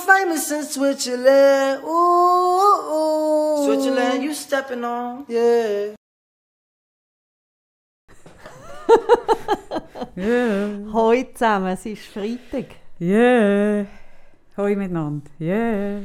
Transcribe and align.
most 0.00 0.18
famous 0.18 0.50
in 0.50 0.62
Switzerland. 0.64 1.82
Ooh, 1.84 2.92
ooh. 2.92 3.64
Switzerland, 3.64 4.22
you 4.22 4.34
stepping 4.34 4.84
on. 4.84 5.24
Yeah. 5.28 5.94
yeah. 10.16 10.76
Hoi 10.92 11.24
zusammen, 11.34 11.72
es 11.72 11.86
ist 11.86 12.06
Freitag. 12.06 12.76
Yeah. 12.98 13.86
Hoi 14.56 14.76
miteinander. 14.76 15.30
Yeah. 15.38 16.00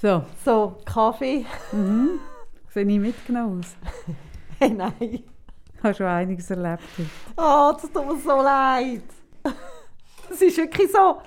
So. 0.00 0.24
So, 0.44 0.76
Kaffee. 0.84 1.46
Mhm. 1.72 2.20
Sehe 2.70 2.86
ich 2.86 2.98
mitgenommen 2.98 3.60
aus? 3.60 3.76
hey, 4.58 4.70
nein. 4.70 4.92
Ich 5.00 5.82
habe 5.82 5.94
schon 5.94 6.06
einiges 6.06 6.50
erlebt. 6.50 6.82
Oh, 7.36 7.72
das 7.72 7.90
tut 7.90 8.06
mir 8.06 8.18
so 8.18 8.36
leid. 8.42 9.04
Es 10.30 10.40
ist 10.40 10.56
wirklich 10.56 10.90
so. 10.90 11.20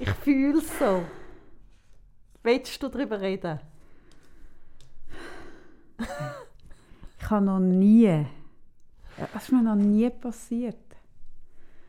Ich 0.00 0.10
fühle 0.10 0.58
es 0.58 0.78
so. 0.78 1.02
Willst 2.42 2.82
du 2.82 2.88
darüber 2.88 3.20
reden? 3.20 3.58
ich 7.18 7.30
habe 7.30 7.44
noch 7.44 7.58
nie. 7.58 8.26
Das 9.32 9.44
ist 9.44 9.52
mir 9.52 9.62
noch 9.62 9.74
nie 9.74 10.08
passiert. 10.10 10.76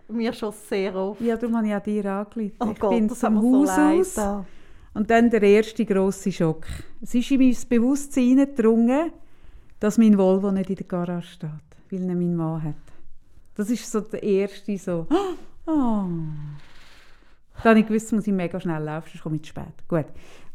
Mir 0.08 0.34
schon 0.34 0.52
sehr 0.52 0.96
oft. 0.96 1.22
Ja, 1.22 1.38
darum 1.38 1.58
habe 1.58 1.68
ich 1.68 1.84
dir 1.84 2.12
angerufen. 2.12 2.56
Oh 2.60 2.72
ich 2.72 2.80
Gott, 2.80 2.90
bin 2.90 3.10
zum 3.10 3.38
Haus 3.38 4.16
so 4.16 4.22
aus. 4.22 4.46
Und 4.96 5.12
dann 5.12 5.30
der 5.30 5.44
erste 5.44 5.86
grosse 5.86 6.32
Schock. 6.32 6.66
Es 7.00 7.14
ist 7.14 7.30
in 7.30 7.40
mein 7.40 7.56
Bewusstsein 7.70 8.24
hineingedrungen, 8.24 9.12
dass 9.80 10.00
mein 10.00 10.18
Volvo 10.18 10.52
nicht 10.52 10.72
in 10.72 10.78
der 10.78 10.88
Garage 10.88 11.28
steht, 11.28 11.50
weil 11.92 12.10
er 12.10 12.16
meinen 12.16 12.36
Mann 12.36 12.64
hat. 12.64 12.76
Das 13.54 13.70
ist 13.70 13.90
so 13.90 14.02
der 14.02 14.24
erste 14.24 14.78
so. 14.78 15.06
Oh. 15.68 16.06
Dann 17.64 17.72
habe 17.72 17.80
ich 17.80 17.88
gewusst, 17.88 18.12
muss 18.14 18.28
ich 18.28 18.34
mega 18.34 18.60
schnell 18.60 18.84
laufen, 18.84 19.10
sonst 19.12 19.24
komme 19.24 19.36
ich 19.38 19.42
zu 19.44 19.50
spät. 19.50 19.66
Gut, 19.88 20.06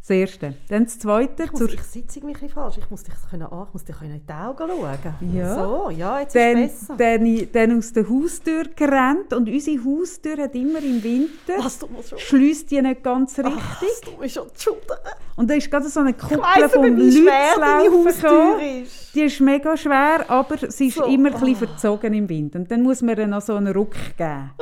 das 0.01 0.11
Erste. 0.11 0.55
Dann 0.69 0.85
das 0.85 0.99
Zweite. 0.99 1.45
Ich, 1.45 1.53
muss, 1.53 1.63
ich 1.63 1.83
sitze 1.83 2.21
ein 2.21 2.49
falsch. 2.51 2.77
Ich 2.79 2.91
muss 2.91 3.05
dich, 3.05 3.15
können, 3.31 3.47
ich 3.47 3.73
muss 3.73 3.85
dich 3.85 3.97
in 4.03 4.21
die 4.27 4.33
Augen 4.33 4.69
schauen. 4.69 5.33
Ja. 5.35 5.55
So, 5.55 5.91
ja, 5.91 6.21
jetzt 6.21 6.37
dann, 6.37 6.59
ist 6.59 6.83
es 6.83 6.89
besser. 6.89 7.19
Dann, 7.19 7.49
dann 7.53 7.79
aus 7.79 7.93
der 7.95 8.09
Haustür 8.09 8.65
gerannt 8.77 9.33
und 9.33 9.49
unsere 9.49 9.83
Haustür 9.83 10.37
hat 10.43 10.55
immer 10.55 10.79
im 10.81 11.03
Winter, 11.03 11.55
Was, 11.59 11.79
du 11.79 11.87
musst 11.87 12.11
schon. 12.11 12.19
schließt 12.19 12.71
die 12.71 12.83
nicht 12.83 13.03
ganz 13.03 13.39
richtig. 13.39 13.55
Ach, 13.57 13.81
das 13.81 14.01
tut 14.03 14.21
mir 14.21 14.29
schon 14.29 14.47
schudern. 14.59 14.99
Und 15.37 15.51
da 15.51 15.55
ist 15.55 15.71
gerade 15.71 15.89
so 15.89 16.01
eine 16.01 16.13
Kuppel 16.13 16.39
weiss, 16.39 16.73
deine 16.73 16.89
Leuten 16.91 18.05
Haustür 18.07 18.83
ist. 18.83 19.15
Die 19.15 19.23
ist 19.23 19.41
mega 19.41 19.75
schwer, 19.77 20.25
aber 20.29 20.59
sie 20.71 20.89
ist 20.89 20.97
So. 20.99 21.05
immer 21.07 21.33
ein 21.35 21.41
bisschen 21.41 21.57
verzogen 21.57 22.13
im 22.13 22.29
Wind. 22.29 22.55
Und 22.57 22.71
dann 22.71 22.83
muss 22.83 23.01
man 23.01 23.17
ihr 23.17 23.27
noch 23.27 23.41
so 23.41 23.55
einen 23.57 23.73
Ruck 23.73 23.95
geben. 24.19 24.51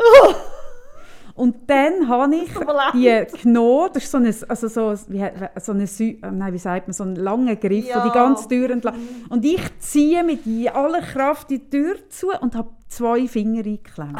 Und 1.34 1.56
dann 1.70 2.08
habe 2.08 2.34
ich 2.36 2.50
die 2.92 3.26
genommen, 3.42 3.88
das 3.94 4.04
ist 4.04 4.10
so 4.12 4.18
ein, 4.18 4.26
also 4.48 4.68
so, 4.68 4.94
wie, 5.08 5.24
so 5.60 5.72
eine, 5.72 5.86
Sü- 5.86 6.22
äh, 6.22 6.30
nein, 6.30 6.52
wie 6.52 6.58
sagt 6.58 6.88
man, 6.88 6.92
so 6.92 7.04
einen 7.04 7.16
langen 7.16 7.58
Griff, 7.58 7.86
Ja. 7.88 8.00
der 8.02 8.04
die 8.10 8.14
ganze 8.14 8.48
Tür 8.48 8.70
entlang. 8.70 8.96
Und 9.30 9.44
ich 9.44 9.60
ziehe 9.78 10.22
mit 10.24 10.40
aller 10.74 11.00
Kraft 11.00 11.48
die 11.50 11.70
Tür 11.70 11.96
zu 12.10 12.28
und 12.40 12.54
habe 12.54 12.70
zwei 12.88 13.26
Finger 13.26 13.64
eingeklemmt. 13.64 14.18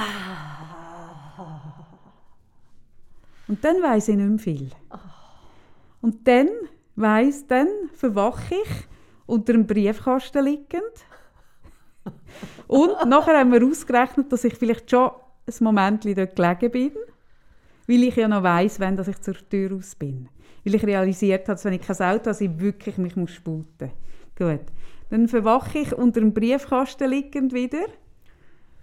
Und 3.48 3.62
dann 3.64 3.82
weiss 3.82 4.08
ich 4.08 4.16
nicht 4.16 4.28
mehr 4.28 4.38
viel. 4.38 4.70
Und 6.00 6.26
dann 6.26 6.48
weiss, 6.96 7.46
dann 7.46 7.68
verwache 7.94 8.54
ich 8.54 8.70
unter 9.26 9.52
einem 9.54 9.66
Briefkasten 9.66 10.44
liegend. 10.44 10.82
Und 12.66 12.92
nachher 13.06 13.38
haben 13.38 13.52
wir 13.52 13.64
ausgerechnet, 13.66 14.32
dass 14.32 14.44
ich 14.44 14.54
vielleicht 14.54 14.90
schon 14.90 15.10
ein 15.60 15.64
Moment 15.64 16.04
dort 16.04 16.36
gelegen 16.36 16.70
bin, 16.70 16.92
weil 17.86 18.02
ich 18.04 18.16
ja 18.16 18.28
noch 18.28 18.42
weiss, 18.42 18.80
wenn 18.80 18.96
dass 18.96 19.08
ich 19.08 19.20
zur 19.20 19.34
Tür 19.34 19.72
raus 19.72 19.94
bin. 19.94 20.28
Weil 20.64 20.74
ich 20.74 20.84
realisiert 20.84 21.42
habe, 21.42 21.54
dass 21.54 21.64
wenn 21.64 21.72
ich 21.72 21.82
kein 21.82 21.96
Auto 21.96 22.04
habe, 22.04 22.18
dass 22.20 22.40
ich 22.40 22.58
wirklich 22.58 22.98
mich 22.98 23.16
muss 23.16 23.32
sputen 23.32 23.90
muss. 24.38 24.48
Gut. 24.48 24.66
Dann 25.10 25.28
verwache 25.28 25.78
ich 25.78 25.92
unter 25.92 26.20
einem 26.20 26.32
Briefkasten 26.32 27.10
liegend 27.10 27.52
wieder. 27.52 27.84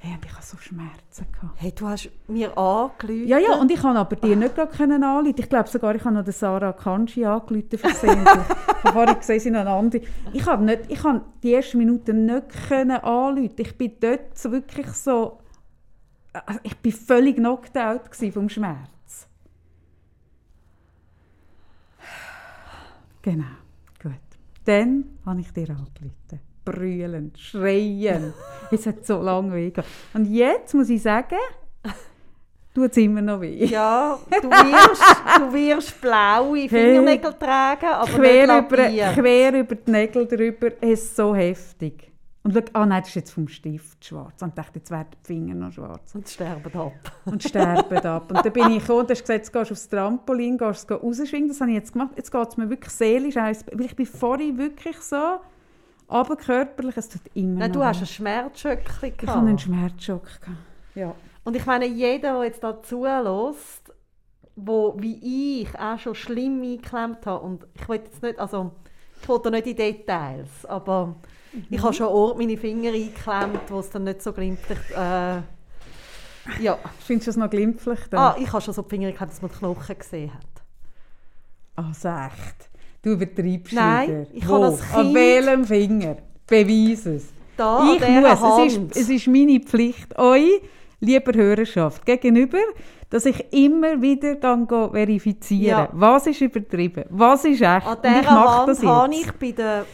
Hey, 0.01 0.13
und 0.13 0.23
ich 0.23 0.31
hatte 0.31 0.45
so 0.45 0.57
Schmerzen. 0.57 1.25
Gehabt. 1.33 1.55
Hey, 1.57 1.73
du 1.75 1.85
hast 1.85 2.09
mir 2.27 2.57
angerufen. 2.57 3.27
Ja, 3.27 3.37
ja, 3.37 3.55
und 3.55 3.69
ich 3.69 3.81
konnte 3.81 3.99
aber 3.99 4.15
dir 4.15 4.35
nicht 4.37 4.55
gerade 4.55 4.71
können 4.71 5.03
anrufen. 5.03 5.35
Ich 5.37 5.49
glaube 5.49 5.67
sogar, 5.67 5.93
ich 5.93 6.05
habe 6.05 6.15
noch 6.15 6.31
Sarah 6.31 6.71
Kanji 6.71 7.25
angerufen 7.25 7.77
versehentlich. 7.77 8.45
ich 8.85 8.93
habe 8.93 9.15
gesehen, 9.15 9.39
sie 9.41 9.51
noch 9.51 9.59
eine 9.59 9.71
andere. 9.71 10.03
Ich 10.31 10.45
habe, 10.45 10.63
nicht, 10.63 10.83
ich 10.87 11.03
habe 11.03 11.21
die 11.43 11.53
ersten 11.53 11.79
Minuten 11.79 12.25
nicht 12.27 12.71
anrufen. 12.71 13.51
Ich 13.57 13.77
bin 13.77 13.91
dort 13.99 14.37
so 14.37 14.51
wirklich 14.51 14.87
so... 14.87 15.39
also 16.33 16.59
Ich 16.63 16.77
bin 16.77 16.91
völlig 16.91 17.35
knocked 17.37 17.77
out 17.77 18.01
vom 18.33 18.49
Schmerz. 18.49 19.27
Genau, 23.21 23.45
gut. 24.01 24.13
Dann 24.65 25.05
habe 25.25 25.41
ich 25.41 25.51
dir 25.51 25.69
angerufen. 25.69 26.39
Brüllend, 26.63 27.37
schreiend. 27.37 28.33
Es 28.71 28.85
hat 28.85 29.05
so 29.05 29.21
lange 29.21 29.53
weh. 29.53 29.73
Und 30.13 30.25
jetzt 30.25 30.73
muss 30.73 30.89
ich 30.89 31.01
sagen, 31.01 31.37
tut 32.73 32.91
es 32.91 32.97
immer 32.97 33.21
noch 33.21 33.41
weh. 33.41 33.65
Ja, 33.65 34.19
du 34.29 34.49
wirst, 34.49 35.39
du 35.39 35.53
wirst 35.53 36.01
blaue 36.01 36.69
Fingernägel 36.69 37.33
tragen, 37.33 37.87
aber 37.87 38.11
quer, 38.11 38.59
über, 38.59 38.77
quer 39.13 39.53
über 39.59 39.75
die 39.75 39.91
Nägel 39.91 40.27
drüber, 40.27 40.71
es 40.79 41.03
ist 41.03 41.15
so 41.15 41.35
heftig. 41.35 42.08
Und 42.55 42.55
schau, 42.73 42.79
ah 42.79 42.85
nein, 42.85 43.01
das 43.01 43.09
ist 43.09 43.15
jetzt 43.15 43.31
vom 43.31 43.47
Stift 43.47 44.03
schwarz. 44.03 44.41
Und 44.41 44.49
ich 44.49 44.55
dachte, 44.55 44.79
jetzt 44.79 44.89
werden 44.89 45.09
die 45.23 45.27
Finger 45.27 45.53
noch 45.53 45.71
schwarz. 45.71 46.15
Und 46.15 46.27
sterben 46.27 46.73
ab. 46.79 46.93
Und 47.25 47.43
sterben 47.43 47.97
ab. 47.99 48.31
Und 48.31 48.43
dann 48.45 48.53
bin 48.53 48.71
ich 48.71 48.79
gekommen 48.81 49.01
und 49.01 49.11
hast 49.11 49.21
gesagt, 49.21 49.39
jetzt 49.39 49.53
gehst 49.53 49.69
du 49.69 49.73
aufs 49.73 49.89
Trampolin, 49.89 50.57
gehst 50.57 50.89
du 50.89 50.95
rausschwingen. 50.95 51.49
Das 51.49 51.61
habe 51.61 51.69
ich 51.71 51.75
jetzt 51.77 51.93
gemacht. 51.93 52.11
Jetzt 52.15 52.31
geht 52.31 52.47
es 52.47 52.57
mir 52.57 52.69
wirklich 52.69 52.91
seelisch 52.93 53.37
aus. 53.37 53.63
Weil 53.71 53.85
ich 53.85 53.95
bin 53.95 54.05
vorhin 54.07 54.57
wirklich 54.57 54.97
so, 54.97 55.39
aber 56.07 56.35
körperlich, 56.37 56.97
es 56.97 57.09
tut 57.09 57.21
immer 57.35 57.59
Nein, 57.59 57.71
noch 57.71 57.79
du 57.81 57.83
hast 57.85 57.97
weh. 57.99 58.03
ein 58.03 58.07
Schmerzschöckchen 58.07 59.09
Ich 59.09 59.17
gehabt. 59.17 59.37
hatte 59.37 59.47
einen 59.47 59.59
Schmerzschock. 59.59 60.23
gehabt. 60.23 60.57
Ja. 60.95 61.13
Und 61.43 61.55
ich 61.55 61.65
meine, 61.67 61.85
jeder, 61.85 62.33
der 62.33 62.43
jetzt 62.45 62.63
da 62.63 62.81
zulässt, 62.81 63.93
wo 64.55 64.95
wie 64.97 65.61
ich 65.61 65.79
auch 65.79 65.99
schon 65.99 66.15
schlimm 66.15 66.61
eingeklemmt 66.63 67.25
habe, 67.25 67.45
und 67.45 67.67
ich 67.75 67.87
will 67.87 67.97
jetzt 67.97 68.21
nicht, 68.23 68.39
also 68.39 68.71
ich 69.21 69.29
will 69.29 69.39
da 69.43 69.49
nicht 69.49 69.67
in 69.67 69.75
Details, 69.75 70.65
aber 70.67 71.15
ich 71.69 71.81
habe 71.81 71.93
schon 71.93 72.07
Ort 72.07 72.37
meine 72.37 72.57
Finger 72.57 72.91
eingeklemmt, 72.91 73.61
wo 73.69 73.79
es 73.79 73.89
dann 73.89 74.03
nicht 74.03 74.21
so 74.21 74.31
glimpflich, 74.33 74.79
äh, 74.91 75.41
ja. 76.61 76.77
Findest 77.05 77.27
du 77.27 77.31
es 77.31 77.37
noch 77.37 77.49
glimpflich? 77.49 77.99
dann? 78.09 78.19
Ah, 78.19 78.35
ich 78.39 78.51
habe 78.51 78.61
schon 78.61 78.73
so 78.73 78.81
die 78.81 78.89
Finger 78.89 79.07
eingeklemmt, 79.07 79.31
dass 79.33 79.41
man 79.41 79.51
die 79.51 79.57
Knochen 79.57 79.97
gesehen 79.97 80.31
hat. 80.33 80.43
Also 81.75 82.09
echt? 82.09 82.69
Du 83.01 83.11
übertreibst 83.11 83.73
Nein, 83.73 84.09
wieder. 84.09 84.27
ich 84.33 84.45
habe 84.45 84.65
An 84.67 84.77
Kind- 84.77 85.13
welchem 85.15 85.65
Finger? 85.65 86.17
Beweis 86.47 87.05
es. 87.05 87.25
Da, 87.55 87.77
an 87.79 87.95
ich 87.95 88.01
muss, 88.01 88.39
Hand. 88.41 88.91
es 88.91 88.97
ist, 88.97 88.97
es 88.97 89.09
ist 89.09 89.27
meine 89.27 89.59
Pflicht, 89.59 90.17
euch, 90.17 90.61
lieber 90.99 91.33
Hörerschaft, 91.33 92.05
gegenüber, 92.05 92.57
dass 93.09 93.25
ich 93.25 93.45
immer 93.51 94.01
wieder 94.01 94.35
dann 94.35 94.67
go 94.67 94.89
verifizieren 94.91 95.65
Ja. 95.85 95.89
Was 95.93 96.27
ist 96.27 96.41
übertrieben? 96.41 97.05
Was 97.09 97.43
ist 97.45 97.61
echt? 97.61 97.85
An 97.87 97.97
Und 97.97 98.05
ich 98.05 98.19
dieser 98.19 98.31
mache 98.33 98.65
das 98.67 98.79
Hand 98.83 98.89
habe 98.89 99.13
jetzt. 99.15 99.25
ich 99.25 99.31
bei 99.33 99.51
der 99.51 99.85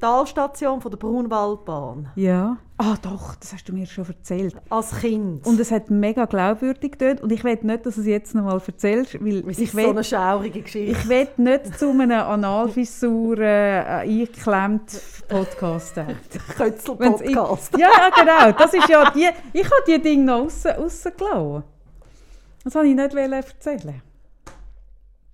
Talstation 0.00 0.80
von 0.82 0.90
der 0.90 0.98
Braunwaldbahn 0.98 2.10
Ja. 2.14 2.58
Ah 2.76 2.94
doch, 3.02 3.34
das 3.36 3.54
hast 3.54 3.68
du 3.68 3.72
mir 3.72 3.86
schon 3.86 4.06
erzählt. 4.06 4.54
als 4.68 5.00
Kind. 5.00 5.44
Und 5.46 5.58
es 5.58 5.70
hat 5.72 5.88
mega 5.90 6.26
glaubwürdig 6.26 6.96
dort. 6.98 7.22
Und 7.22 7.32
ich 7.32 7.42
will 7.42 7.58
nicht, 7.62 7.86
dass 7.86 7.94
du 7.96 8.02
es 8.02 8.06
jetzt 8.06 8.34
noch 8.34 8.44
mal 8.44 8.60
erzählst, 8.64 9.14
weil 9.24 9.38
es 9.48 9.58
ich 9.58 9.68
ist 9.68 9.74
will, 9.74 9.84
so 9.84 9.90
eine 9.90 10.04
schaurige 10.04 10.60
Geschichte. 10.62 10.92
ich 10.92 11.08
will 11.08 11.26
nicht 11.38 11.78
zu 11.78 11.90
einem 11.90 12.10
Analfissur 12.20 13.38
äh, 13.38 13.80
eingeklemmt 14.02 15.00
Podcast 15.26 15.94
Kötzel-Podcast. 16.56 17.76
Ja, 17.78 17.88
genau. 18.14 18.52
Das 18.58 18.74
ist 18.74 18.88
ja 18.88 19.10
die, 19.10 19.26
ich 19.52 19.64
habe 19.64 19.82
die 19.86 20.00
Dinge 20.00 20.24
noch 20.24 20.42
rausgelassen. 20.42 21.64
Das 22.68 22.74
wollte 22.74 22.88
ich 22.90 22.96
nicht 22.96 23.14
erzählen. 23.14 24.02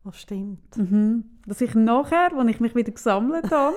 Das 0.05 0.21
stimmt. 0.21 0.77
Mhm. 0.77 1.25
Dass 1.49 1.61
ich 1.61 1.75
nachher, 1.75 2.33
als 2.33 2.49
ich 2.49 2.61
mich 2.61 2.77
wieder 2.77 2.93
gesammelt 2.93 3.51
habe, 3.51 3.75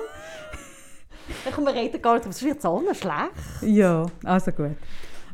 Dann 1.44 1.52
kommen 1.52 1.66
wir 1.66 1.74
reden 1.74 2.00
gar 2.00 2.14
nicht, 2.14 2.22
aber 2.22 2.30
es 2.30 2.40
wird 2.44 2.62
so 2.62 2.80
schlecht. 2.92 3.12
ja, 3.62 4.06
also 4.22 4.52
gut. 4.52 4.76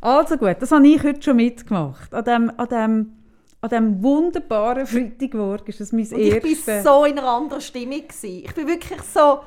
Also 0.01 0.39
gut, 0.39 0.57
das 0.59 0.73
habe 0.73 0.89
ich 0.89 1.03
heute 1.03 1.21
schon 1.23 1.37
mitgemacht. 1.37 2.15
An 2.15 2.25
dem, 2.25 2.53
an 2.59 2.69
dem, 2.69 3.13
an 3.61 3.69
diesem 3.69 4.03
wunderbaren 4.03 4.87
Freitagmorgen 4.87 5.67
ist 5.67 5.81
das 5.81 5.93
mein 5.93 6.07
Und 6.07 6.19
ich 6.19 6.35
erstes... 6.35 6.67
war 6.67 6.83
so 6.83 7.05
in 7.05 7.19
einer 7.19 7.29
anderen 7.29 7.61
Stimmung. 7.61 8.09
Gewesen. 8.09 8.43
Ich 8.47 8.55
bin 8.55 8.67
wirklich 8.67 9.03
so... 9.03 9.41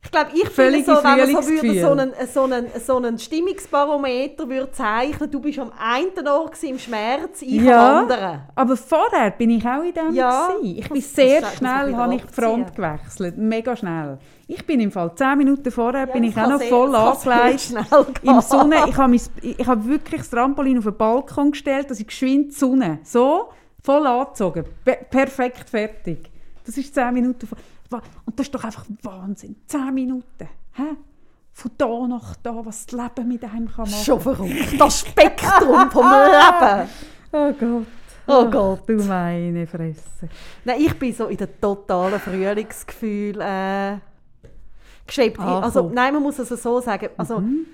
Ich 0.00 0.12
glaube, 0.12 0.28
ich 0.32 0.48
finde 0.48 0.52
Völlige 0.52 0.84
so, 0.84 0.92
wenn 1.04 1.32
man 1.32 1.42
so, 1.42 1.48
würde, 1.50 1.80
so 1.80 1.90
einen, 1.90 2.12
so 2.32 2.42
einen, 2.44 2.66
so 2.86 2.96
einen 2.96 3.18
Stimmungsbarometer 3.18 4.48
würde 4.48 4.70
zeichnen, 4.70 5.30
du 5.30 5.40
bist 5.40 5.58
am 5.58 5.72
einen 5.78 6.28
Ort 6.28 6.62
im 6.62 6.78
Schmerz, 6.78 7.42
ich 7.42 7.62
Ja. 7.62 7.90
am 7.90 8.02
anderen. 8.02 8.40
Aber 8.54 8.76
vorher 8.76 9.32
bin 9.32 9.50
ich 9.50 9.66
auch 9.66 9.82
in 9.82 9.92
dem. 9.92 10.14
Ja, 10.14 10.48
gewesen. 10.52 10.78
ich 10.78 10.88
bin 10.88 11.02
sehr 11.02 11.44
schnell 11.56 11.94
habe 11.96 12.14
ich 12.14 12.22
die 12.24 12.32
Front 12.32 12.74
gewechselt. 12.76 13.36
Mega 13.38 13.74
schnell. 13.76 14.18
Ich 14.46 14.64
bin 14.64 14.80
im 14.80 14.90
Fall 14.92 15.12
zehn 15.14 15.36
Minuten 15.36 15.70
vorher 15.70 16.06
bin 16.06 16.22
das 16.22 16.30
ich 16.32 16.38
auch 16.40 16.48
noch 16.48 16.58
sehr- 16.58 16.68
voll 16.68 16.94
angelegt. 16.94 17.72
Im 18.22 18.40
Sonne, 18.40 18.76
ich 18.88 18.96
habe, 18.96 19.10
mein, 19.10 19.20
ich 19.42 19.66
habe 19.66 19.84
wirklich 19.86 20.20
das 20.20 20.30
Trampolin 20.30 20.78
auf 20.78 20.84
den 20.84 20.96
Balkon 20.96 21.50
gestellt, 21.50 21.90
dass 21.90 22.00
ich 22.00 22.06
geschwind 22.06 22.52
die 22.52 22.54
Sonne 22.54 23.00
so 23.02 23.48
voll 23.82 24.06
angezogen, 24.06 24.64
Pe 24.84 24.96
perfekt 25.10 25.68
fertig. 25.68 26.30
Das 26.64 26.76
ist 26.76 26.94
zehn 26.94 27.12
Minuten 27.14 27.46
vor. 27.46 27.58
Und 27.90 28.38
das 28.38 28.46
ist 28.46 28.54
doch 28.54 28.64
einfach 28.64 28.84
Wahnsinn. 29.02 29.56
Zehn 29.66 29.94
Minuten. 29.94 30.48
Hä? 30.74 30.82
Von 31.52 31.70
da 31.76 32.06
nach 32.06 32.36
da, 32.36 32.64
was 32.64 32.86
das 32.86 32.92
Leben 33.00 33.28
mit 33.28 33.42
einem 33.44 33.66
kann 33.68 33.90
machen. 33.90 34.04
Schon 34.04 34.20
verrückt. 34.20 34.78
Das 34.80 35.00
Spektrum 35.00 35.90
vom 35.90 36.04
Leben. 36.10 36.88
Oh 37.32 37.52
Gott. 37.52 37.86
Oh 38.26 38.50
Gott. 38.50 38.88
Du 38.88 39.02
meine 39.04 39.66
Fresse. 39.66 40.28
Nein, 40.64 40.80
ich 40.80 40.98
bin 40.98 41.12
so 41.12 41.26
in 41.26 41.36
der 41.38 41.60
totalen 41.60 42.20
Frühlingsgefühl 42.20 43.40
äh, 43.40 43.96
geschwebt. 45.06 45.38
Angekommen. 45.38 45.64
Also, 45.64 45.90
nein, 45.92 46.12
man 46.14 46.22
muss 46.22 46.38
es 46.38 46.48
so 46.48 46.80
sagen. 46.80 47.08
Also, 47.16 47.40
Mhm. 47.40 47.66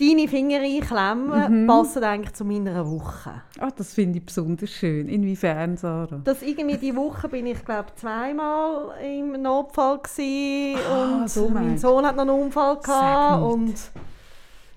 Deine 0.00 0.26
Finger 0.28 0.60
einklemmen 0.60 1.66
passen 1.66 2.02
eigentlich 2.04 2.34
zu 2.34 2.44
meiner 2.44 2.88
Woche. 2.90 3.42
Ah, 3.60 3.70
das 3.76 3.94
finde 3.94 4.18
ich 4.18 4.26
besonders 4.26 4.70
schön. 4.70 5.08
Inwiefern, 5.08 5.76
Sarah? 5.76 6.20
Dass 6.24 6.42
irgendwie 6.42 6.76
die 6.78 6.94
Woche 6.96 7.28
bin 7.28 7.46
ich 7.46 7.64
glaube 7.64 7.88
zweimal 7.94 8.94
im 9.04 9.40
Notfall 9.40 10.00
gsi 10.02 10.76
Ah, 10.88 11.04
und 11.22 11.30
so 11.30 11.48
mein 11.48 11.78
Sohn 11.78 12.04
hat 12.06 12.16
noch 12.16 12.22
einen 12.22 12.42
Unfall 12.42 12.78
gehabt 12.80 13.42
und 13.42 13.74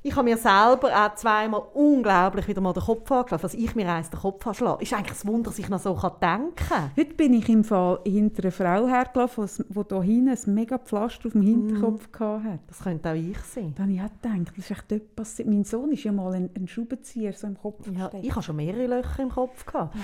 ich 0.07 0.15
habe 0.15 0.30
mir 0.30 0.38
selber 0.38 0.89
auch 0.89 1.15
zweimal 1.15 1.63
unglaublich 1.74 2.48
wieder 2.48 2.62
mal 2.62 2.74
den 2.74 2.83
Kopf 2.83 3.12
angeschlagen. 3.12 3.44
Was 3.44 3.54
ich 3.54 3.75
mir 3.75 3.92
eins 3.92 4.09
den 4.09 4.19
Kopf 4.19 4.48
anschlage, 4.48 4.81
ist 4.81 4.94
eigentlich 4.94 5.24
ein 5.24 5.27
Wunder, 5.27 5.50
dass 5.50 5.59
ich 5.59 5.68
noch 5.69 5.80
so 5.80 5.94
denken 5.94 6.56
kann. 6.56 6.92
Heute 6.98 7.13
bin 7.13 7.33
ich 7.33 7.50
im 7.50 7.63
Fall 7.63 8.00
hinter 8.06 8.44
einer 8.44 8.51
Frau 8.51 8.88
hergelaufen, 8.88 9.50
die 9.68 9.74
hier 9.74 10.01
hinten 10.01 10.30
ein 10.30 10.54
mega 10.54 10.77
Pflaster 10.77 11.27
auf 11.27 11.33
dem 11.33 11.42
Hinterkopf 11.42 12.07
hatte. 12.19 12.59
Das 12.68 12.80
könnte 12.80 13.09
auch 13.09 13.15
ich 13.15 13.38
sein. 13.39 13.74
Da 13.75 13.83
habe 13.83 13.92
ich 13.92 14.01
auch 14.01 14.09
gedacht, 14.21 14.54
das 14.56 14.65
ist 14.65 14.71
echt 14.71 15.15
passiert. 15.15 15.48
Mein 15.50 15.63
Sohn 15.65 15.92
ist 15.92 16.04
ja 16.04 16.12
mal 16.12 16.33
ein, 16.33 16.50
ein 16.56 16.68
Schraubenzieher 16.68 17.33
so 17.33 17.48
im 17.48 17.57
Kopf 17.57 17.86
Ja, 17.92 18.09
ich 18.21 18.31
habe 18.31 18.42
schon 18.42 18.56
mehrere 18.56 18.88
Löcher 18.88 19.24
im 19.24 19.30
Kopf 19.30 19.65
gehabt. 19.65 19.95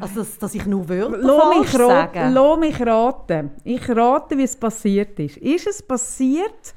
Also, 0.00 0.20
dass, 0.20 0.38
dass 0.38 0.54
ich 0.54 0.66
nur 0.66 0.88
Wörter 0.88 1.18
Lass 1.18 1.58
mich, 1.58 1.74
ra 1.78 1.86
sage. 1.86 2.28
lass 2.32 2.58
mich 2.58 2.80
raten. 2.80 3.50
Ich 3.62 3.88
rate, 3.88 4.36
wie 4.36 4.42
es 4.42 4.56
passiert 4.56 5.18
ist. 5.20 5.36
Ist 5.36 5.66
es 5.68 5.82
passiert, 5.82 6.74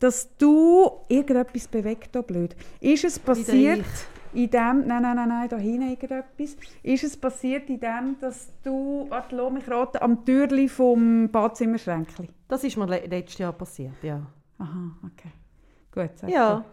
dass 0.00 0.36
du 0.36 0.90
irgendetwas 1.08 1.68
bewegt, 1.68 2.14
da 2.14 2.22
blöd? 2.22 2.56
Ist 2.80 3.04
es 3.04 3.18
passiert 3.18 3.84
in 4.32 4.50
dem, 4.50 4.86
nein, 4.86 5.02
nein, 5.02 5.16
nein, 5.16 5.28
nein, 5.28 5.48
da 5.48 5.56
hinten 5.56 5.90
irgendetwas. 5.90 6.56
Ist 6.82 7.04
es 7.04 7.16
passiert 7.16 7.68
in 7.68 7.80
dem, 7.80 8.16
dass 8.20 8.48
du, 8.62 9.06
warte, 9.08 9.36
lass 9.36 9.52
mich 9.52 9.70
raten, 9.70 9.98
am 10.00 10.24
Türli 10.24 10.68
vom 10.68 11.28
Badzimmerschränkli? 11.30 12.28
Das 12.48 12.64
ist 12.64 12.76
mir 12.76 12.86
le 12.86 13.06
letztes 13.06 13.38
Jahr 13.38 13.52
passiert, 13.52 14.02
ja. 14.02 14.20
Aha, 14.58 14.96
okay. 15.04 15.30
Gut, 15.92 16.18
sag 16.18 16.30
Ja, 16.30 16.56
du. 16.56 16.64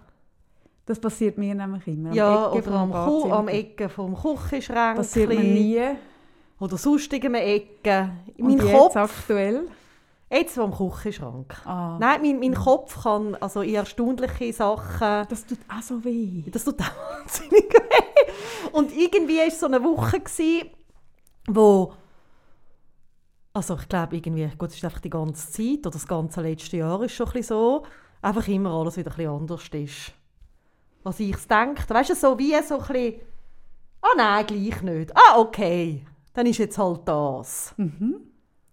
Das 0.86 1.00
passiert 1.00 1.38
mir 1.38 1.54
nämlich 1.54 1.86
immer. 1.88 2.14
ja 2.14 2.48
Ecke 2.48 2.70
oder 2.70 2.80
vom 2.80 2.94
am, 2.94 3.06
Ku 3.06 3.32
am 3.32 3.48
Ecke 3.50 3.90
vom 3.90 4.16
Küchenschrank. 4.16 4.96
Passiert 4.98 5.30
mir 5.30 5.40
nie. 5.40 5.82
Oder 6.60 6.78
sonst 6.78 7.12
irgendeine 7.12 7.46
Ecke. 7.46 8.10
Und 8.38 8.48
Mein 8.48 8.58
jetzt 8.58 8.72
Kopf, 8.72 8.96
aktuell? 8.96 9.68
Jetzt 10.30 10.58
am 10.58 10.76
Küchenschrank. 10.76 11.56
Ah. 11.66 11.98
Nein, 12.00 12.22
mein, 12.22 12.40
mein 12.40 12.54
Kopf 12.54 13.04
kann 13.04 13.36
also 13.36 13.62
in 13.62 13.76
erstaunliche 13.76 14.52
Sachen... 14.54 15.28
Das 15.30 15.46
tut 15.46 15.60
auch 15.70 15.82
so 15.82 16.04
weh. 16.04 16.44
Das 16.52 16.64
tut 16.64 16.80
auch 16.82 16.86
wahnsinnig 17.20 17.74
weh. 17.74 18.72
Und 18.72 18.96
irgendwie 18.96 19.38
war 19.38 19.52
so 19.52 19.66
eine 19.68 19.84
Woche, 19.84 20.20
gewesen, 20.20 20.70
wo... 21.48 21.94
Also 23.54 23.76
ich 23.76 23.90
glaube 23.90 24.16
irgendwie, 24.18 24.48
gut, 24.58 24.70
es 24.70 24.76
ist 24.76 24.86
einfach 24.86 25.00
die 25.00 25.10
ganze 25.10 25.52
Zeit 25.52 25.80
oder 25.80 25.92
das 25.92 26.08
ganze 26.08 26.42
letzte 26.42 26.78
Jahr 26.78 27.02
ist 27.02 27.14
schon 27.14 27.26
ein 27.26 27.34
bisschen 27.34 27.58
so, 27.58 27.84
einfach 28.22 28.48
immer 28.48 28.72
alles 28.72 28.98
wieder 28.98 29.10
ein 29.10 29.18
bisschen 29.18 29.32
anders 29.32 29.68
ist. 29.72 30.14
Was 31.02 31.20
ich 31.20 31.38
denke, 31.48 31.84
weißt 31.88 32.12
du, 32.12 32.16
so 32.16 32.38
wie 32.38 32.54
so 32.62 32.78
ein 32.80 32.86
bisschen, 32.86 33.22
ah 34.02 34.16
nein, 34.16 34.46
gleich 34.46 34.82
nicht. 34.84 35.18
Ah, 35.18 35.40
okay, 35.40 36.06
dann 36.34 36.46
ist 36.46 36.60
jetzt 36.60 36.78
halt 36.78 37.02
das. 37.06 37.74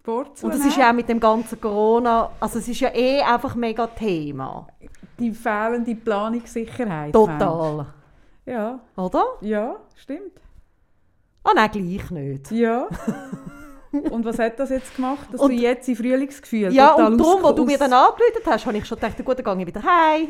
Wurzeln 0.06 0.52
Und 0.52 0.58
das 0.58 0.66
ist 0.66 0.76
ja 0.76 0.90
auch 0.90 0.92
mit 0.94 1.08
dem 1.08 1.18
ganzen 1.20 1.60
Corona, 1.60 2.30
also 2.40 2.58
es 2.58 2.68
ist 2.68 2.80
ja 2.80 2.94
eh 2.94 3.22
einfach 3.22 3.54
mega 3.54 3.86
Thema. 3.86 4.66
die 5.18 5.30
fehlende 5.32 5.94
Planungssicherheit. 5.94 7.12
Total. 7.12 7.86
du? 8.44 8.50
Ja, 8.50 8.80
Oder? 8.96 9.24
ja, 9.40 9.76
stimmt. 9.96 10.40
Ah 11.44 11.52
nein, 11.54 11.70
gleich 11.70 12.10
nicht. 12.10 12.50
Ja. 12.50 12.88
und 14.10 14.24
was 14.24 14.38
hat 14.38 14.58
das 14.58 14.70
jetzt 14.70 14.94
gemacht, 14.96 15.28
dass 15.32 15.40
Und- 15.40 15.52
du 15.52 15.56
jetzt 15.56 15.88
in 15.88 15.96
Frühlingsgefühl 15.96 16.72
Ja, 16.72 16.94
und 16.94 17.16
darum, 17.18 17.42
wo 17.42 17.52
du 17.52 17.64
mir 17.64 17.78
dann 17.78 17.92
angerufen 17.92 18.42
hast, 18.44 18.66
habe 18.66 18.76
ich 18.76 18.84
schon 18.86 18.98
gedacht, 18.98 19.24
gut, 19.24 19.38
dann 19.38 19.44
gehe 19.58 19.62
ich 19.62 19.74
wieder 19.74 19.82
heim. 19.82 20.28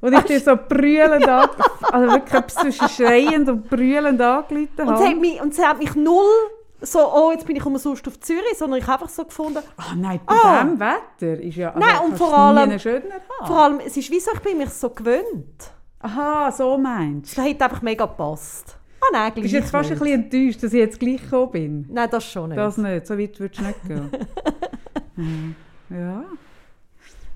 Und 0.00 0.12
ich 0.12 0.20
dir 0.22 0.40
so 0.40 0.56
brüllend 0.56 1.26
an, 1.28 1.48
also 1.92 2.12
wirklich 2.12 2.46
zwischen 2.48 2.88
schreiend 2.88 3.48
und 3.48 3.68
brüllend 3.70 4.20
angerufen 4.20 4.68
Und 4.80 4.86
sie, 4.86 4.92
hat 4.92 5.00
habe. 5.00 5.14
mich, 5.16 5.40
und 5.40 5.54
sie 5.54 5.62
hat 5.62 5.78
mich 5.78 5.94
null 5.94 6.24
so, 6.80 6.98
oh, 7.12 7.30
jetzt 7.32 7.46
bin 7.46 7.56
ich 7.56 7.64
umsonst 7.66 8.06
auf 8.06 8.18
Zürich, 8.20 8.56
sondern 8.56 8.78
ich 8.78 8.86
habe 8.86 9.02
einfach 9.02 9.14
so 9.14 9.24
gefunden, 9.24 9.58
Ah 9.76 9.94
nein, 9.96 10.20
bei 10.24 10.34
Ah. 10.34 10.62
diesem 10.64 10.78
Wetter 10.80 11.42
ist 11.42 11.56
ja... 11.56 11.72
also 11.72 11.80
Nein, 11.86 11.98
und 12.10 12.16
vor 12.18 12.36
allem- 12.36 12.58
einen 12.58 12.78
schöner 12.78 13.14
haben. 13.14 13.46
vor 13.46 13.58
allem, 13.62 13.80
es 13.84 13.96
ist 13.96 14.10
wie 14.10 14.20
so, 14.20 14.30
ich 14.32 14.40
bin 14.40 14.58
mich 14.58 14.70
so 14.70 14.90
gewöhnt. 14.90 15.72
Aha, 16.00 16.52
so 16.52 16.78
meinst 16.78 17.36
du. 17.36 17.40
Es 17.42 17.48
hat 17.48 17.62
einfach 17.62 17.82
mega 17.82 18.06
gepasst. 18.06 18.76
Ah 19.00 19.06
nein, 19.12 19.32
gleich 19.34 19.42
Bist 19.44 19.54
du 19.54 19.58
jetzt 19.58 19.70
fast 19.70 19.90
ein 19.90 19.98
nicht. 19.98 20.02
bisschen 20.02 20.24
enttäuscht, 20.24 20.62
dass 20.62 20.72
ich 20.72 20.78
jetzt 20.78 21.00
gleich 21.00 21.22
gekommen 21.22 21.50
bin? 21.50 21.86
Nein, 21.90 22.08
das 22.10 22.24
schon 22.24 22.48
nicht. 22.50 22.58
Das 22.58 22.76
nicht, 22.76 23.06
so 23.06 23.18
weit 23.18 23.40
würdest 23.40 23.60
du 23.60 23.64
nicht 23.66 23.84
gehen. 23.86 24.10
Hm, 25.16 25.56
ja. 25.90 26.24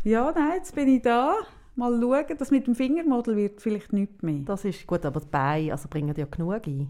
Ja, 0.04 0.32
nein, 0.36 0.52
jetzt 0.56 0.74
bin 0.74 0.86
ich 0.88 1.02
da. 1.02 1.34
Mal 1.74 1.98
schauen, 2.00 2.36
das 2.38 2.50
mit 2.52 2.66
dem 2.66 2.74
Fingermodel 2.74 3.34
wird 3.36 3.60
vielleicht 3.60 3.92
nichts 3.92 4.22
mehr. 4.22 4.42
Das 4.44 4.64
ist 4.64 4.86
gut, 4.86 5.04
aber 5.06 5.20
die 5.20 5.26
Beine 5.26 5.72
also 5.72 5.88
bringen 5.88 6.14
ja 6.16 6.26
genug 6.30 6.66
ein. 6.66 6.88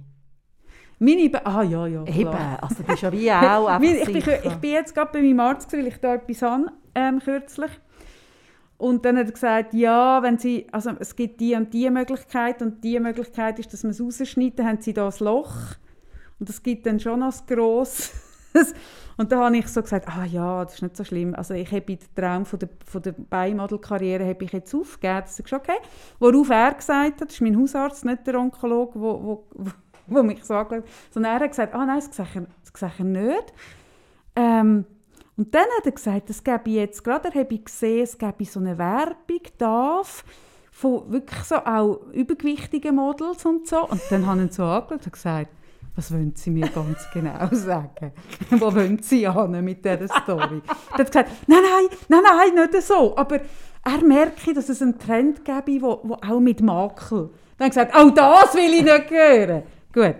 Meine 1.02 1.28
Be 1.28 1.44
ah 1.44 1.64
ja, 1.64 1.84
ja, 1.88 2.04
Eben, 2.04 2.30
klar. 2.30 2.58
also 2.62 2.76
das 2.86 2.94
ist 2.94 3.02
ja 3.02 3.12
wie 3.12 3.32
auch 3.32 3.80
ich, 3.80 4.04
bin, 4.04 4.16
ich 4.16 4.54
bin 4.54 4.70
jetzt 4.70 4.94
gerade 4.94 5.10
bei 5.12 5.20
meinem 5.20 5.40
Arzt, 5.40 5.68
gewesen, 5.68 5.84
weil 5.84 5.92
ich 5.92 6.00
da 6.00 6.14
etwas 6.14 6.42
habe, 6.42 6.66
ähm, 6.94 7.18
kürzlich. 7.18 7.72
Und 8.78 9.04
dann 9.04 9.16
hat 9.16 9.26
er 9.26 9.32
gesagt, 9.32 9.74
ja, 9.74 10.22
wenn 10.22 10.38
Sie, 10.38 10.68
also 10.70 10.92
es 11.00 11.16
gibt 11.16 11.40
die 11.40 11.56
und 11.56 11.74
die 11.74 11.90
Möglichkeit 11.90 12.62
und 12.62 12.84
die 12.84 13.00
Möglichkeit 13.00 13.58
ist, 13.58 13.72
dass 13.72 13.82
man 13.82 13.90
es 13.90 14.00
rausschneidet, 14.00 14.60
dann 14.60 14.66
haben 14.66 14.80
Sie 14.80 14.92
da 14.92 15.08
ein 15.08 15.14
Loch 15.18 15.54
und 16.38 16.48
es 16.48 16.62
gibt 16.62 16.86
dann 16.86 17.00
schon 17.00 17.18
noch 17.18 17.46
grosses. 17.46 18.12
und 19.16 19.32
dann 19.32 19.40
habe 19.40 19.56
ich 19.56 19.66
so 19.66 19.82
gesagt, 19.82 20.06
ah 20.08 20.24
ja, 20.24 20.64
das 20.64 20.74
ist 20.74 20.82
nicht 20.82 20.96
so 20.96 21.02
schlimm. 21.02 21.34
Also 21.34 21.54
ich 21.54 21.72
habe 21.72 21.80
den 21.80 21.98
Traum 22.14 22.44
von 22.46 22.60
der, 22.60 22.68
von 22.86 23.02
der 23.02 23.12
Beinmodelkarriere 23.12 24.24
habe 24.24 24.44
ich 24.44 24.52
jetzt 24.52 24.72
aufgegeben. 24.72 25.22
Das 25.22 25.40
ist 25.40 25.52
okay. 25.52 25.78
Worauf 26.20 26.48
er 26.50 26.74
gesagt 26.74 27.20
hat, 27.20 27.28
das 27.28 27.34
ist 27.34 27.40
mein 27.40 27.58
Hausarzt, 27.58 28.04
nicht 28.04 28.24
der 28.24 28.38
Onkologe, 28.38 29.00
wo, 29.00 29.22
wo, 29.22 29.44
wo, 29.52 29.70
wo 30.06 30.22
mich 30.22 30.44
so 30.44 30.54
angeschaut 30.54 30.84
sondern 31.10 31.32
er 31.32 31.40
hat 31.40 31.50
gesagt, 31.50 31.74
ah 31.74 31.84
nein, 31.84 32.00
das 32.00 32.16
sehe 32.16 32.90
ich, 32.98 33.04
nicht. 33.04 33.52
Ähm, 34.36 34.84
und 35.36 35.54
dann 35.54 35.66
hat 35.78 35.86
er 35.86 35.92
gesagt, 35.92 36.30
es 36.30 36.44
gäbe 36.44 36.70
jetzt, 36.70 37.02
gerade 37.02 37.28
er 37.28 37.40
habe 37.40 37.54
ich 37.54 37.64
gesehen, 37.64 38.02
es 38.02 38.18
gäbe 38.18 38.44
so 38.44 38.60
eine 38.60 38.76
Werbung 38.78 39.42
darf 39.58 40.24
von 40.70 41.10
wirklich 41.12 41.42
so 41.44 41.56
auch 41.56 42.00
übergewichtigen 42.12 42.96
Models 42.96 43.44
und 43.44 43.66
so. 43.66 43.88
Und 43.88 44.00
dann 44.10 44.26
haben 44.26 44.40
ihn 44.40 44.50
so 44.50 44.64
angeschaut 44.64 45.04
und 45.04 45.12
gesagt, 45.12 45.48
was 45.94 46.12
wollen 46.12 46.32
Sie 46.34 46.50
mir 46.50 46.68
ganz 46.68 47.06
genau 47.12 47.48
sagen? 47.52 48.12
Wo 48.50 48.74
wollen 48.74 49.02
Sie 49.02 49.30
hin 49.30 49.64
mit 49.64 49.84
dieser 49.84 50.08
Story? 50.08 50.62
Er 50.92 50.98
hat 50.98 51.06
gesagt, 51.06 51.30
nein, 51.46 51.58
nein, 51.62 51.98
nein, 52.08 52.22
nein, 52.54 52.68
nicht 52.70 52.82
so. 52.82 53.16
Aber 53.16 53.40
er 53.84 54.04
merke, 54.04 54.54
dass 54.54 54.68
es 54.68 54.80
einen 54.80 54.98
Trend 54.98 55.44
gäbe, 55.44 55.82
wo, 55.82 56.00
wo 56.04 56.14
auch 56.14 56.40
mit 56.40 56.62
Makel. 56.62 57.30
Dann 57.58 57.70
hat 57.70 57.76
er 57.76 57.86
gesagt, 57.86 57.94
auch 57.94 58.10
das 58.10 58.54
will 58.54 58.72
ich 58.72 58.82
nicht 58.82 59.10
hören. 59.10 59.62
Gut. 59.92 60.16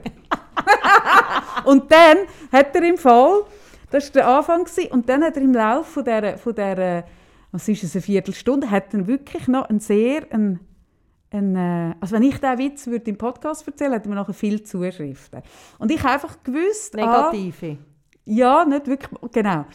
und 1.65 1.91
dann 1.91 2.19
hat 2.51 2.75
er 2.75 2.83
im 2.83 2.99
Fall, 2.99 3.45
das 3.91 4.07
war 4.07 4.13
der 4.13 4.29
Anfang, 4.29 4.65
gewesen, 4.65 4.93
und 4.93 5.09
dann 5.09 5.23
hat 5.23 5.37
er 5.37 5.43
im 5.43 5.55
Laufe 5.55 5.91
von 5.91 6.05
dieser, 6.05 6.39
von 6.39 6.55
dieser 6.55 7.05
was 7.53 7.69
ist 7.69 7.85
es, 7.85 7.95
eine 7.95 8.03
Viertelstunde, 8.03 8.71
hat 8.71 8.95
er 8.95 9.07
wirklich 9.07 9.47
noch 9.47 9.69
einen 9.69 9.79
sehr, 9.79 10.27
einen, 10.31 10.61
einen, 11.31 11.57
äh, 11.57 11.95
also 12.01 12.17
wenn 12.17 12.23
ich 12.23 12.39
diesen 12.39 12.59
Witz 12.59 12.87
würde 12.87 13.11
im 13.11 13.19
Podcast 13.19 13.67
erzählen, 13.67 13.93
hätte 13.93 14.09
man 14.09 14.17
nachher 14.17 14.33
viele 14.33 14.63
Zuschriften. 14.63 15.43
Und 15.79 15.91
ich 15.91 16.03
habe 16.03 16.15
einfach 16.15 16.43
gewusst, 16.43 16.99
ah, 16.99 17.31
Negative. 17.31 17.79
ja, 18.25 18.65
nicht 18.65 18.87
wirklich, 18.87 19.21
genau. 19.33 19.67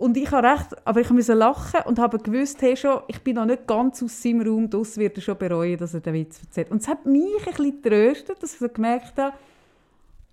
Und 0.00 0.16
ich 0.16 0.30
habe 0.30 0.48
recht, 0.48 0.68
aber 0.86 1.00
ich 1.02 1.10
musste 1.10 1.34
lachen 1.34 1.80
und 1.84 1.98
habe 1.98 2.18
gewusst, 2.18 2.62
hey, 2.62 2.74
schon, 2.74 3.00
ich 3.06 3.20
bin 3.20 3.34
noch 3.36 3.44
nicht 3.44 3.66
ganz 3.66 4.02
aus 4.02 4.22
seinem 4.22 4.40
Raum, 4.40 4.70
das 4.70 4.96
wird 4.96 5.18
er 5.18 5.22
schon 5.22 5.36
bereuen, 5.36 5.76
dass 5.76 5.92
er 5.92 6.00
den 6.00 6.14
Witz 6.14 6.40
erzählt. 6.40 6.70
Und 6.70 6.80
es 6.80 6.88
hat 6.88 7.04
mich 7.04 7.26
ein 7.46 7.52
bisschen 7.52 7.82
getröstet, 7.82 8.42
dass 8.42 8.54
ich 8.54 8.58
so 8.60 8.68
gemerkt 8.70 9.18
habe, 9.18 9.34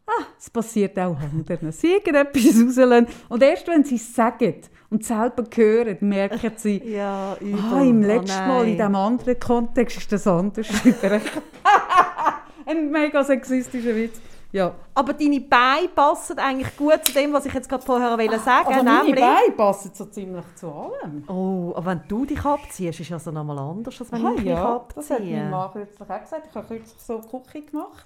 ah, 0.06 0.24
es 0.40 0.50
passiert 0.50 0.98
auch 0.98 1.18
anderen. 1.20 1.72
Sie 1.74 1.92
irgendetwas 1.96 2.46
rauslassen. 2.46 3.08
Und 3.28 3.44
erst 3.44 3.68
wenn 3.68 3.84
sie 3.84 3.96
es 3.96 4.16
sagen 4.16 4.56
und 4.90 5.04
selber 5.04 5.44
hören, 5.54 5.98
merken 6.00 6.54
sie, 6.56 6.78
Ja, 6.86 7.36
übel. 7.42 7.60
ah, 7.60 7.82
im 7.82 8.04
Oh 8.04 8.08
letzten 8.08 8.48
Mal, 8.48 8.68
in 8.70 8.78
diesem 8.78 8.96
anderen 8.96 9.38
Kontext, 9.38 9.98
ist 9.98 10.12
das 10.14 10.26
anders. 10.28 10.68
Ein 12.66 12.90
mega 12.90 13.22
sexistischer 13.22 13.94
Witz. 13.94 14.22
Ja. 14.52 14.74
Aber 14.94 15.14
deine 15.14 15.42
Beine 15.42 15.90
passen 15.94 16.40
eigentlich 16.40 16.76
gut 16.78 17.04
zu 17.06 17.14
dem, 17.14 17.34
was 17.34 17.46
ich 17.46 17.54
jetzt 17.54 17.68
gerade 17.68 17.84
vorher 17.84 18.18
wollte 18.18 18.40
sagen 18.40 18.68
Aber 18.74 18.84
meine 18.84 19.04
nämlich... 19.04 19.20
Beine 19.24 19.52
passen 19.56 19.92
so 19.94 20.06
ziemlich 20.06 20.46
zu 20.56 20.68
allem. 20.72 21.24
Oh, 21.28 21.74
aber 21.76 21.88
wenn 21.92 22.02
du 22.08 22.26
dich 22.26 22.44
abziehst, 22.44 23.00
ist 23.02 23.10
ja 23.10 23.20
so 23.20 23.32
nochmal 23.32 23.60
anders, 23.60 24.00
als 24.00 24.12
wenn 24.12 24.26
Ah, 24.26 24.32
ich 24.32 24.38
mich 24.38 24.46
ja, 24.46 24.86
das 24.96 25.10
hat 25.10 25.20
mein 25.20 25.28
abziehe. 25.28 25.50
Mann 25.50 25.72
kürzlich 25.74 26.10
auch 26.10 26.22
gesagt. 26.22 26.48
Ich 26.50 26.56
habe 26.56 26.68
kürzlich 26.68 27.02
so 27.02 27.22
Cookie 27.32 27.66
gemacht. 27.66 28.06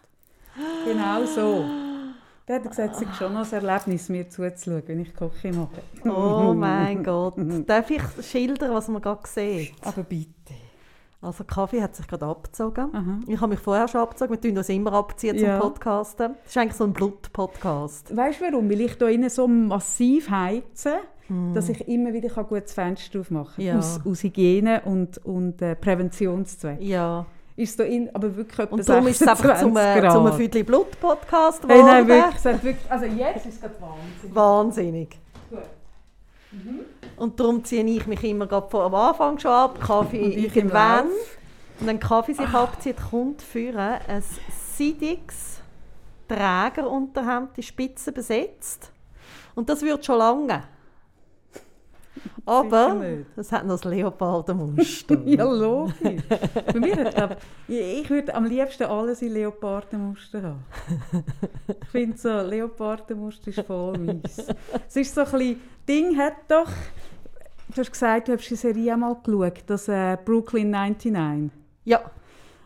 Genau 0.85 1.23
so. 1.25 1.63
Der 2.47 2.55
hat 2.55 2.67
gesagt, 2.69 2.95
es 2.95 3.01
ist 3.03 3.15
schon 3.15 3.33
noch 3.33 3.45
ein 3.49 3.63
Erlebnis, 3.65 4.09
mir 4.09 4.27
zuzuschauen, 4.29 4.83
wenn 4.87 4.99
ich 5.01 5.13
Cookie 5.21 5.51
mache. 5.51 6.09
Oh 6.09 6.53
mein 6.53 7.03
Gott. 7.03 7.35
Darf 7.67 7.89
ich 7.91 8.01
schildern, 8.25 8.73
was 8.73 8.87
man 8.87 9.01
gerade 9.01 9.21
sieht? 9.27 9.73
Aber 9.85 10.03
bitte. 10.03 10.31
Also 11.23 11.43
Kaffee 11.43 11.81
hat 11.83 11.95
sich 11.95 12.07
gerade 12.07 12.25
abgezogen. 12.25 12.89
Aha. 12.93 13.19
Ich 13.27 13.39
habe 13.39 13.51
mich 13.51 13.59
vorher 13.59 13.87
schon 13.87 14.01
abgezogen. 14.01 14.31
Wir 14.31 14.41
tun 14.41 14.57
uns 14.57 14.69
immer 14.69 14.93
abziehen 14.93 15.37
zum 15.37 15.47
Ja. 15.47 15.59
Podcasten. 15.59 16.33
Das 16.43 16.51
ist 16.51 16.57
eigentlich 16.57 16.73
so 16.73 16.83
ein 16.85 16.93
Blut-Podcast. 16.93 18.15
Weißt 18.15 18.41
du 18.41 18.45
warum? 18.45 18.69
Weil 18.69 18.81
ich 18.81 18.93
hier 18.95 19.07
innen 19.09 19.29
so 19.29 19.47
massiv 19.47 20.29
heize, 20.31 20.95
dass 21.53 21.69
ich 21.69 21.87
immer 21.87 22.11
wieder 22.11 22.35
ein 22.35 22.45
gutes 22.47 22.73
Fenster 22.73 23.19
aufmachen 23.19 23.53
kann. 23.55 23.65
Ja. 23.65 23.77
Aus, 23.77 23.99
aus 24.05 24.23
Hygiene- 24.23 24.81
und, 24.83 25.23
und 25.23 25.61
äh, 25.61 25.75
Präventionszwecken. 25.75 26.85
Ja. 26.85 27.25
Ist 27.55 27.79
da 27.79 27.83
in, 27.83 28.13
aber 28.15 28.35
wirklich 28.35 28.57
etwa 28.59 28.73
Und 28.75 28.89
darum 28.89 29.07
ist 29.07 29.21
es 29.21 29.27
einfach 29.27 29.59
zum, 29.59 29.73
26 29.75 30.03
äh, 30.03 30.09
zum 30.13 30.23
Grad. 30.25 30.35
Füdli 30.35 30.63
Blut-Podcast 30.63 31.63
Hey, 31.67 31.83
nein, 31.83 32.07
geworden. 32.07 32.23
wirklich, 32.23 32.35
es 32.35 32.45
hat 32.45 32.63
wirklich. 32.63 32.91
Also 32.91 33.05
jetzt 33.05 33.45
ist 33.45 33.53
es 33.55 33.61
gerade 33.61 33.75
Wahnsinn. 33.79 34.35
Wahnsinnig. 34.35 35.19
Gut. 35.49 35.59
Und 37.21 37.39
darum 37.39 37.63
ziehe 37.63 37.85
ich 37.85 38.07
mich 38.07 38.23
immer 38.23 38.47
von 38.47 38.81
am 38.81 38.95
Anfang 38.95 39.37
schon 39.37 39.51
ab. 39.51 39.79
Kaffee 39.79 40.25
Und 40.25 40.31
ich 40.31 40.55
im 40.55 40.73
Van. 40.73 41.05
Und 41.79 41.85
wenn 41.85 41.99
Kaffee 41.99 42.33
sich 42.33 42.47
abzieht, 42.47 42.97
kommt 43.11 43.43
führen 43.43 43.77
ein 43.77 44.23
seidiges 44.75 45.59
Trägerunterhemd, 46.27 47.55
die 47.57 47.61
Spitze 47.61 48.11
besetzt. 48.11 48.91
Und 49.53 49.69
das 49.69 49.83
wird 49.83 50.03
schon 50.03 50.17
lange. 50.17 50.63
Aber 52.43 53.03
es 53.35 53.51
hat 53.51 53.65
noch 53.65 53.75
das 53.75 53.83
Leopardenmuster. 53.83 55.21
Ja, 55.25 55.43
logisch. 55.43 56.23
Bei 56.73 56.79
mir 56.79 57.05
hat, 57.05 57.15
glaub, 57.15 57.37
ich, 57.67 58.09
würde 58.09 58.33
am 58.33 58.45
liebsten 58.45 58.83
alles 58.83 59.21
in 59.21 59.33
Leopardenmuster 59.33 60.41
haben. 60.41 60.65
Ich 61.83 61.89
finde 61.89 62.17
so, 62.17 62.41
Leopardenmuster 62.41 63.49
ist 63.49 63.61
voll 63.61 63.97
mies. 63.97 64.47
Es 64.87 64.95
ist 64.95 65.13
so 65.13 65.21
ein 65.21 65.31
bisschen, 65.31 65.61
Ding 65.87 66.17
hat 66.17 66.33
doch, 66.47 66.69
du 67.75 67.81
hast 67.81 67.91
gesagt, 67.91 68.27
du 68.27 68.33
hast 68.33 68.49
die 68.49 68.55
Serie 68.55 68.93
einmal 68.93 69.15
geschaut, 69.23 69.63
das 69.65 69.87
äh, 69.87 70.17
Brooklyn 70.23 70.69
99. 70.69 71.51
ja, 71.85 72.01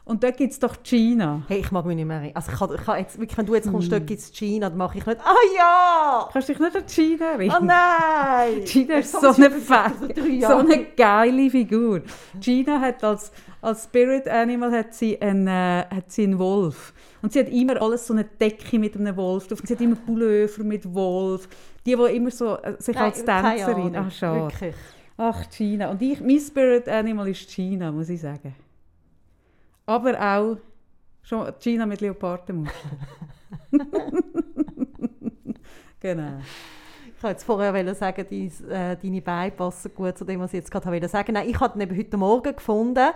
Und 0.06 0.24
da 0.24 0.30
gibt 0.32 0.54
es 0.54 0.60
doch 0.60 0.76
Gina. 0.84 1.42
hey, 1.48 1.60
ich 1.60 1.72
mag 1.72 1.86
mich 1.86 1.96
nicht 1.96 2.06
mehr. 2.06 2.32
Also 2.36 2.52
ich 2.52 2.58
kann, 2.60 2.76
ich 2.76 2.86
kann 2.86 3.00
jetzt, 3.00 3.20
wirklich, 3.20 3.38
wenn 3.38 3.46
du 3.46 3.56
jetzt 3.56 3.72
kommst, 3.72 3.92
dort 3.92 4.06
gibt 4.06 4.20
es 4.20 4.32
Gina, 4.32 4.70
dann 4.70 4.78
mache 4.78 4.98
ich 5.00 5.06
nicht 5.06 5.20
«Ah 5.20 5.34
ja!» 5.58 6.30
Kannst 6.32 6.50
du 6.50 6.54
dich 6.54 6.62
nicht 6.62 6.76
an 6.76 6.84
Gina 6.86 7.26
«Oh 7.26 7.34
erinnern? 7.34 7.66
nein!» 7.66 8.64
Gina 8.66 8.96
ist 8.96 9.12
so 9.12 9.30
eine, 9.30 9.50
drei 9.50 10.48
so 10.48 10.58
eine 10.58 10.86
geile 10.96 11.50
Figur. 11.50 12.02
Gina 12.40 12.80
hat 12.80 13.04
als, 13.04 13.32
als 13.62 13.86
Spirit 13.86 14.28
Animal 14.28 14.72
hat 14.72 14.94
sie, 14.94 15.20
einen, 15.20 15.48
äh, 15.48 15.86
hat 15.90 16.12
sie 16.12 16.24
einen 16.24 16.38
Wolf. 16.38 16.94
Und 17.24 17.34
sie 17.34 17.40
hat 17.40 17.50
immer 17.50 17.82
alles 17.82 18.06
so 18.06 18.14
eine 18.14 18.26
Decke 18.26 18.78
mit 18.78 18.96
einem 18.96 19.16
Wolf 19.18 19.48
drauf. 19.48 19.60
Und 19.60 19.68
sie 19.68 19.74
hat 19.74 19.82
immer 19.82 19.96
Pullover 19.96 20.64
mit 20.64 20.94
Wolf. 20.94 21.50
Die, 21.84 21.96
die 21.96 22.16
immer 22.16 22.30
so 22.30 22.58
äh, 22.58 22.76
sich 22.78 22.96
Nein, 22.96 23.06
als 23.06 23.26
Tänzerin... 23.26 23.96
Ach, 23.96 24.12
schade. 24.12 24.42
Wirklich. 24.42 24.76
Ach, 25.18 25.50
Gina. 25.50 25.90
Und 25.90 26.02
ich, 26.02 26.20
mein 26.20 26.40
Spirit 26.40 26.90
Animal 26.90 27.30
ist 27.30 27.54
Gina, 27.54 27.92
muss 27.92 28.10
ich 28.10 28.22
sagen. 28.22 28.56
Aber 29.86 30.20
auch 30.20 30.58
schon 31.24 31.54
Gina 31.60 31.86
mit 31.86 32.02
Leopardenmuster. 32.02 32.74
genau. 36.00 36.40
Ich 37.16 37.24
wollte 37.24 37.46
vorher 37.46 37.96
sagen, 37.96 38.26
dein, 38.30 38.70
äh, 38.70 38.98
deine 39.02 39.22
Beine 39.22 39.52
passen 39.52 39.92
gut 39.96 40.18
zu 40.18 40.26
dem, 40.26 40.42
was 40.42 40.54
ich 40.54 40.60
jetzt 40.60 40.72
gerade 40.72 41.08
sagen. 41.08 41.34
Nein, 41.34 41.50
ich 41.50 41.60
habe 41.60 41.82
eben 41.82 41.98
heute 41.98 42.18
Morgen 42.18 42.56
gefunden, 42.56 43.10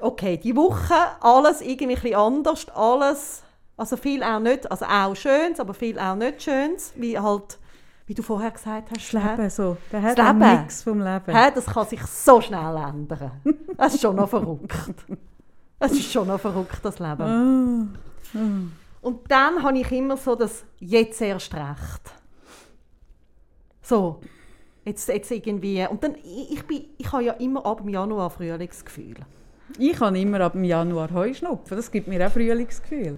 okay, 0.00 0.36
die 0.36 0.56
Woche, 0.56 0.94
alles 1.20 1.60
irgendwie 1.60 2.14
anders, 2.14 2.68
alles, 2.70 3.42
also 3.76 3.96
viel 3.96 4.22
auch 4.22 4.40
nicht, 4.40 4.70
also 4.70 4.84
auch 4.84 5.14
Schönes, 5.14 5.60
aber 5.60 5.74
viel 5.74 5.98
auch 5.98 6.16
nicht 6.16 6.42
Schönes, 6.42 6.92
wie 6.96 7.18
halt, 7.18 7.58
wie 8.12 8.14
du 8.14 8.22
vorher 8.22 8.50
gesagt 8.50 8.90
hast. 8.90 9.14
Das 9.14 9.22
Leben 9.24 9.48
so. 9.48 9.78
Der 9.90 10.02
hat 10.02 10.18
Das 10.18 10.26
Leben. 10.26 10.38
Mix 10.38 10.82
vom 10.82 10.98
Leben. 10.98 11.34
Hä, 11.34 11.50
das 11.54 11.64
kann 11.64 11.86
sich 11.86 12.02
so 12.02 12.42
schnell 12.42 12.76
ändern. 12.76 13.30
Das 13.78 13.94
ist 13.94 14.02
schon 14.02 14.16
noch 14.16 14.28
verrückt. 14.28 14.74
Das 15.78 15.92
ist 15.92 16.12
schon 16.12 16.28
noch 16.28 16.38
verrückt, 16.38 16.78
das 16.82 16.98
Leben. 16.98 17.96
Ah. 18.34 18.38
Und 19.00 19.30
dann 19.30 19.62
habe 19.62 19.78
ich 19.78 19.90
immer 19.92 20.18
so 20.18 20.34
das 20.34 20.62
«Jetzt 20.78 21.22
erst 21.22 21.54
recht». 21.54 22.12
So, 23.80 24.20
jetzt, 24.84 25.08
jetzt 25.08 25.30
irgendwie... 25.30 25.86
Und 25.90 26.04
dann, 26.04 26.14
ich, 26.16 26.52
ich, 26.52 26.66
bin, 26.66 26.84
ich 26.98 27.10
habe 27.10 27.24
ja 27.24 27.32
immer 27.32 27.64
ab 27.64 27.78
dem 27.78 27.88
Januar 27.88 28.28
Frühlingsgefühl. 28.28 29.16
Ich 29.78 29.98
habe 29.98 30.20
immer 30.20 30.42
ab 30.42 30.52
dem 30.52 30.64
Januar 30.64 31.10
Heuschnupfen. 31.12 31.78
Das 31.78 31.90
gibt 31.90 32.08
mir 32.08 32.26
auch 32.26 32.30
Frühlingsgefühl. 32.30 33.16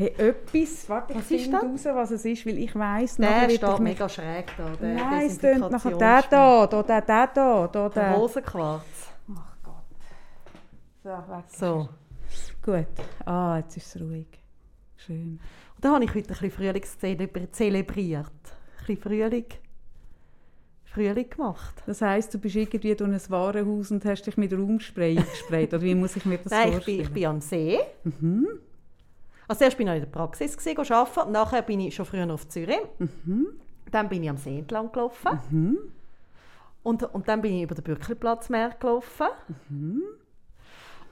Hey, 0.00 0.14
etwas, 0.16 0.88
warte, 0.88 1.12
ich 1.12 1.18
Was 1.18 1.30
ist 1.30 1.42
finde 1.42 1.58
raus, 1.58 1.84
was 1.84 2.10
es 2.12 2.24
ist, 2.24 2.46
weil 2.46 2.56
ich 2.58 2.74
weiss, 2.74 3.16
Der 3.16 3.50
steht 3.50 3.62
ich 3.62 3.68
mich... 3.68 3.78
mega 3.80 4.08
schräg 4.08 4.46
da, 4.56 4.70
der 4.80 4.94
Nein, 4.94 5.26
es 5.26 5.36
tönt 5.36 5.70
nachher 5.70 5.90
der 5.90 6.22
da, 6.22 6.66
da, 6.66 6.82
der, 6.82 7.00
der 7.02 7.26
da, 7.26 7.66
da, 7.68 7.68
Der 7.68 7.88
der. 7.90 8.14
Rosenquarz. 8.14 8.82
So, 11.02 11.08
weg. 11.10 11.44
So. 11.48 11.88
Gut. 12.62 12.86
Ah, 13.26 13.58
jetzt 13.58 13.76
ist 13.76 13.94
es 13.94 14.00
ruhig. 14.00 14.26
Schön. 14.96 15.38
Und 15.76 15.84
dann 15.84 15.92
habe 15.94 16.04
ich 16.04 16.10
heute 16.14 16.28
ein 16.30 16.38
bisschen 16.40 16.50
Frühling 16.50 16.82
zelebri- 16.82 17.52
zelebriert. 17.52 18.26
Ein 18.26 18.86
bisschen 18.86 19.02
Frühling, 19.02 19.44
Frühling 20.84 21.28
gemacht. 21.30 21.82
Das 21.86 22.00
heisst, 22.00 22.32
du 22.34 22.38
bist 22.38 22.56
irgendwie 22.56 22.94
durch 22.94 23.10
ein 23.10 23.30
Warenhaus 23.30 23.90
und 23.90 24.02
hast 24.06 24.22
dich 24.22 24.36
mit 24.38 24.52
Raumspray 24.52 25.18
eingesprayt, 25.18 25.74
oder 25.74 25.82
wie 25.82 25.94
muss 25.94 26.16
ich 26.16 26.24
mir 26.24 26.38
das 26.38 26.52
Nein, 26.52 26.68
ich 26.68 26.74
vorstellen? 26.74 26.96
bin, 26.98 27.06
ich 27.06 27.12
bin 27.12 27.26
am 27.26 27.40
See. 27.40 27.78
Mhm. 28.04 28.46
Also 29.50 29.64
erst 29.64 29.78
bin 29.78 29.88
ich 29.88 29.94
in 29.94 30.00
der 30.02 30.06
Praxis 30.06 30.56
gewesen, 30.56 30.92
arbeiten, 30.92 31.32
nachher 31.32 31.62
bin 31.62 31.80
ich 31.80 31.92
schon 31.92 32.06
früher 32.06 32.32
auf 32.32 32.46
Zürich. 32.46 32.78
Mhm. 33.00 33.48
Dann 33.90 34.08
bin 34.08 34.22
ich 34.22 34.30
am 34.30 34.36
See 34.36 34.60
entlang 34.60 34.92
gelaufen. 34.92 35.40
Und, 36.84 37.02
und 37.02 37.26
dann 37.26 37.42
bin 37.42 37.54
ich 37.54 37.64
über 37.64 37.74
den 37.74 37.82
Bürkliplatz 37.82 38.48
mehr 38.48 38.70
gelaufen. 38.78 39.26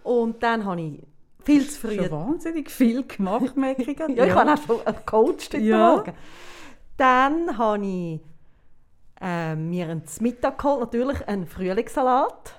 Und 0.04 0.40
dann 0.40 0.64
habe 0.64 0.80
ich 0.80 1.02
viel 1.42 1.68
zu 1.68 1.80
früh... 1.80 1.96
Schon 1.96 2.12
wahnsinnig 2.12 2.70
viel 2.70 3.02
gemacht, 3.02 3.56
merke 3.56 3.82
ich. 3.82 3.98
Ja, 4.14 4.24
ich 4.24 4.32
habe 4.32 4.52
auch 4.52 4.62
schon 4.64 4.86
einen 4.86 5.04
Coach 5.04 5.46
heute 5.46 5.58
Ja. 5.58 5.96
Morgen. 5.96 6.12
Dann 6.96 7.58
habe 7.58 7.84
ich 7.84 8.20
äh, 9.20 9.56
mir 9.56 9.88
einen 9.88 10.04
Mittag 10.20 10.58
geholt, 10.58 10.78
natürlich 10.78 11.26
einen 11.26 11.48
Frühlingssalat. 11.48 12.54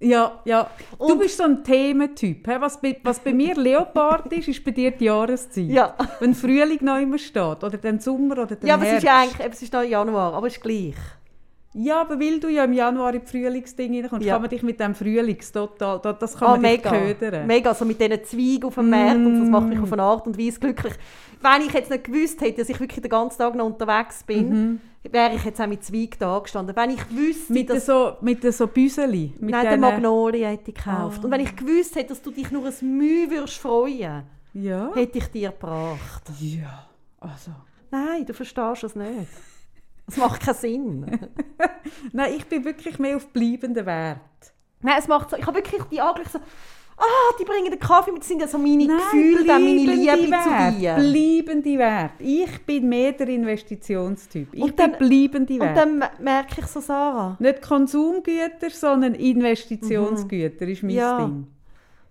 Ja, 0.00 0.40
ja. 0.44 0.70
Du 0.96 1.04
Und- 1.06 1.18
bist 1.18 1.36
so 1.38 1.42
ein 1.44 1.64
Thementyp. 1.64 2.46
hä? 2.46 2.56
Was 2.60 2.80
bei, 2.80 3.00
was 3.02 3.18
bei 3.18 3.32
mir 3.32 3.54
Leopard 3.56 4.32
ist, 4.32 4.46
ist 4.48 4.64
bei 4.64 4.70
dir 4.70 4.92
die 4.92 5.06
Jahreszeit. 5.06 5.70
Ja. 5.70 5.96
Wenn 6.20 6.34
Frühling 6.34 6.78
noch 6.82 6.98
immer 7.00 7.18
steht, 7.18 7.64
oder 7.64 7.70
den 7.78 7.98
Sommer, 7.98 8.38
oder 8.38 8.54
den 8.54 8.68
Ja, 8.68 8.74
aber 8.74 8.84
es 8.84 8.90
Herbst. 8.90 9.04
ist 9.04 9.08
ja 9.08 9.20
eigentlich, 9.20 9.52
es 9.54 9.62
ist 9.62 9.72
noch 9.72 9.82
Januar, 9.82 10.34
aber 10.34 10.46
es 10.46 10.54
ist 10.56 10.62
gleich. 10.62 10.94
Ja, 11.80 12.00
aber 12.00 12.18
weil 12.18 12.40
du 12.40 12.48
ja 12.48 12.64
im 12.64 12.72
Januar 12.72 13.14
in 13.14 13.20
die 13.20 13.26
Frühlingsding 13.26 13.94
reinkommst, 14.00 14.26
Ja. 14.26 14.34
kann 14.34 14.42
man 14.42 14.50
dich 14.50 14.62
mit 14.64 14.80
dem 14.80 14.96
Frühlings 14.96 15.52
total, 15.52 16.00
da- 16.00 16.12
das 16.12 16.36
kann 16.36 16.48
Ah, 16.48 16.50
man 16.52 16.62
mega. 16.62 16.90
ködern. 16.90 17.46
Mega, 17.46 17.72
so 17.72 17.84
mit 17.84 18.00
diesen 18.00 18.24
Zweigen 18.24 18.64
auf 18.64 18.74
dem 18.74 18.90
Markt 18.90 19.14
und 19.16 19.40
das 19.40 19.48
macht 19.48 19.68
mich 19.68 19.78
auf 19.78 19.92
eine 19.92 20.02
Art 20.02 20.26
und 20.26 20.36
Weise 20.36 20.58
glücklich. 20.58 20.94
Wenn 21.40 21.62
ich 21.68 21.72
jetzt 21.72 21.88
nicht 21.90 22.02
gewusst 22.02 22.40
hätte, 22.40 22.58
dass 22.62 22.68
ich 22.68 22.80
wirklich 22.80 23.00
den 23.00 23.10
ganzen 23.10 23.38
Tag 23.38 23.54
noch 23.54 23.66
unterwegs 23.66 24.24
bin, 24.24 24.80
wäre 25.08 25.36
ich 25.36 25.44
jetzt 25.44 25.60
auch 25.60 25.68
mit 25.68 25.84
Zweigen 25.84 26.16
da 26.18 26.38
gestanden. 26.40 26.74
Wenn 26.74 26.90
ich 26.90 27.10
wüsste, 27.16 27.52
Mit, 27.52 27.68
den 27.68 27.76
dass... 27.76 27.86
so, 27.86 28.16
mit 28.22 28.42
den 28.42 28.50
so 28.50 28.66
Büseli. 28.66 29.32
Mit 29.38 29.50
Nein, 29.52 29.62
der 29.62 29.70
denen- 29.70 29.80
Magnolie 29.82 30.46
hätte 30.48 30.70
ich 30.72 30.76
gekauft. 30.76 31.20
Ah. 31.20 31.24
Und 31.26 31.30
wenn 31.30 31.40
ich 31.42 31.54
gewusst 31.54 31.94
hätte, 31.94 32.08
dass 32.08 32.22
du 32.22 32.32
dich 32.32 32.50
nur 32.50 32.66
ein 32.66 32.98
Mühe 32.98 33.30
würdest 33.30 33.58
freuen, 33.58 34.24
Ja. 34.52 34.90
hätte 34.94 35.18
ich 35.18 35.26
dir 35.28 35.50
gebracht. 35.50 36.24
Ja. 36.40 36.88
Also. 37.20 37.52
Nein, 37.92 38.26
du 38.26 38.34
verstehst 38.34 38.82
es 38.82 38.96
nicht. 38.96 39.28
Es 40.08 40.16
macht 40.16 40.40
keinen 40.40 40.54
Sinn. 40.54 41.06
Nein, 42.12 42.32
ich 42.36 42.46
bin 42.46 42.64
wirklich 42.64 42.98
mehr 42.98 43.16
auf 43.16 43.28
bleibenden 43.28 43.84
Wert. 43.86 44.18
Nein, 44.80 44.94
es 44.98 45.06
macht 45.08 45.30
so, 45.30 45.36
ich 45.36 45.46
habe 45.46 45.56
wirklich 45.58 45.82
die 45.90 46.00
angeschaut, 46.00 46.32
so, 46.32 46.38
ah, 46.96 47.34
die 47.38 47.44
bringen 47.44 47.70
den 47.70 47.78
Kaffee 47.80 48.10
mit, 48.12 48.20
das 48.22 48.28
sind 48.28 48.40
ja 48.40 48.46
so 48.48 48.58
meine 48.58 48.86
Gefühle, 48.86 49.44
dann 49.44 49.62
meine 49.64 49.80
Liebe 49.92 50.30
Wert. 50.30 50.72
zu 50.72 50.78
dir. 50.78 50.94
Bleibende 50.94 51.78
Wert. 51.78 52.12
Ich 52.20 52.64
bin 52.64 52.88
mehr 52.88 53.12
der 53.12 53.28
Investitionstyp. 53.28 54.48
Ich 54.54 54.62
Und 54.62 54.78
dann- 54.78 54.92
bin 54.92 55.08
bleibende 55.08 55.54
Und 55.54 55.60
Wert. 55.60 55.76
dann 55.76 55.98
me- 55.98 56.10
merke 56.20 56.60
ich 56.60 56.66
so, 56.66 56.80
Sarah, 56.80 57.36
Nicht 57.40 57.60
Konsumgüter, 57.62 58.70
sondern 58.70 59.14
Investitionsgüter 59.14 60.66
ist 60.68 60.82
mein 60.82 60.90
Ja. 60.92 61.18
Ding. 61.18 61.48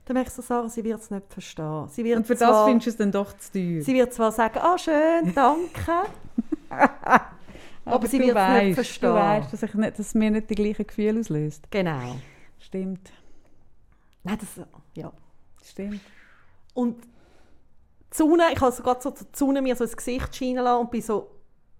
Dann 0.06 0.14
merkst 0.14 0.38
du, 0.38 0.42
Sarah, 0.42 0.70
sie 0.70 0.84
wird 0.84 1.02
es 1.02 1.10
nicht 1.12 1.26
verstehen. 1.34 1.88
Sie 1.90 2.04
wird 2.04 2.18
Und 2.18 2.28
für 2.28 2.36
zwar, 2.38 2.52
das 2.52 2.66
findest 2.66 2.86
du 2.88 2.90
es 2.92 2.98
dann 2.98 3.12
doch 3.12 3.38
zu 3.38 3.52
teuer. 3.52 3.82
Sie 3.82 3.94
wird 3.94 4.14
zwar 4.14 4.32
sagen, 4.32 4.60
ah 4.62 4.78
schön, 4.78 5.34
danke. 5.34 5.92
aber 7.88 8.08
sie 8.08 8.20
wird 8.20 8.38
es 8.38 8.64
nicht 8.64 8.76
verstehen. 8.76 9.10
Du 9.10 9.16
weißt, 9.16 9.54
dass, 9.54 9.64
ich 9.64 9.74
nicht, 9.74 10.00
dass 10.00 10.14
mir 10.16 10.32
nicht 10.32 10.50
die 10.50 10.56
gleichen 10.56 10.88
Gefühle 10.88 11.20
auslöst. 11.20 11.64
Genau. 11.72 12.16
Stimmt, 12.60 13.12
Nein, 14.28 14.38
das, 14.40 14.66
ja. 14.94 15.12
stimmt. 15.64 16.02
Und 16.74 17.02
die 18.12 18.18
Sonne, 18.18 18.44
ich 18.54 18.60
habe 18.60 18.72
so 18.72 18.84
gerade 18.84 19.02
so 19.02 19.12
die 19.12 19.24
Sonne 19.32 19.62
mir 19.62 19.76
so 19.76 19.86
ins 19.86 19.96
Gesicht 19.96 20.36
scheinen 20.36 20.64
lassen 20.64 20.82
und 20.82 20.92
bin 20.92 21.02
so 21.02 21.30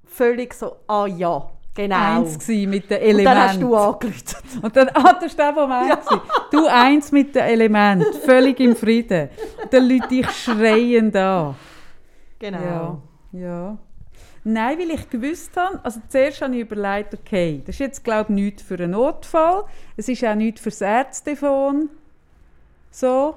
völlig 0.06 0.54
so, 0.54 0.78
ah 0.88 1.08
ja, 1.08 1.50
genau. 1.74 2.22
Eins 2.22 2.48
mit 2.48 2.90
den 2.90 2.98
und 2.98 3.04
Elementen. 3.04 3.26
dann 3.26 3.38
hast 3.38 3.62
du 3.62 3.76
angerufen. 3.76 4.62
Und 4.62 4.76
dann, 4.78 4.90
ah, 4.90 5.14
das 5.20 5.38
war 5.38 5.54
der 5.54 5.68
Moment. 5.68 6.06
gewesen. 6.06 6.22
Du 6.52 6.68
eins 6.68 7.12
mit 7.12 7.36
den 7.36 7.44
Elementen, 7.44 8.14
völlig 8.14 8.60
im 8.62 8.76
Frieden. 8.76 9.30
Und 9.62 9.74
dann 9.74 9.90
Leute 9.90 10.08
dich 10.08 10.30
schreiend 10.32 11.16
an. 11.18 11.56
Genau. 12.40 13.02
Ja, 13.34 13.40
ja. 13.40 13.78
Nein, 14.50 14.80
weil 14.80 14.92
ich 14.92 15.10
gewusst 15.10 15.58
habe, 15.58 15.84
also 15.84 16.00
zuerst 16.08 16.42
habe 16.42 16.56
ich 16.56 16.62
überlegt, 16.62 17.14
okay, 17.14 17.62
das 17.66 17.76
ist 17.76 17.80
jetzt 17.80 18.04
glaube 18.04 18.32
ich 18.32 18.36
nichts 18.36 18.64
für 18.64 18.76
einen 18.76 18.92
Notfall, 18.92 19.66
es 19.98 20.08
ist 20.08 20.24
auch 20.24 20.36
nichts 20.36 20.62
für 20.62 20.70
das 20.70 20.80
Ärztefon, 20.80 21.90
so. 22.90 23.36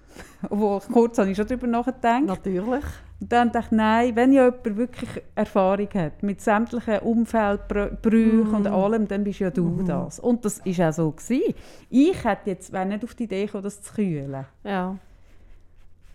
Obwohl, 0.48 0.80
kurz 0.80 1.18
habe 1.18 1.30
ich 1.30 1.36
schon 1.36 1.46
darüber 1.46 1.66
nachgedacht. 1.66 2.24
Natürlich. 2.24 2.84
Und 3.20 3.32
dann 3.32 3.52
dachte 3.52 3.66
ich, 3.66 3.76
nein, 3.76 4.16
wenn 4.16 4.32
ja 4.32 4.46
jemand 4.46 4.76
wirklich 4.78 5.10
Erfahrung 5.34 5.88
hat 5.92 6.22
mit 6.22 6.40
sämtlichen 6.40 7.00
Umfeldbrüchen 7.00 8.54
und 8.54 8.66
allem, 8.66 9.06
dann 9.06 9.24
bist 9.24 9.40
ja 9.40 9.50
du 9.50 9.82
das. 9.82 10.18
Und 10.18 10.42
das 10.46 10.64
war 10.64 10.88
auch 10.88 10.92
so. 10.92 11.10
Gewesen. 11.10 11.54
Ich 11.90 12.24
hätte 12.24 12.48
jetzt 12.48 12.72
wäre 12.72 12.86
nicht 12.86 13.04
auf 13.04 13.14
die 13.14 13.24
Idee 13.24 13.44
gekommen, 13.44 13.64
das 13.64 13.82
zu 13.82 13.92
kühlen. 13.92 14.46
Ja. 14.64 14.96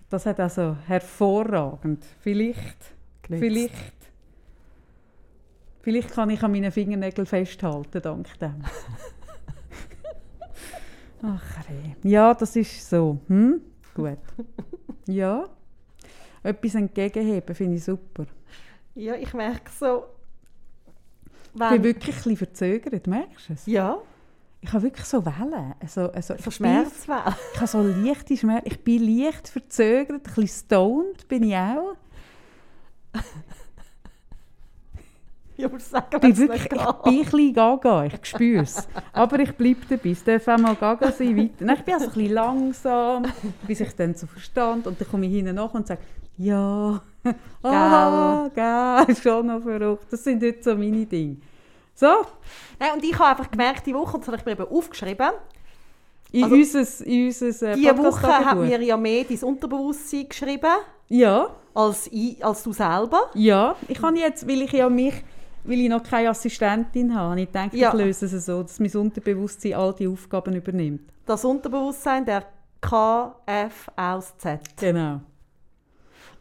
Das 0.09 0.25
hat 0.25 0.39
also 0.39 0.77
hervorragend. 0.87 2.03
Vielleicht, 2.19 2.77
Genützt. 3.21 3.45
vielleicht, 3.45 4.00
vielleicht 5.81 6.11
kann 6.11 6.29
ich 6.29 6.41
an 6.43 6.51
meinen 6.51 6.71
Fingernägeln 6.71 7.25
festhalten, 7.25 8.01
dank 8.01 8.39
dem. 8.39 8.63
Ach, 11.23 11.43
hey. 11.67 11.95
Ja, 12.03 12.33
das 12.33 12.55
ist 12.55 12.89
so. 12.89 13.19
Hm? 13.27 13.61
Gut. 13.93 14.17
Ja. 15.07 15.47
Etwas 16.43 16.75
entgegenheben 16.75 17.53
finde 17.55 17.75
ich 17.77 17.83
super. 17.83 18.25
Ja, 18.95 19.13
ich 19.15 19.31
merke 19.33 19.69
so, 19.79 20.05
Ich 21.53 21.59
bin 21.59 21.59
wenn, 21.69 21.83
wirklich 21.83 22.15
ein 22.15 22.17
bisschen 22.17 22.37
verzögert, 22.37 23.05
merkst 23.07 23.49
du 23.49 23.53
es? 23.53 23.65
ja, 23.67 23.97
Ich 24.61 24.73
habe 24.73 24.83
wirklich 24.83 25.05
so 25.05 25.23
Wellen. 25.25 25.75
Also, 25.79 26.11
also 26.11 26.33
so 26.33 26.39
ich 26.39 26.43
bin- 26.43 26.51
Schmerzwellen. 26.53 27.35
Ich 27.53 27.57
habe 27.59 27.67
so 27.67 27.81
leichte 27.83 28.37
Schmerzen. 28.37 28.67
Ich 28.67 28.83
bin 28.83 29.03
leicht 29.23 29.47
verzögert, 29.47 30.09
ein 30.17 30.21
bisschen 30.23 30.47
stoned 30.47 31.27
bin 31.27 31.43
ich 31.43 31.55
auch. 31.55 31.95
Ich 35.65 35.71
muss 35.71 35.89
sagen, 35.89 36.19
bin 36.19 36.37
wirklich, 36.37 36.63
ich 36.63 36.69
bin 36.69 36.79
ein 36.79 36.95
bisschen 37.03 37.53
gaga, 37.53 38.05
ich 38.05 38.25
spüre 38.25 38.63
es. 38.63 38.87
Aber 39.13 39.39
ich 39.39 39.51
bleibe 39.55 39.81
dabei. 39.89 40.09
Es 40.11 40.23
darf 40.23 40.47
auch 40.47 40.57
mal 40.57 40.75
gaga 40.75 41.11
sein, 41.11 41.37
weiter. 41.37 41.65
Nein, 41.65 41.77
ich 41.77 41.83
bin 41.85 41.93
also 41.93 42.05
ein 42.07 42.11
bisschen 42.13 42.33
langsam, 42.33 43.23
bis 43.67 43.79
ich 43.81 43.95
dann 43.95 44.13
so 44.15 44.27
verstand. 44.27 44.87
Und 44.87 44.99
dann 44.99 45.07
komme 45.09 45.25
ich 45.27 45.33
hinten 45.33 45.55
nach 45.55 45.73
und 45.73 45.85
sage, 45.87 46.01
ja, 46.37 47.01
ah, 47.63 48.49
gell, 48.53 49.13
ist 49.13 49.23
schon 49.23 49.45
noch 49.47 49.61
verrückt. 49.61 50.07
Das 50.11 50.23
sind 50.23 50.41
jetzt 50.41 50.63
so 50.63 50.75
meine 50.75 51.05
Dinge. 51.05 51.37
So, 51.93 52.07
Nein, 52.79 52.89
und 52.95 53.03
ich 53.03 53.13
habe 53.19 53.29
einfach 53.31 53.51
gemerkt, 53.51 53.85
die 53.85 53.93
Woche, 53.93 54.15
und 54.17 54.21
das 54.21 54.27
habe 54.29 54.37
ich 54.37 54.45
mir 54.45 54.51
eben 54.53 54.75
aufgeschrieben, 54.75 55.29
in 56.31 56.43
Also, 56.45 56.55
unser, 56.55 57.05
in 57.05 57.25
unser 57.27 57.45
äh, 57.71 57.75
diese 57.75 57.97
Woche 57.97 58.27
hat 58.27 58.57
mir 58.57 58.81
ja 58.81 58.95
mehr 58.97 59.25
dein 59.25 59.37
Unterbewusstsein 59.43 60.29
geschrieben, 60.29 60.71
Ja, 61.09 61.49
als, 61.75 62.07
ich, 62.11 62.43
als 62.43 62.63
du 62.63 62.71
selber. 62.71 63.29
ja. 63.35 63.75
Ich 63.87 63.99
kann 64.01 64.15
jetzt, 64.15 64.47
weil 64.47 64.61
ich 64.61 64.71
ja 64.71 64.89
mich, 64.89 65.13
weil 65.63 65.79
ich 65.79 65.89
noch 65.89 66.03
keine 66.03 66.29
Assistentin 66.29 67.13
habe, 67.15 67.31
habe 67.31 67.41
ich 67.41 67.47
gedacht, 67.47 67.73
Ja. 67.73 67.89
ich 67.89 67.93
löse 67.95 68.25
es 68.25 68.45
so, 68.45 68.61
dass 68.63 68.79
mein 68.79 68.91
Unterbewusstsein 68.95 69.73
all 69.73 69.93
die 69.93 70.07
Aufgaben 70.07 70.55
übernimmt. 70.55 71.11
Das 71.25 71.45
Unterbewusstsein, 71.45 72.25
der 72.25 72.45
KF 72.81 73.89
aus 73.95 74.37
Z. 74.37 74.59
Genau. 74.77 75.21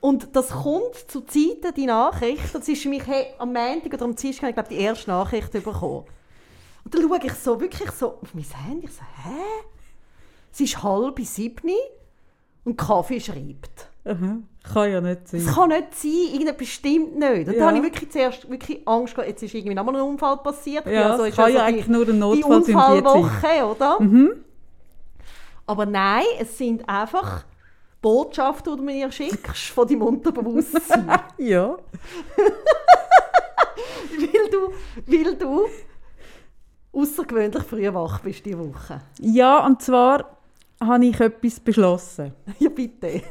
Und 0.01 0.35
das 0.35 0.49
kommt 0.49 0.95
zu 1.09 1.21
Zeiten, 1.21 1.75
die 1.77 1.85
Nachricht, 1.87 2.55
das 2.55 2.67
ist 2.67 2.83
für 2.83 2.89
mich, 2.89 3.07
hey, 3.07 3.27
am 3.39 3.53
Montag 3.53 3.93
oder 3.93 4.05
am 4.07 4.17
Dienstag 4.17 4.49
ich 4.49 4.55
glaube 4.55 4.71
die 4.71 4.79
erste 4.79 5.11
Nachricht 5.11 5.53
bekommen. 5.53 6.07
Und 6.85 6.95
dann 6.95 7.03
schaue 7.03 7.19
ich 7.23 7.35
so, 7.35 7.61
wirklich 7.61 7.91
so 7.91 8.15
auf 8.23 8.35
mein 8.35 8.45
Handy, 8.45 8.87
ich 8.87 8.93
so, 8.93 9.03
hä? 9.03 9.67
Es 10.53 10.61
ist 10.61 10.83
halb 10.83 11.21
sieben 11.21 11.71
und 12.65 12.77
Kaffee 12.79 13.21
schreibt. 13.21 13.90
Aha. 14.05 14.39
Kann 14.73 14.91
ja 14.93 15.01
nicht 15.01 15.29
sein. 15.29 15.45
Das 15.45 15.55
kann 15.55 15.69
nicht 15.69 15.95
sein, 15.95 16.11
irgendetwas 16.33 16.69
stimmt 16.69 17.19
nicht. 17.19 17.49
Und 17.49 17.55
Ja. 17.55 17.67
dann 17.67 17.69
habe 17.69 17.79
ich 17.79 17.83
wirklich 17.85 18.11
zuerst 18.11 18.51
wirklich 18.51 18.87
Angst 18.87 19.15
gehabt, 19.15 19.29
jetzt 19.29 19.43
ist 19.43 19.55
irgendwie 19.55 19.75
nochmal 19.75 19.97
ein 19.97 20.03
Unfall 20.03 20.37
passiert. 20.39 20.87
Ja, 20.87 21.17
so, 21.17 21.25
es 21.25 21.31
ist 21.31 21.37
kann 21.37 21.51
so 21.53 21.57
ja 21.59 21.67
die- 21.67 21.73
eigentlich 21.75 21.89
nur 21.89 22.03
ein 22.03 22.13
die 22.13 22.19
Notfall 22.19 22.63
sein. 22.65 22.75
Unfallwoche, 22.77 23.65
oder? 23.67 23.99
Aber 25.67 25.87
nein, 25.87 26.25
es 26.41 26.57
sind 26.59 26.89
einfach 26.89 27.45
Botschaften, 28.03 28.73
die 28.73 28.79
du 28.79 28.85
mir 28.85 29.13
schickst 29.13 29.69
von 29.69 29.87
deinem 29.87 30.03
Unterbewusstsein. 30.03 31.07
Ja. 31.39 31.77
weil 34.19 34.51
du, 34.51 34.73
weil 35.07 35.37
du 35.37 35.67
außergewöhnlich 36.93 37.63
früh 37.63 37.93
wach 37.95 38.21
bist 38.21 38.45
diese 38.45 38.59
Woche. 38.59 39.01
ja, 39.21 39.65
und 39.65 39.81
zwar 39.83 40.37
habe 40.83 41.05
ich 41.07 41.21
etwas 41.21 41.61
beschlossen. 41.61 42.33
Ja, 42.59 42.69
bitte. 42.71 43.23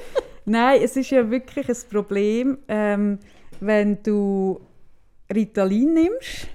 Nein, 0.44 0.80
es 0.82 0.96
ist 0.96 1.10
ja 1.10 1.28
wirklich 1.30 1.68
ein 1.68 1.76
Problem, 1.90 2.58
ähm, 2.68 3.18
wenn 3.60 4.02
du 4.02 4.60
Ritalin 5.34 5.94
nimmst, 5.94 6.48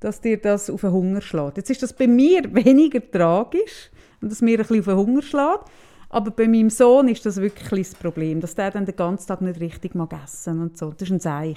dass 0.00 0.20
dir 0.20 0.38
das 0.38 0.70
auf 0.70 0.80
den 0.80 0.92
Hunger 0.92 1.20
schlägt. 1.20 1.58
Jetzt 1.58 1.70
ist 1.70 1.82
das 1.82 1.92
bei 1.92 2.06
mir 2.06 2.42
weniger 2.54 3.00
tragisch 3.10 3.90
dass 4.28 4.40
mir 4.40 4.58
ein 4.58 4.66
bisschen 4.66 4.80
auf 4.80 4.84
den 4.86 4.96
Hunger 4.96 5.22
schlägt. 5.22 5.64
Aber 6.08 6.30
bei 6.30 6.46
meinem 6.46 6.70
Sohn 6.70 7.08
ist 7.08 7.24
das 7.24 7.40
wirklich 7.40 7.88
das 7.88 7.98
Problem, 7.98 8.40
dass 8.40 8.54
der 8.54 8.70
dann 8.70 8.84
den 8.84 8.96
ganzen 8.96 9.28
Tag 9.28 9.40
nicht 9.40 9.60
richtig 9.60 9.94
mag 9.94 10.12
essen 10.22 10.60
und 10.60 10.76
so. 10.76 10.90
Das 10.90 11.08
ist 11.08 11.12
ein 11.12 11.20
Seich. 11.20 11.56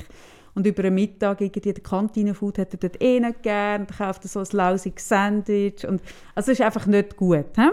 Und 0.53 0.65
über 0.65 0.83
den 0.83 0.95
Mittag 0.95 1.41
irgendwie 1.41 1.73
den 1.73 1.83
Kantinenfood 1.83 2.57
hat 2.57 2.73
er 2.73 2.79
dort 2.79 3.01
eh 3.01 3.19
nicht 3.19 3.43
gern. 3.43 3.85
Dann 3.85 3.97
kauft 3.97 4.23
er 4.23 4.29
so 4.29 4.39
ein 4.39 4.47
lausiges 4.51 5.07
Sandwich. 5.07 5.85
Und, 5.85 6.01
also 6.33 6.51
es 6.51 6.59
ist 6.59 6.65
einfach 6.65 6.85
nicht 6.85 7.17
gut. 7.17 7.45
He? 7.57 7.69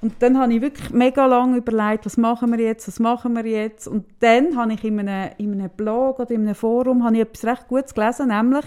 Und 0.00 0.14
dann 0.20 0.38
habe 0.38 0.54
ich 0.54 0.60
wirklich 0.60 0.90
mega 0.90 1.26
lange 1.26 1.56
überlegt, 1.56 2.06
was 2.06 2.16
machen 2.16 2.52
wir 2.52 2.64
jetzt, 2.64 2.86
was 2.86 3.00
machen 3.00 3.34
wir 3.34 3.44
jetzt. 3.44 3.88
Und 3.88 4.06
dann 4.20 4.56
habe 4.56 4.72
ich 4.74 4.84
in 4.84 5.00
einem, 5.00 5.32
in 5.38 5.52
einem 5.52 5.70
Blog 5.70 6.20
oder 6.20 6.30
in 6.30 6.42
einem 6.42 6.54
Forum 6.54 7.04
habe 7.04 7.16
ich 7.16 7.22
etwas 7.22 7.44
recht 7.44 7.68
Gutes 7.68 7.94
gelesen, 7.94 8.28
nämlich, 8.28 8.64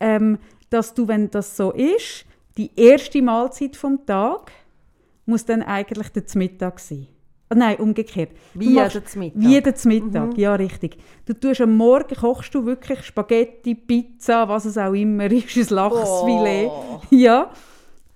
ähm, 0.00 0.38
dass 0.70 0.94
du, 0.94 1.08
wenn 1.08 1.30
das 1.30 1.56
so 1.56 1.72
ist, 1.72 2.24
die 2.56 2.70
erste 2.74 3.20
Mahlzeit 3.20 3.76
vom 3.76 4.06
Tag 4.06 4.50
muss 5.26 5.44
dann 5.44 5.62
eigentlich 5.62 6.08
der 6.08 6.24
Mittag 6.36 6.80
sein. 6.80 7.06
Ah, 7.48 7.54
nein, 7.54 7.76
umgekehrt. 7.76 8.30
Wie 8.54 8.74
der 8.74 8.84
Mittag. 9.14 9.32
Wie 9.34 9.60
der 9.60 9.74
Mittag, 9.84 10.38
ja 10.38 10.54
richtig. 10.54 10.96
Du 11.26 11.32
tust 11.34 11.60
am 11.60 11.76
Morgen 11.76 12.16
kochst 12.16 12.54
du 12.54 12.64
wirklich 12.66 13.02
Spaghetti, 13.04 13.74
Pizza, 13.74 14.48
was 14.48 14.64
es 14.64 14.78
auch 14.78 14.94
immer 14.94 15.30
ist, 15.30 15.56
ein 15.56 15.74
Lachsfilet. 15.74 16.68
Oh. 16.68 17.00
Ja, 17.10 17.50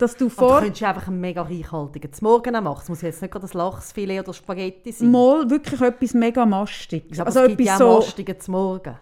dass 0.01 0.17
du 0.17 0.27
Aber 0.27 0.35
vor... 0.35 0.55
du 0.57 0.65
könntest 0.65 0.83
einfach 0.83 1.09
einen 1.09 1.21
mega 1.21 1.43
reichhaltigen 1.43 2.13
zum 2.13 2.29
Morgen 2.29 2.57
auch 2.57 2.63
machen. 2.63 2.81
Es 2.83 2.89
muss 2.89 3.03
jetzt 3.03 3.23
nicht 3.23 3.31
gerade 3.31 3.43
das 3.43 3.55
Lachsfilet 3.55 4.21
oder 4.21 4.33
Spaghetti 4.33 4.93
sein. 4.93 5.11
Mal 5.11 5.49
wirklich 5.51 5.81
etwas 5.81 6.15
mega 6.15 6.47
Mastiges. 6.47 7.21
Aber 7.21 7.27
Also 7.27 7.41
es 7.41 7.49
gibt 7.49 7.61
etwas 7.61 7.73
ja 7.73 7.79
so. 7.79 7.89
auch 7.89 8.01
Mastigen 8.01 8.41
zum 8.41 8.53
Morgen. 8.53 8.97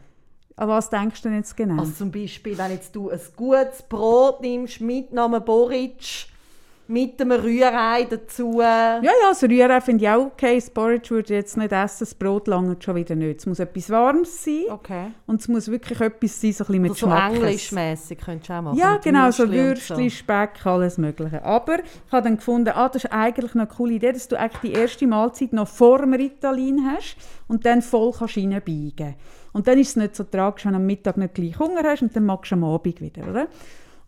An 0.56 0.68
was 0.68 0.90
denkst 0.90 1.22
du 1.22 1.28
denn 1.28 1.38
jetzt 1.38 1.56
genau? 1.56 1.80
Also 1.80 1.92
zum 1.92 2.10
Beispiel, 2.10 2.58
wenn 2.58 2.72
jetzt 2.72 2.94
du 2.96 3.10
ein 3.10 3.20
gutes 3.36 3.82
Brot 3.88 4.40
nimmst 4.40 4.80
mit 4.80 5.16
einem 5.16 5.44
Boric, 5.44 6.26
mit 6.88 7.20
einem 7.20 7.32
Rührei 7.40 8.04
dazu. 8.08 8.60
ja, 8.60 9.00
ja, 9.02 9.10
das 9.28 9.42
Rührei 9.42 9.80
finde 9.80 10.04
ich 10.04 10.10
auch 10.10 10.26
okay. 10.26 10.56
Das 10.56 10.70
Porridge 10.70 11.10
würde 11.10 11.24
ich 11.34 11.38
jetzt 11.40 11.56
nicht 11.56 11.70
essen, 11.72 11.96
das 12.00 12.14
Brot 12.14 12.48
lange 12.48 12.76
schon 12.80 12.96
wieder 12.96 13.14
nicht. 13.14 13.40
Es 13.40 13.46
muss 13.46 13.58
etwas 13.58 13.90
Warmes 13.90 14.42
sein 14.44 14.64
Okay. 14.70 15.06
und 15.26 15.40
es 15.40 15.48
muss 15.48 15.68
wirklich 15.70 16.00
etwas 16.00 16.40
sein, 16.40 16.52
so 16.52 16.64
ein 16.64 16.66
bisschen 16.66 16.82
mit 16.82 16.90
Oder 16.92 16.98
so 17.00 17.06
Schmackes. 17.06 17.36
englischmässig 17.38 18.18
könntest 18.18 18.48
du 18.48 18.54
auch 18.54 18.62
machen. 18.62 18.78
Ja, 18.78 18.96
genau, 18.96 19.30
so 19.30 19.42
Würstchen 19.50 19.98
Würstchen, 19.98 20.10
Speck, 20.10 20.64
alles 20.66 20.98
Mögliche. 20.98 21.44
Aber 21.44 21.78
ich 21.80 22.12
habe 22.12 22.22
dann 22.24 22.36
gefunden, 22.36 22.72
ah, 22.74 22.88
das 22.88 23.04
ist 23.04 23.12
eigentlich 23.12 23.54
eine 23.54 23.66
coole 23.66 23.92
Idee, 23.94 24.12
dass 24.12 24.26
du 24.28 24.38
eigentlich 24.38 24.72
die 24.72 24.78
erste 24.78 25.06
Mahlzeit 25.06 25.52
noch 25.52 25.68
vor 25.68 25.98
dem 25.98 26.14
Ritalin 26.14 26.80
hast 26.90 27.16
und 27.48 27.66
dann 27.66 27.82
voll 27.82 28.12
kannst 28.18 28.36
reinbiegen 28.38 29.14
Und 29.52 29.68
dann 29.68 29.78
ist 29.78 29.88
es 29.90 29.96
nicht 29.96 30.16
so 30.16 30.24
tragisch, 30.24 30.64
wenn 30.64 30.72
du 30.72 30.76
am 30.78 30.86
Mittag 30.86 31.16
nicht 31.18 31.34
gleich 31.34 31.58
Hunger 31.58 31.82
hast 31.84 32.02
und 32.02 32.16
dann 32.16 32.24
magst 32.24 32.50
du 32.50 32.54
am 32.56 32.64
Abend 32.64 33.00
wieder, 33.00 33.28
oder? 33.28 33.48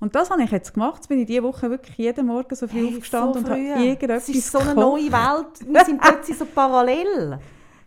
Und 0.01 0.15
das 0.15 0.31
habe 0.31 0.43
ich 0.43 0.51
jetzt 0.51 0.73
gemacht. 0.75 0.97
Jetzt 0.97 1.09
bin 1.09 1.19
ich 1.21 1.27
diese 1.27 1.43
Woche 1.43 1.69
wirklich 1.71 1.97
jeden 1.99 2.27
Morgen 2.27 2.55
so 2.55 2.67
früh 2.67 2.79
Hey, 2.79 2.89
aufgestanden 2.95 3.35
so 3.35 3.39
und 3.41 3.51
habe 3.51 3.61
irgendetwas 3.85 4.27
Das 4.27 4.35
ist 4.35 4.51
so 4.51 4.59
eine 4.59 4.69
gekocht. 4.75 4.87
neue 4.87 5.13
Welt. 5.13 5.47
Wir 5.69 5.85
sind 5.85 6.01
plötzlich 6.01 6.39
so 6.39 6.47
parallel. 6.47 7.39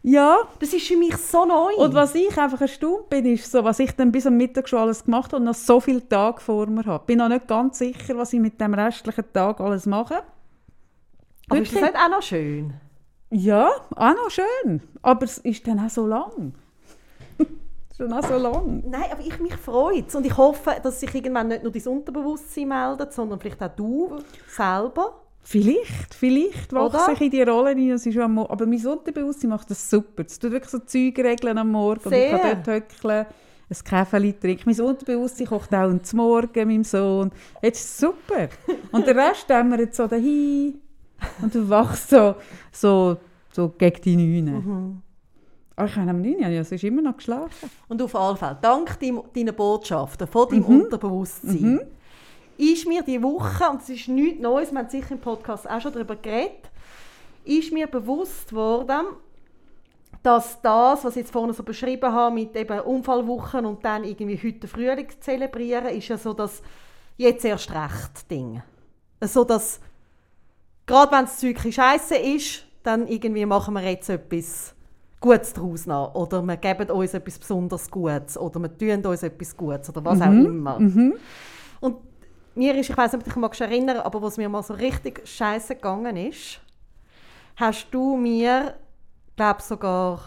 Ja, 0.04 0.38
Das 0.60 0.74
ist 0.74 0.86
für 0.86 0.98
mich 0.98 1.16
so 1.18 1.46
neu. 1.46 1.74
und 1.78 1.94
was 1.94 2.14
ich 2.14 2.38
einfach 2.38 2.60
erstaunt 2.62 3.10
bin, 3.10 3.26
ist 3.26 3.50
so, 3.52 3.64
was 3.64 3.80
ich 3.80 3.92
dann 3.96 4.12
bis 4.12 4.28
am 4.28 4.36
Mittag 4.38 4.68
schon 4.68 4.80
alles 4.80 5.06
gemacht 5.06 5.32
habe 5.32 5.38
und 5.38 5.46
noch 5.46 5.54
so 5.56 5.80
viele 5.80 6.08
Tage 6.08 6.42
vor 6.42 6.68
mir 6.68 6.84
habe. 6.86 7.04
Ich 7.04 7.08
bin 7.08 7.20
noch 7.20 7.30
nicht 7.30 7.48
ganz 7.48 7.78
sicher, 7.80 8.16
was 8.18 8.34
ich 8.34 8.40
mit 8.42 8.60
dem 8.60 8.74
restlichen 8.74 9.24
Tag 9.34 9.60
alles 9.62 9.86
mache. 9.86 10.22
Aber 11.50 11.60
ist 11.62 11.72
das 11.74 11.82
Wirklich? 11.82 11.94
nicht 11.94 11.96
auch 12.06 12.10
noch 12.10 12.22
schön? 12.22 12.74
Ja, 13.32 13.70
auch 13.96 14.14
noch 14.14 14.30
schön. 14.30 14.82
Aber 15.02 15.24
es 15.24 15.38
ist 15.40 15.66
dann 15.68 15.80
auch 15.80 15.90
so 15.90 16.06
lang. 16.06 16.54
Schon 17.96 18.12
auch 18.12 18.28
so 18.28 18.38
lang. 18.38 18.84
Nein, 18.88 19.06
aber 19.12 19.22
ich 19.22 19.40
mich 19.40 19.56
freut 19.56 20.08
es. 20.08 20.16
Und 20.16 20.26
ich 20.26 20.36
hoffe, 20.36 20.76
dass 20.82 21.00
sich 21.00 21.14
irgendwann 21.14 21.48
nicht 21.50 21.64
nur 21.64 21.72
dein 21.72 21.88
Unterbewusstsein 21.88 22.68
meldet, 22.68 23.14
sondern 23.14 23.40
vielleicht 23.40 23.62
auch 23.62 23.76
du 23.76 24.18
selber. 24.48 25.20
Vielleicht, 25.46 26.14
vielleicht 26.14 26.72
wachse 26.72 27.12
ich 27.12 27.22
in 27.22 27.32
die 27.32 27.44
Rolle 27.44 27.72
rein. 27.72 27.90
Das 27.90 28.06
ist 28.06 28.14
schon 28.14 28.24
am 28.24 28.40
aber 28.40 28.66
mein 28.66 28.86
Unterbewusstsein 28.86 29.50
macht 29.50 29.70
das 29.70 29.90
super. 29.90 30.24
Es 30.26 30.40
tut 30.40 30.52
wirklich 30.52 30.72
so 30.72 30.80
Zeug 30.80 31.20
regeln 31.20 31.58
am 31.58 31.72
Morgen. 31.72 32.02
Und 32.04 32.14
ich 32.14 32.32
kann 32.32 32.64
dort 32.64 32.68
höckeln, 32.68 33.26
ein 33.70 33.78
Käferli 33.84 34.34
trinken. 34.34 34.64
Mein 34.66 34.80
Unterbewusstsein 34.80 35.48
kocht 35.48 35.74
auch 35.76 36.02
zum 36.02 36.18
Morgen, 36.18 36.68
meinem 36.68 36.84
Sohn. 36.84 37.32
Jetzt 37.62 37.80
ist 37.82 37.90
es 37.90 37.98
super. 38.00 38.48
Und 38.92 39.06
der 39.06 39.16
Rest 39.16 39.50
wir 39.50 39.80
jetzt 39.80 39.98
so 39.98 40.08
dahin. 40.08 40.82
Und 41.42 41.54
du 41.54 41.70
wachst 41.70 42.10
so, 42.10 42.36
so, 42.72 43.18
so 43.52 43.70
gegen 43.78 44.02
die 44.02 44.16
Neune. 44.16 44.60
Mhm. 44.60 45.02
Aber 45.76 45.88
ich 45.88 45.96
habe 45.96 46.10
am 46.10 46.22
9 46.22 46.40
ja, 46.40 46.50
es 46.50 46.72
ist 46.72 46.84
immer 46.84 47.02
noch 47.02 47.18
geschlafen. 47.18 47.70
Und 47.88 48.02
auf 48.02 48.16
alle 48.16 48.38
Fälle, 48.38 48.58
dank 48.62 49.00
deinem, 49.00 49.24
deinen 49.34 49.56
Botschaften 49.56 50.28
von 50.28 50.50
deinem 50.50 50.62
Mhm. 50.62 50.82
Unterbewusstsein, 50.82 51.82
ist 52.58 52.88
mir 52.88 53.02
die 53.02 53.22
Woche, 53.22 53.70
und 53.70 53.82
es 53.82 53.90
ist 53.90 54.08
nichts 54.08 54.42
Neues, 54.42 54.72
wir 54.72 54.80
haben 54.80 54.90
sicher 54.90 55.12
im 55.12 55.20
Podcast 55.20 55.68
auch 55.70 55.82
schon 55.82 55.94
darüber 55.94 56.16
geredet, 56.16 56.70
ist 57.44 57.74
mir 57.74 57.88
bewusst 57.88 58.50
geworden, 58.50 59.06
dass 60.22 60.62
das, 60.62 61.04
was 61.04 61.16
ich 61.16 61.24
jetzt 61.24 61.32
vorhin 61.32 61.54
so 61.54 61.64
beschrieben 61.64 62.12
habe, 62.12 62.34
mit 62.34 62.56
eben 62.56 62.80
Unfallwochen 62.80 63.66
und 63.66 63.84
dann 63.84 64.04
irgendwie 64.04 64.40
heute 64.42 64.68
Frühling 64.68 65.10
zu 65.10 65.20
zelebrieren, 65.20 65.88
ist 65.88 66.08
ja 66.08 66.18
so 66.18 66.34
das 66.34 66.62
jetzt 67.18 67.44
erst 67.44 67.72
recht 67.72 68.30
Ding. 68.32 68.62
So 69.20 69.44
dass, 69.44 69.82
gerade 70.86 71.12
wenn 71.12 71.26
das 71.26 71.40
Zeug 71.40 71.60
scheiße 71.60 72.16
ist, 72.16 72.66
dann 72.84 73.08
irgendwie 73.08 73.46
machen 73.46 73.74
wir 73.74 73.82
jetzt 73.82 74.10
etwas 74.10 74.76
Gutes 75.24 75.54
daraus 75.54 75.86
noch. 75.86 76.14
Oder 76.16 76.42
wir 76.44 76.58
geben 76.58 76.90
uns 76.92 77.14
etwas 77.14 77.40
besonders 77.40 77.90
Gutes. 77.90 78.38
Oder 78.38 78.60
wir 78.60 78.78
tun 78.78 79.06
uns 79.06 79.24
etwas 79.24 79.56
Gutes. 79.56 79.90
Oder 79.90 80.04
was 80.04 80.20
auch 80.20 80.26
immer. 80.26 80.76
Und 81.80 81.98
mir 82.56 82.78
ist, 82.78 82.90
ich 82.90 82.98
weiß 82.98 83.14
nicht, 83.14 83.22
ob 83.22 83.24
dich 83.24 83.36
magst 83.38 83.62
erinnern, 83.62 83.98
aber 83.98 84.22
was 84.22 84.36
mir 84.36 84.50
mal 84.50 84.62
so 84.62 84.74
richtig 84.74 85.26
scheiße 85.26 85.76
gegangen 85.76 86.18
ist, 86.18 86.60
hast 87.56 87.88
du 87.92 88.18
mir, 88.18 88.76
glaube 89.38 89.62
sogar, 89.62 90.20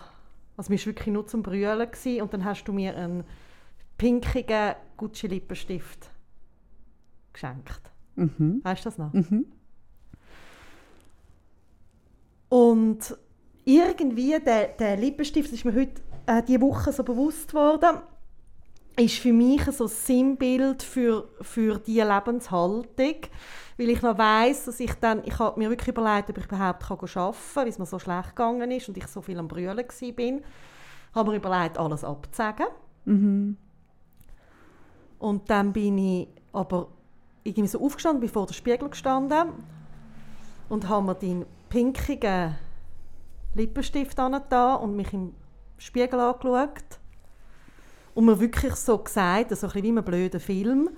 also 0.56 0.72
mir 0.72 0.78
war 0.78 0.86
wirklich 0.86 1.12
nur 1.12 1.26
zum 1.26 1.42
Brüllen 1.42 1.90
gewesen, 1.90 2.22
und 2.22 2.32
dann 2.32 2.44
hast 2.46 2.64
du 2.64 2.72
mir 2.72 2.96
einen 2.96 3.24
pinkigen 3.98 4.76
Gucci 4.96 5.26
Lippenstift 5.26 6.08
geschenkt. 7.34 7.82
Mhm. 8.14 8.60
Weißt 8.64 8.84
du 8.84 8.88
das 8.88 8.98
noch? 8.98 9.12
Und 12.48 13.18
irgendwie 13.66 14.38
der, 14.38 14.68
der 14.68 14.96
Lippenstift, 14.96 15.48
das 15.48 15.58
ist 15.58 15.64
mir 15.64 15.74
heute 15.74 16.00
äh, 16.26 16.42
diese 16.42 16.60
Woche 16.60 16.92
so 16.92 17.02
bewusst 17.02 17.52
worden, 17.52 17.98
ist 18.98 19.18
für 19.18 19.32
mich 19.32 19.62
so 19.72 19.84
ein 19.84 19.88
Sinnbild 19.88 20.82
für, 20.82 21.28
für 21.42 21.78
diese 21.78 22.08
Lebenshaltung. 22.08 23.16
Weil 23.76 23.90
ich 23.90 24.00
noch 24.00 24.16
weiss, 24.16 24.64
dass 24.64 24.80
ich 24.80 24.94
dann, 24.94 25.22
ich 25.24 25.38
habe 25.38 25.58
mir 25.58 25.68
wirklich 25.68 25.88
überlegt, 25.88 26.30
ob 26.30 26.38
ich 26.38 26.46
überhaupt 26.46 26.82
kann 26.82 26.96
arbeiten 26.96 27.12
kann, 27.12 27.34
weil 27.54 27.68
es 27.68 27.78
mir 27.78 27.84
so 27.84 27.98
schlecht 27.98 28.30
gegangen 28.30 28.70
ist 28.70 28.88
und 28.88 28.96
ich 28.96 29.06
so 29.08 29.20
viel 29.20 29.38
am 29.38 29.48
Brüllen 29.48 29.76
war. 29.76 30.40
habe 31.14 31.30
mir 31.30 31.36
überlegt, 31.36 31.76
alles 31.76 32.04
abzusagen. 32.04 32.66
Und 35.18 35.50
dann 35.50 35.72
bin 35.72 35.98
ich 35.98 36.28
aber 36.52 36.88
irgendwie 37.42 37.68
so 37.68 37.80
aufgestanden, 37.80 38.20
bin 38.20 38.30
vor 38.30 38.46
dem 38.46 38.54
Spiegel 38.54 38.88
gestanden 38.88 39.48
und 40.68 40.88
habe 40.88 41.06
mir 41.06 41.14
den 41.16 41.44
pinkigen 41.68 42.54
Lippenstift 43.56 44.18
angetan 44.18 44.80
und 44.80 44.96
mich 44.96 45.12
im 45.12 45.34
Spiegel 45.78 46.20
angeschaut. 46.20 47.00
Und 48.14 48.24
mir 48.26 48.40
wirklich 48.40 48.74
so 48.74 48.98
gesagt, 48.98 49.50
so 49.50 49.66
ein 49.66 49.72
bisschen 49.72 49.82
wie 49.82 49.88
in 49.88 49.98
einem 49.98 50.04
blöden 50.04 50.40
Film, 50.40 50.90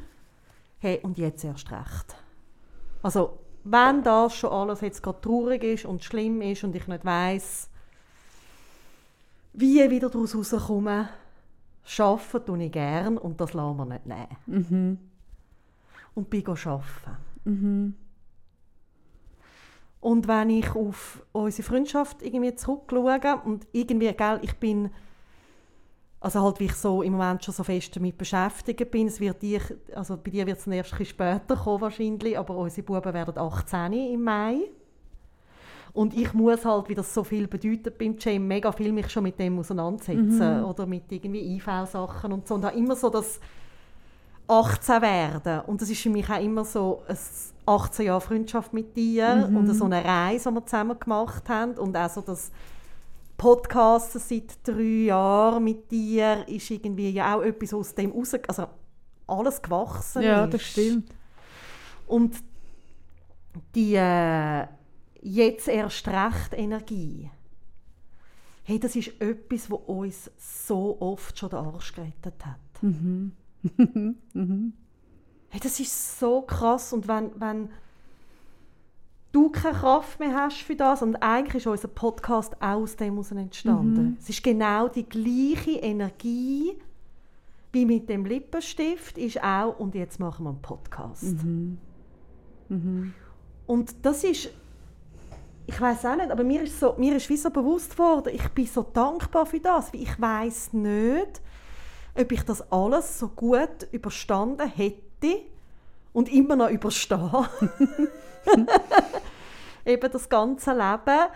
hey, 0.79 1.01
und 1.03 1.19
jetzt 1.19 1.45
erst 1.45 1.71
recht. 1.71 2.17
Also, 3.03 3.39
wenn 3.65 4.03
das 4.03 4.35
schon 4.35 4.51
alles 4.53 4.81
jetzt 4.81 5.03
gerade 5.03 5.21
traurig 5.21 5.65
ist 5.65 5.85
und 5.85 6.05
schlimm 6.05 6.41
ist 6.43 6.65
und 6.65 6.75
ich 6.75 6.87
nicht 6.87 7.05
weiss, 7.05 7.69
wie 9.53 9.81
ich 9.83 9.91
wieder 9.91 10.11
daraus 10.11 10.35
rauskomme, 10.35 11.09
arbeiten 11.99 12.47
tue 12.47 12.65
ich 12.65 12.73
gern 12.73 13.19
und 13.19 13.41
das 13.41 13.53
lassen 13.53 13.77
wir 13.79 13.85
nicht 13.85 14.07
nehmen. 14.07 14.99
Und 16.15 16.31
bin 16.31 16.47
arbeiten. 16.47 17.97
Und 20.01 20.29
wenn 20.29 20.51
ich 20.51 20.75
auf 20.75 21.25
unsere 21.33 21.67
Freundschaft 21.67 22.23
irgendwie 22.23 22.55
zurückschaue 22.55 23.41
und 23.45 23.67
irgendwie, 23.73 24.13
gell, 24.13 24.39
ich 24.43 24.55
bin, 24.55 24.91
also 26.21 26.43
halt 26.43 26.61
wie 26.61 26.67
ich 26.67 26.75
so 26.75 27.03
im 27.03 27.13
Moment 27.13 27.45
schon 27.45 27.55
so 27.55 27.65
fest 27.65 27.97
damit 27.97 28.17
beschäftigt 28.17 28.91
bin, 28.91 29.09
es 29.09 29.19
wird 29.21 29.43
dich, 29.43 29.63
also 29.95 30.17
bei 30.17 30.31
dir 30.31 30.47
wird 30.47 30.59
es 30.59 30.67
erst 30.67 30.93
ein 30.93 30.99
bisschen 30.99 31.07
später 31.07 31.57
kommen 31.57 31.81
wahrscheinlich, 31.81 32.39
aber 32.39 32.57
unsere 32.57 32.85
Buben 32.85 33.13
werden 33.13 33.39
18 33.39 33.93
im 33.93 34.23
Mai. 34.23 34.71
Und 35.95 36.17
ich 36.17 36.33
muss 36.33 36.65
halt, 36.65 36.89
wie 36.89 36.95
das 36.95 37.13
so 37.13 37.25
viel 37.25 37.49
bedeutet 37.49 37.99
beim 37.99 38.17
Jam, 38.19 38.47
mega 38.47 38.71
viel 38.71 38.93
mich 38.93 39.11
schon 39.11 39.25
mit 39.25 39.39
dem 39.41 39.59
auseinandersetzen 39.59 40.63
oder 40.63 40.87
mit 40.87 41.11
irgendwie 41.11 41.57
IV-Sachen 41.57 42.33
und 42.33 42.47
so. 42.47 42.55
Und 42.55 42.65
habe 42.65 42.79
immer 42.79 42.95
so 42.95 43.11
das 43.11 43.41
18 44.49 45.03
werden. 45.03 45.61
Und 45.67 45.81
das 45.83 45.91
ist 45.91 46.01
für 46.01 46.11
mich 46.11 46.29
auch 46.29 46.43
immer 46.43 46.65
so 46.65 47.03
ein 47.07 47.17
18 47.67 48.07
Jahre 48.07 48.21
Freundschaft 48.21 48.73
mit 48.73 48.97
dir 48.97 49.49
und 49.55 49.75
so 49.75 49.85
eine 49.85 50.03
Reise, 50.05 50.49
die 50.49 50.55
wir 50.55 50.65
zusammen 50.67 50.99
gemacht 50.99 51.49
haben. 51.49 51.73
Und 51.73 51.97
auch 51.97 52.09
so 52.11 52.23
das 52.23 52.51
Podcasten 53.37 54.21
seit 54.21 54.67
drei 54.67 55.05
Jahren 55.07 55.63
mit 55.63 55.91
dir 55.91 56.47
ist 56.49 56.71
irgendwie 56.71 57.11
ja 57.11 57.37
auch 57.37 57.43
etwas 57.43 57.73
aus 57.75 57.95
dem 57.95 58.11
raus, 58.11 58.33
also 58.49 58.67
alles 59.27 59.61
gewachsen 59.63 60.23
Ja, 60.23 60.45
ist. 60.45 60.55
das 60.55 60.63
stimmt. 60.63 61.11
Und 62.07 62.37
die 63.75 63.95
äh, 63.95 64.67
jetzt 65.21 65.69
erst 65.69 66.09
recht 66.09 66.55
Energie, 66.55 67.31
hey, 68.65 68.79
das 68.81 68.97
ist 68.97 69.21
etwas, 69.21 69.71
was 69.71 69.81
uns 69.87 70.31
so 70.39 70.97
oft 71.01 71.39
schon 71.39 71.51
den 71.51 71.59
Arsch 71.59 71.93
gerettet 71.95 72.45
hat. 72.47 72.57
Hey, 73.77 75.61
das 75.63 75.81
ist 75.81 76.19
so 76.21 76.43
krass. 76.43 76.93
Und 76.93 77.09
wenn, 77.09 77.31
wenn 77.41 77.71
du 79.33 79.51
keine 79.51 79.77
Kraft 79.77 80.21
mehr 80.21 80.35
hast 80.35 80.59
für 80.63 80.77
das, 80.77 81.03
und 81.03 81.17
eigentlich 81.17 81.57
ist 81.57 81.67
unser 81.67 81.89
Podcast 81.89 82.55
auch 82.61 82.83
aus 82.83 82.97
dem 82.97 83.19
entstanden. 83.19 84.17
Es 84.21 84.29
ist 84.29 84.43
genau 84.43 84.89
die 84.89 85.09
gleiche 85.09 85.79
Energie 85.81 86.73
wie 87.73 87.85
mit 87.85 88.09
dem 88.09 88.25
Lippenstift, 88.25 89.19
ist 89.19 89.43
auch, 89.43 89.79
und 89.79 89.95
jetzt 89.95 90.19
machen 90.19 90.45
wir 90.45 90.51
einen 90.51 90.63
Podcast. 90.63 91.23
Und 93.67 93.95
das 94.03 94.25
ist, 94.25 94.49
ich 95.67 95.79
weiß 95.79 96.07
auch 96.07 96.17
nicht, 96.17 96.31
aber 96.31 96.45
mir 96.45 96.63
ist, 96.63 96.81
so, 96.81 96.95
mir 96.97 97.15
ist 97.17 97.29
wie 97.29 97.37
so 97.37 97.51
bewusst 97.51 97.93
geworden, 97.93 98.31
ich 98.33 98.49
bin 98.49 98.67
so 98.67 98.83
dankbar 98.83 99.45
für 99.45 99.61
das, 99.61 99.93
weil 99.93 100.03
ich 100.03 100.19
weiß 100.19 100.73
nicht, 100.73 101.43
ob 102.19 102.33
ich 102.33 102.43
das 102.43 102.73
alles 102.73 103.19
so 103.19 103.29
gut 103.29 103.87
überstanden 103.93 104.69
hätte 104.69 105.43
und 106.13 106.33
immer 106.33 106.57
noch 106.57 106.71
überstehe. 106.71 107.49
Eben 109.87 110.11
das 110.11 110.29
ganze 110.29 110.73
Leben, 110.73 111.29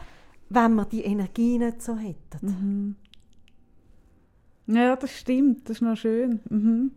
wenn 0.49 0.75
wir 0.75 0.85
die 0.85 1.05
Energie 1.05 1.59
nicht 1.59 1.83
so 1.83 1.97
hätten. 1.97 2.97
Ja, 4.67 4.97
das 4.97 5.13
stimmt. 5.13 5.69
Das 5.69 5.77
ist 5.77 5.83
noch 5.83 5.97
schön. 5.97 6.41
Mhm. 6.49 6.91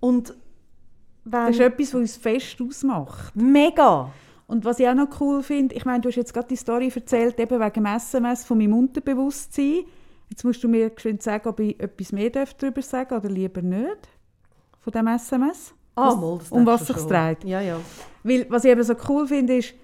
Und 0.00 0.34
wenn... 1.24 1.46
Das 1.46 1.56
ist 1.56 1.60
etwas, 1.60 1.88
was 1.88 2.00
uns 2.00 2.16
fest 2.16 2.60
ausmacht. 2.60 3.36
mega! 3.36 4.10
Und 4.46 4.64
was 4.64 4.80
ich 4.80 4.88
auch 4.88 4.94
noch 4.94 5.20
cool 5.20 5.44
finde, 5.44 5.76
ich 5.76 5.84
meine, 5.84 6.00
du 6.00 6.08
hast 6.08 6.16
jetzt 6.16 6.34
gerade 6.34 6.48
die 6.48 6.56
Story 6.56 6.90
erzählt, 6.92 7.38
eben 7.38 7.60
wegen 7.60 7.72
dem 7.72 7.86
SMS 7.86 8.44
von 8.44 8.58
meinem 8.58 8.74
Unterbewusstsein. 8.74 9.84
Jetzt 10.30 10.44
musst 10.44 10.62
du 10.62 10.68
mir 10.68 10.90
geschwind 10.90 11.22
sagen, 11.22 11.48
ob 11.48 11.60
ich 11.60 11.78
etwas 11.80 12.12
mehr 12.12 12.30
darüber 12.30 12.82
sagen 12.82 13.10
darf 13.10 13.24
oder 13.24 13.32
lieber 13.32 13.62
nicht. 13.62 14.08
Von 14.80 14.92
dem 14.92 15.06
SMS. 15.08 15.74
Ah, 15.96 16.06
Was- 16.08 16.16
mal, 16.16 16.38
das 16.38 16.50
um 16.52 16.66
was 16.66 16.86
schon. 16.86 17.08
dreht. 17.08 17.44
Ja, 17.44 17.60
ja. 17.60 17.76
Weil, 18.22 18.46
was 18.48 18.64
ich 18.64 18.70
eben 18.70 18.82
so 18.82 18.94
cool 19.08 19.26
finde, 19.26 19.56
ist, 19.56 19.74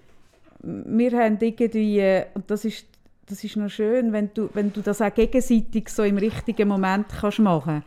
wir 0.63 1.11
haben 1.19 1.39
irgendwie, 1.41 2.23
und 2.35 2.51
das 2.51 2.65
ist, 2.65 2.87
das 3.27 3.43
ist 3.43 3.57
noch 3.57 3.69
schön, 3.69 4.13
wenn 4.13 4.31
du, 4.35 4.49
wenn 4.55 4.73
du 4.73 4.81
das 4.81 5.03
auch 5.03 5.13
gegenseitig 5.13 5.89
so 5.89 6.05
im 6.05 6.17
richtigen 6.17 6.69
Moment 6.69 7.07
kannst 7.21 7.41
machen 7.41 7.83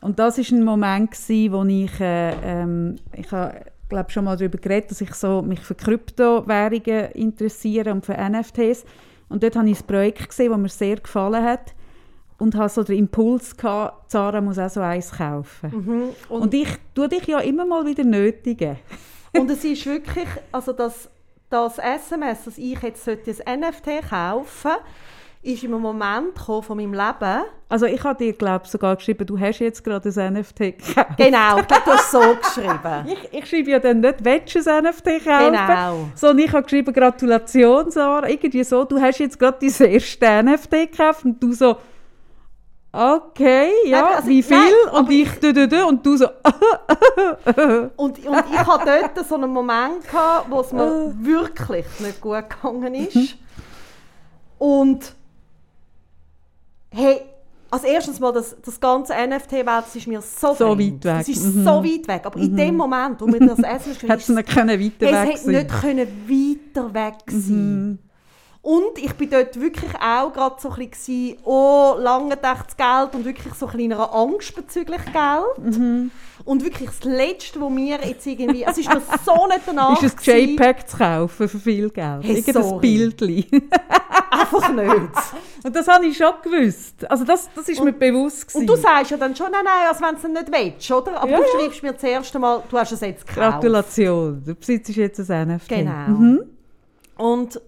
Und 0.00 0.18
das 0.18 0.38
ist 0.38 0.52
ein 0.52 0.62
Moment 0.62 1.10
gewesen, 1.12 1.52
wo 1.52 1.64
ich, 1.64 2.00
äh, 2.00 2.32
ähm, 2.62 2.96
ich 3.16 3.26
glaube 3.28 4.10
schon 4.10 4.24
mal 4.24 4.36
darüber 4.36 4.58
geredet, 4.58 4.90
dass 4.90 5.00
ich 5.00 5.14
so 5.14 5.42
mich 5.42 5.60
für 5.60 5.74
Kryptowährungen 5.74 7.12
interessiere 7.12 7.92
und 7.92 8.04
für 8.04 8.14
NFTs. 8.14 8.84
Und 9.28 9.42
dort 9.42 9.56
habe 9.56 9.68
ich 9.70 9.80
ein 9.80 9.86
Projekt 9.86 10.28
gesehen, 10.28 10.50
das 10.50 10.58
mir 10.60 10.68
sehr 10.68 10.96
gefallen 10.96 11.42
hat. 11.42 11.74
Und 12.38 12.56
habe 12.56 12.68
so 12.68 12.82
den 12.82 12.98
Impuls 12.98 13.56
gehabt, 13.56 14.10
Zara 14.10 14.40
muss 14.40 14.58
auch 14.58 14.68
so 14.68 14.80
eins 14.80 15.12
kaufen. 15.12 15.70
Mhm. 15.70 16.08
Und, 16.28 16.52
ich 16.52 16.68
tue 16.94 17.08
dich 17.08 17.26
ja 17.26 17.38
immer 17.40 17.64
mal 17.64 17.86
wieder 17.86 18.04
nötigen. 18.04 18.76
Und 19.36 19.50
es 19.50 19.64
ist 19.64 19.86
wirklich, 19.86 20.28
also 20.52 20.72
das, 20.72 21.08
das 21.50 21.78
SMS, 21.78 22.44
dass 22.44 22.58
ich 22.58 22.80
jetzt 22.82 23.04
sollte 23.04 23.34
ein 23.46 23.60
NFT 23.60 24.08
kaufen 24.08 24.72
ist 25.44 25.62
im 25.62 25.72
Moment 25.72 26.38
von 26.38 26.76
meinem 26.76 26.94
Leben. 26.94 27.44
Also 27.68 27.86
ich 27.86 28.02
habe 28.02 28.16
dir, 28.18 28.32
glaube 28.32 28.66
sogar 28.66 28.96
geschrieben, 28.96 29.26
du 29.26 29.38
hast 29.38 29.58
jetzt 29.58 29.84
gerade 29.84 30.08
ein 30.08 30.34
NFT 30.34 30.58
gekauft. 30.58 31.16
Genau, 31.18 31.58
ich 31.58 31.66
glaube, 31.66 31.82
du 31.84 31.90
hast 31.92 32.10
so 32.10 32.20
geschrieben. 32.42 33.06
Ich, 33.06 33.32
ich 33.32 33.46
schreibe 33.46 33.70
ja 33.70 33.78
dann 33.78 34.00
nicht, 34.00 34.24
willst 34.24 34.54
du 34.54 34.72
ein 34.72 34.84
NFT 34.84 35.24
kaufen? 35.24 35.52
Genau. 35.52 36.08
Sondern 36.14 36.46
ich 36.46 36.52
habe 36.52 36.62
geschrieben, 36.62 36.92
Gratulation, 36.92 37.90
Sarah. 37.90 38.28
Irgendwie 38.28 38.64
so, 38.64 38.84
du 38.84 39.00
hast 39.00 39.18
jetzt 39.18 39.38
gerade 39.38 39.58
dein 39.60 39.90
erste 39.90 40.42
NFT 40.42 40.70
gekauft 40.70 41.24
und 41.24 41.42
du 41.42 41.52
so, 41.52 41.76
okay, 42.94 43.70
ja, 43.86 44.06
also- 44.16 44.28
wie 44.28 44.42
viel? 44.42 44.56
nein, 44.56 44.94
und 44.94 45.10
ich, 45.10 45.28
du, 45.40 45.86
und 45.86 46.04
du 46.06 46.16
so, 46.16 46.26
Und, 47.96 48.18
und 48.26 48.44
ich 48.52 48.58
hatte 48.66 49.10
dort 49.14 49.26
so 49.28 49.34
einen 49.34 49.50
Moment, 49.52 50.06
gehabt, 50.08 50.50
wo 50.50 50.60
es 50.60 50.72
mir 50.72 51.14
wirklich 51.20 51.86
nicht 52.00 52.20
gut 52.20 52.44
gegangen 52.48 52.94
ist. 52.94 53.36
Und 54.58 55.14
hey, 56.90 57.20
als 57.70 57.82
erstes 57.84 58.20
mal, 58.20 58.32
das, 58.32 58.56
das 58.64 58.78
ganze 58.78 59.12
NFT-Welt, 59.14 59.84
ist 59.94 60.06
mir 60.06 60.20
so, 60.22 60.54
So 60.54 60.74
fremd. 60.76 61.04
weit 61.04 61.04
weg. 61.04 61.18
Das 61.26 61.28
ist 61.28 61.44
Mhm. 61.44 61.64
so 61.64 61.70
weit 61.84 62.06
weg. 62.08 62.22
Aber 62.24 62.38
in 62.38 62.56
dem 62.56 62.76
Moment, 62.76 63.20
wo 63.20 63.26
mir 63.26 63.40
das 63.40 63.58
Essen 63.58 64.08
hat 64.08 64.18
es 64.20 64.28
nicht 64.28 64.48
können 64.48 64.80
weiter 64.80 65.06
es 65.06 65.12
weg 65.12 65.28
hätte 65.28 65.38
sein. 65.38 65.54
nicht 65.54 65.68
können 65.80 66.08
weiter 66.28 66.94
weg 66.94 67.14
sein 67.28 67.98
Und 68.64 68.96
ich 68.96 69.12
bin 69.12 69.28
dort 69.28 69.60
wirklich 69.60 69.92
auch 69.96 70.32
gerade 70.32 70.56
so 70.58 70.70
ein 70.70 70.88
bisschen, 70.88 71.36
oh, 71.44 71.96
lange 71.98 72.34
das 72.34 72.74
Geld 72.74 73.14
und 73.14 73.26
wirklich 73.26 73.52
so 73.52 73.66
ein 73.66 73.72
bisschen 73.72 73.90
in 73.90 73.92
einer 73.92 74.14
Angst 74.14 74.56
bezüglich 74.56 75.02
Geld. 75.12 76.10
Und 76.46 76.64
wirklich 76.64 76.88
das 76.88 77.04
Letzte, 77.04 77.60
was 77.60 77.68
mir 77.70 77.98
jetzt 78.02 78.26
irgendwie, 78.26 78.62
es 78.64 78.78
ist 78.78 78.88
mir 78.88 79.02
so 79.22 79.46
nicht 79.48 79.60
danach 79.66 80.02
ist 80.02 80.16
ein. 80.26 80.48
JPEG 80.48 80.88
zu 80.88 80.96
kaufen 80.96 81.48
für 81.50 81.58
viel 81.58 81.90
Geld. 81.90 82.22
Hey, 82.24 82.36
Irgendein. 82.38 82.80
Bildchen. 82.80 83.44
Einfach 84.30 84.72
nicht. 84.72 85.12
Und 85.62 85.76
das 85.76 85.86
habe 85.86 86.06
ich 86.06 86.16
schon 86.16 86.32
gewusst. 86.42 87.10
Also 87.10 87.24
das, 87.24 87.50
das 87.54 87.68
ist 87.68 87.84
mir 87.84 87.92
bewusst 87.92 88.48
gewesen. 88.48 88.60
Und 88.62 88.66
du 88.66 88.76
sagst 88.76 89.10
ja 89.10 89.18
dann 89.18 89.36
schon, 89.36 89.50
nein, 89.52 89.60
nein, 89.62 89.88
als 89.90 90.00
wenn 90.00 90.14
du 90.32 90.38
es 90.38 90.48
nicht 90.48 90.52
willst, 90.52 90.90
oder? 90.90 91.20
Aber 91.20 91.30
Ja, 91.30 91.36
du 91.36 91.42
ja. 91.42 91.48
schreibst 91.60 91.82
mir 91.82 91.92
das 91.92 92.02
erste 92.02 92.38
Mal, 92.38 92.62
du 92.66 92.78
hast 92.78 92.92
es 92.92 93.00
jetzt 93.02 93.26
gekauft. 93.26 93.60
Gratulation, 93.60 94.42
du 94.42 94.54
besitzt 94.54 94.88
jetzt 94.96 95.30
ein 95.30 95.48
NFT. 95.48 95.68
Genau. 95.68 96.08
Mhm. 96.08 96.40
Und, 97.18 97.60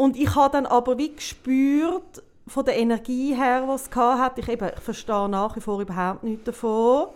und 0.00 0.16
ich 0.16 0.34
habe 0.34 0.50
dann 0.50 0.64
aber 0.64 0.96
wie 0.96 1.14
gespürt, 1.14 2.22
von 2.46 2.64
der 2.64 2.78
Energie 2.78 3.34
her, 3.34 3.66
die 3.66 3.72
es 3.72 3.94
hatte, 3.94 4.40
ich, 4.40 4.48
eben, 4.48 4.70
ich 4.74 4.80
verstehe 4.80 5.28
nach 5.28 5.54
wie 5.56 5.60
vor 5.60 5.78
überhaupt 5.78 6.24
nichts 6.24 6.44
davon. 6.44 7.08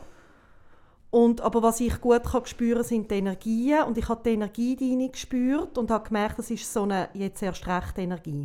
Und, 1.09 1.41
aber 1.41 1.63
was 1.63 1.81
ich 1.81 1.99
gut 2.03 2.25
kann 2.25 2.45
spüren 2.45 2.85
sind 2.85 3.11
die 3.11 3.15
Energien. 3.15 3.85
Und 3.85 3.97
ich 3.97 4.07
habe 4.07 4.21
die 4.23 4.35
Energie 4.35 4.77
rein 4.79 5.11
gespürt 5.11 5.79
und 5.79 5.91
habe 5.91 6.07
gemerkt, 6.07 6.39
das 6.39 6.51
ist 6.51 6.71
so 6.71 6.83
eine 6.83 7.09
jetzt 7.15 7.43
erst 7.43 7.67
rechte 7.67 8.03
Energie, 8.03 8.45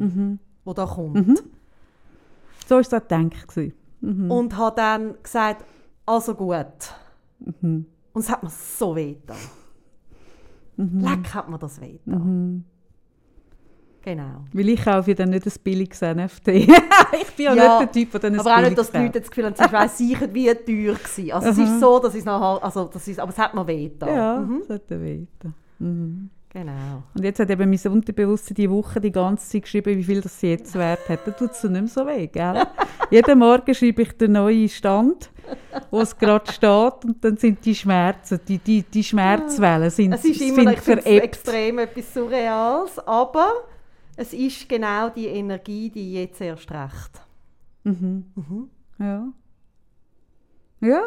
die 0.65 0.73
da 0.73 0.85
kommt. 0.85 1.17
So 2.65 2.75
war 2.75 2.81
auch 2.81 3.11
gedacht. 3.11 3.73
Mhm. 3.99 4.31
Und 4.31 4.55
habe 4.55 4.75
dann 4.77 5.15
gesagt, 5.21 5.65
also 6.05 6.33
gut. 6.33 6.93
Und 8.13 8.21
es 8.21 8.29
hat 8.29 8.41
mir 8.41 8.51
so 8.51 8.95
weh 8.95 9.15
getan. 9.15 9.35
Leck 10.77 11.33
hat 11.33 11.49
mir 11.49 11.59
das 11.59 11.81
weh 11.81 11.99
getan. 12.05 12.63
Genau. 14.01 14.45
Weil 14.53 14.69
ich 14.69 14.83
kaufe 14.83 15.11
ja 15.11 15.15
dann 15.15 15.29
nicht 15.29 15.45
ein 15.45 15.53
billiges 15.63 16.01
NFT. 16.01 16.47
ich 16.47 16.67
bin 17.35 17.45
ja, 17.45 17.53
Ja, 17.53 17.79
nicht 17.79 17.95
der 17.95 18.01
Typ, 18.01 18.11
der 18.11 18.19
dann 18.21 18.33
ein 18.33 18.39
Aber 18.39 18.55
auch 18.57 18.61
nicht, 18.61 18.77
dass 18.77 18.91
die 18.91 18.97
Leute 18.97 19.19
das 19.19 19.29
Gefühl 19.29 19.45
haben, 19.45 19.55
sie 19.55 19.71
weiss 19.71 19.97
sicher, 19.97 20.33
wie 20.33 20.45
teuer 20.53 20.95
war. 20.95 21.35
Also 21.35 21.49
es 21.49 21.57
ist 21.69 21.79
so, 21.79 21.99
dass 21.99 22.15
es 22.15 22.25
nachher, 22.25 22.63
also 22.63 22.85
das 22.85 23.07
ist, 23.07 23.19
aber 23.19 23.31
es 23.31 23.37
hat 23.37 23.53
mir 23.53 23.67
weh. 23.67 23.91
Ja, 24.05 24.39
Mhm. 24.39 24.61
das 24.67 24.75
hat 24.75 24.89
weh 24.89 25.25
getan. 25.79 26.29
Genau. 26.51 27.03
Und 27.15 27.23
jetzt 27.23 27.39
hat 27.39 27.49
eben 27.51 27.69
mein 27.69 27.91
Unterbewusstsein 27.93 28.55
die 28.55 28.69
Woche 28.71 28.99
die 28.99 29.11
ganze 29.11 29.47
Zeit 29.47 29.61
geschrieben, 29.63 29.95
wie 29.97 30.03
viel 30.03 30.19
das 30.21 30.41
jetzt 30.41 30.73
wert 30.75 31.07
hat. 31.07 31.19
Dann 31.27 31.35
tut 31.35 31.51
es 31.51 31.61
nicht 31.63 31.71
mehr 31.73 31.87
so 31.87 32.07
weh, 32.07 32.25
gell? 32.25 32.63
Jeden 33.11 33.37
Morgen 33.39 33.75
schreibe 33.75 34.01
ich 34.01 34.13
den 34.17 34.31
neuen 34.31 34.67
Stand, 34.67 35.29
wo 35.91 35.99
es 35.99 36.17
gerade 36.17 36.51
steht, 36.51 37.05
und 37.05 37.23
dann 37.23 37.37
sind 37.37 37.63
die 37.63 37.75
Schmerzen, 37.75 38.39
die, 38.47 38.57
die, 38.57 38.81
die 38.81 39.03
Schmerzwellen 39.03 39.91
sind, 39.91 40.13
Es 40.13 40.25
ist 40.25 40.41
immer 40.41 40.71
sind 40.71 40.79
verebbt. 40.79 41.23
extrem 41.23 41.79
etwas 41.79 42.13
Surreales, 42.15 42.97
aber 43.05 43.47
es 44.19 44.33
ist 44.33 44.67
genau 44.67 45.09
die 45.09 45.27
Energie, 45.27 45.89
die 45.89 46.15
jetzt 46.15 46.41
erst 46.41 46.69
recht. 46.71 47.21
Ja. 48.99 49.31
Ja. 50.81 51.01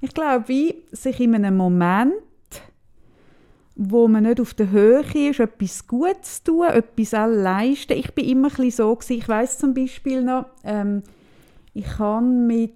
Ich 0.00 0.14
glaube, 0.14 0.48
wie 0.48 0.84
sich 0.90 1.20
in 1.20 1.34
einem 1.34 1.54
Moment, 1.54 2.14
wo 3.76 4.08
man 4.08 4.22
nicht 4.22 4.40
auf 4.40 4.54
der 4.54 4.70
Höhe 4.70 5.04
ist, 5.28 5.38
etwas 5.38 5.86
Gutes 5.86 6.42
tun, 6.42 6.66
etwas 6.66 7.12
auch 7.12 7.26
leisten. 7.26 7.92
Ich 7.92 8.14
bin 8.14 8.24
immer 8.24 8.48
ein 8.58 8.70
so 8.70 8.96
gewesen. 8.96 9.18
Ich 9.18 9.28
weiß 9.28 9.58
zum 9.58 9.74
Beispiel 9.74 10.22
noch, 10.22 10.46
ähm, 10.64 11.02
ich 11.74 11.98
habe 11.98 12.24
mit 12.24 12.72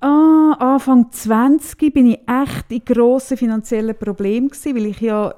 ah, 0.00 0.56
Anfang 0.58 1.10
20 1.10 1.94
bin 1.94 2.06
ich 2.08 2.20
echt 2.28 2.70
in 2.70 2.84
grossen 2.84 3.38
finanziellen 3.38 3.96
Problemen 3.96 4.48
gewesen, 4.48 4.76
weil 4.76 4.86
ich 4.86 5.00
ja 5.00 5.34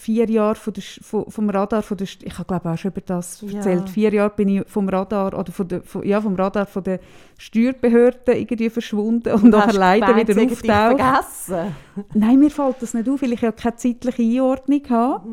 vier 0.00 0.30
Jahre 0.30 0.54
von 0.54 0.72
der, 0.72 0.82
von, 0.82 1.30
vom 1.30 1.50
Radar 1.50 1.82
von 1.82 1.96
der, 1.98 2.06
ich 2.06 2.38
habe 2.38 2.44
glaube 2.46 2.70
auch 2.70 2.78
schon 2.78 2.90
über 2.90 3.02
das 3.02 3.42
Ja. 3.42 3.56
erzählt, 3.58 3.90
vier 3.90 4.12
Jahre 4.14 4.30
bin 4.30 4.48
ich 4.48 4.62
vom 4.66 4.88
Radar 4.88 5.38
oder 5.38 5.52
von 5.52 5.68
der, 5.68 5.82
von, 5.82 6.02
ja, 6.06 6.20
vom 6.20 6.34
Radar 6.36 6.64
von 6.66 6.82
der 6.82 7.00
Steuerbehörde 7.38 8.32
irgendwie 8.38 8.70
verschwunden 8.70 9.32
und 9.34 9.44
nachher 9.50 9.66
Hast 9.68 9.76
leider 9.76 10.16
wieder 10.16 10.42
auftaucht. 10.42 11.00
vergessen. 11.00 11.74
Nein, 12.14 12.38
mir 12.38 12.50
fällt 12.50 12.76
das 12.80 12.94
nicht 12.94 13.08
auf, 13.08 13.20
weil 13.22 13.32
ich 13.34 13.40
ja 13.42 13.52
keine 13.52 13.76
zeitliche 13.76 14.22
Einordnung 14.22 14.82
habe. 14.88 15.28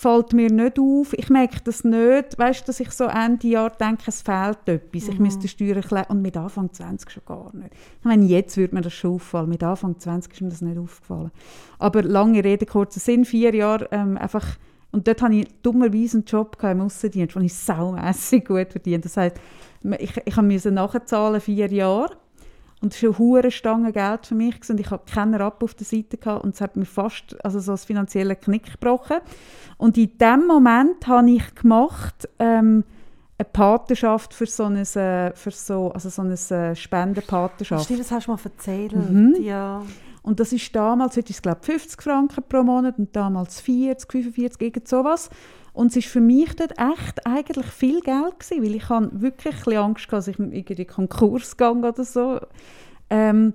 Fällt 0.00 0.32
mir 0.32 0.48
nicht 0.48 0.78
auf. 0.78 1.12
Ich 1.14 1.28
merke 1.28 1.58
das 1.64 1.82
nicht, 1.82 2.38
weißt, 2.38 2.68
dass 2.68 2.78
ich 2.78 2.92
so 2.92 3.06
Ende 3.06 3.48
Jahr 3.48 3.70
denke, 3.70 4.04
es 4.06 4.22
fehlt 4.22 4.60
etwas. 4.66 5.08
Ich 5.08 5.18
müsste 5.18 5.48
Steuern 5.48 5.78
erklären. 5.78 6.06
Und 6.10 6.22
mit 6.22 6.36
Anfang 6.36 6.72
20 6.72 7.10
schon 7.10 7.24
gar 7.26 7.50
nicht. 7.52 7.72
Ich 7.98 8.04
meine, 8.04 8.24
jetzt 8.24 8.56
würde 8.56 8.76
mir 8.76 8.82
das 8.82 8.92
schon 8.92 9.16
auffallen. 9.16 9.48
Mit 9.48 9.64
Anfang 9.64 9.98
20 9.98 10.32
ist 10.32 10.40
mir 10.40 10.50
das 10.50 10.62
nicht 10.62 10.78
aufgefallen. 10.78 11.32
Aber 11.80 12.04
lange 12.04 12.44
Rede, 12.44 12.64
kurzer 12.64 13.00
Sinn, 13.00 13.24
vier 13.24 13.52
Jahre 13.52 13.88
ähm, 13.90 14.16
einfach... 14.16 14.46
Und 14.92 15.08
dort 15.08 15.20
hatte 15.20 15.34
ich 15.34 15.48
dummerweise 15.64 16.18
einen 16.18 16.26
Job 16.26 16.56
im 16.62 16.80
Aussendienst, 16.80 17.34
den 17.34 17.42
ich 17.42 17.54
saumässig 17.54 18.44
gut 18.46 18.70
verdient. 18.70 19.04
Das 19.04 19.16
heisst, 19.16 19.40
ich, 19.98 20.16
ich 20.24 20.36
musste 20.36 20.70
nachzahlen 20.70 21.40
vier 21.40 21.72
Jahre. 21.72 22.16
Und 22.80 22.92
das 22.92 23.02
war 23.02 23.10
eine 23.10 23.18
hohe 23.18 23.50
Stange 23.50 23.92
Geld 23.92 24.26
für 24.26 24.34
mich. 24.34 24.56
Und 24.68 24.78
ich 24.78 24.90
hatte 24.90 25.12
keinen 25.12 25.34
Rapp 25.34 25.62
auf 25.62 25.74
der 25.74 25.86
Seite. 25.86 26.16
Gehabt. 26.16 26.44
Und 26.44 26.54
es 26.54 26.60
hat 26.60 26.76
mir 26.76 26.84
fast 26.84 27.36
also 27.44 27.58
so 27.60 27.72
das 27.72 27.84
finanzielle 27.84 28.36
Knick 28.36 28.72
gebrochen. 28.72 29.18
Und 29.76 29.98
in 29.98 30.16
dem 30.18 30.46
Moment 30.46 31.06
habe 31.06 31.30
ich 31.30 31.54
gemacht, 31.54 32.28
ähm, 32.38 32.84
eine 33.38 33.48
Patenschaft 33.52 34.34
für 34.34 34.46
so 34.46 34.64
eine, 34.64 34.82
äh, 34.82 35.34
für 35.34 35.50
so, 35.50 35.92
also 35.92 36.08
so 36.08 36.22
eine 36.22 36.34
äh, 36.34 36.74
Spendenpatenschaft. 36.74 37.84
Stimmt, 37.84 38.00
das 38.00 38.10
hast 38.10 38.26
du 38.26 38.32
mal 38.32 38.40
erzählt. 38.42 38.92
Mhm. 38.92 39.36
Ja. 39.40 39.82
Und 40.22 40.40
das 40.40 40.52
ist 40.52 40.74
damals, 40.74 41.16
heute 41.16 41.30
ist 41.30 41.36
es 41.36 41.42
glaube 41.42 41.58
ich 41.62 41.66
50 41.66 42.02
Franken 42.02 42.44
pro 42.48 42.62
Monat 42.62 42.98
und 42.98 43.14
damals 43.14 43.60
40, 43.60 44.10
45, 44.10 44.60
irgend 44.60 44.88
sowas. 44.88 45.30
Und 45.78 45.94
es 45.94 46.06
war 46.06 46.10
für 46.10 46.20
mich 46.20 46.56
dort 46.56 46.72
echt 46.72 47.24
eigentlich 47.24 47.66
viel 47.66 48.00
Geld 48.00 48.40
gewesen, 48.40 48.64
weil 48.64 48.74
ich 48.74 48.88
habe 48.88 49.10
wirklich 49.12 49.78
Angst 49.78 50.12
dass 50.12 50.26
ich 50.26 50.36
irgendwie 50.36 50.84
Konkurs 50.84 51.56
gehe 51.56 51.70
oder 51.70 52.04
so. 52.04 52.40
Ähm, 53.10 53.52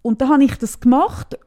und 0.00 0.22
dann 0.22 0.30
habe 0.30 0.44
ich 0.44 0.56
das 0.56 0.80
gemacht, 0.80 1.38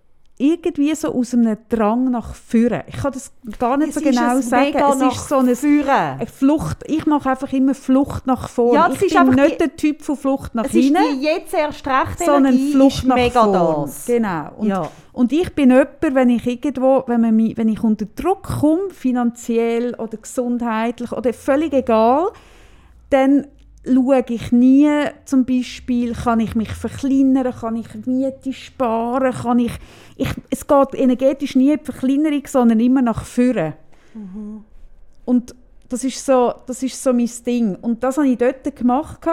irgendwie 0.43 0.93
so 0.95 1.13
aus 1.13 1.33
einem 1.33 1.57
Drang 1.69 2.11
nach 2.11 2.35
Führen. 2.35 2.81
Ich 2.87 2.97
kann 2.97 3.13
das 3.13 3.31
gar 3.59 3.77
nicht 3.77 3.89
Es 3.89 3.95
so 3.95 4.01
genau 4.01 4.39
sagen. 4.41 4.63
mega 4.73 4.89
Es 4.89 5.01
ist 5.15 5.29
so 5.29 5.37
eine 5.37 5.55
Führen. 5.55 5.89
eine 5.89 6.25
Flucht. 6.27 6.77
Ich 6.87 7.05
mache 7.05 7.29
einfach 7.29 7.51
immer 7.53 7.73
Flucht 7.73 8.27
nach 8.27 8.49
vorne. 8.49 8.75
Ja, 8.79 8.89
das 8.89 8.97
ich 9.01 9.13
ist 9.13 9.17
bin 9.25 9.29
nicht 9.35 9.53
die- 9.53 9.57
der 9.57 9.75
Typ 9.75 10.01
von 10.01 10.17
Flucht 10.17 10.53
nach 10.55 10.65
Es 10.65 10.73
ist 10.73 10.83
hinten 10.83 11.01
die 11.19 11.25
jetzt 11.25 11.53
erst 11.53 11.87
recht 11.87 12.19
sondern 12.25 12.57
Flucht 12.71 13.05
nach 13.05 13.15
mega 13.15 13.43
vorn. 13.43 13.85
das. 13.87 14.05
Genau. 14.05 14.49
Und, 14.57 14.67
Ja. 14.67 14.89
und 15.13 15.31
ich 15.31 15.53
bin 15.55 15.69
jemand, 15.71 15.89
wenn 16.01 16.29
ich 16.29 16.45
irgendwo, 16.45 17.03
wenn, 17.07 17.21
man 17.21 17.35
mich, 17.35 17.55
wenn 17.57 17.69
ich 17.69 17.81
unter 17.83 18.05
Druck 18.05 18.43
komme, 18.59 18.89
finanziell 18.89 19.95
oder 19.95 20.17
gesundheitlich 20.17 21.11
oder 21.13 21.33
völlig 21.33 21.71
egal, 21.73 22.27
dann 23.09 23.47
schaue 23.85 24.23
ich 24.29 24.51
nie 24.51 24.89
zum 25.25 25.45
Beispiel, 25.45 26.13
kann 26.13 26.39
ich 26.39 26.55
mich 26.55 26.71
verkleinern, 26.71 27.53
kann 27.53 27.75
ich 27.75 27.87
Miete 28.05 28.53
sparen, 28.53 29.33
kann 29.33 29.59
ich, 29.59 29.73
ich 30.15 30.29
es 30.49 30.65
geht 30.65 30.95
energetisch 30.95 31.55
nie 31.55 31.71
in 31.71 31.79
die 31.79 31.85
Verkleinerung, 31.85 32.47
sondern 32.47 32.79
immer 32.79 33.01
nach 33.01 33.23
vorne. 33.23 33.75
Und 35.25 35.55
das 35.89 36.03
ist, 36.03 36.25
so, 36.25 36.53
das 36.65 36.81
ist 36.81 37.01
so 37.01 37.13
mein 37.13 37.29
Ding. 37.45 37.75
Und 37.75 38.03
das 38.03 38.17
habe 38.17 38.27
ich 38.27 38.37
dort 38.37 38.75
gemacht. 38.75 39.27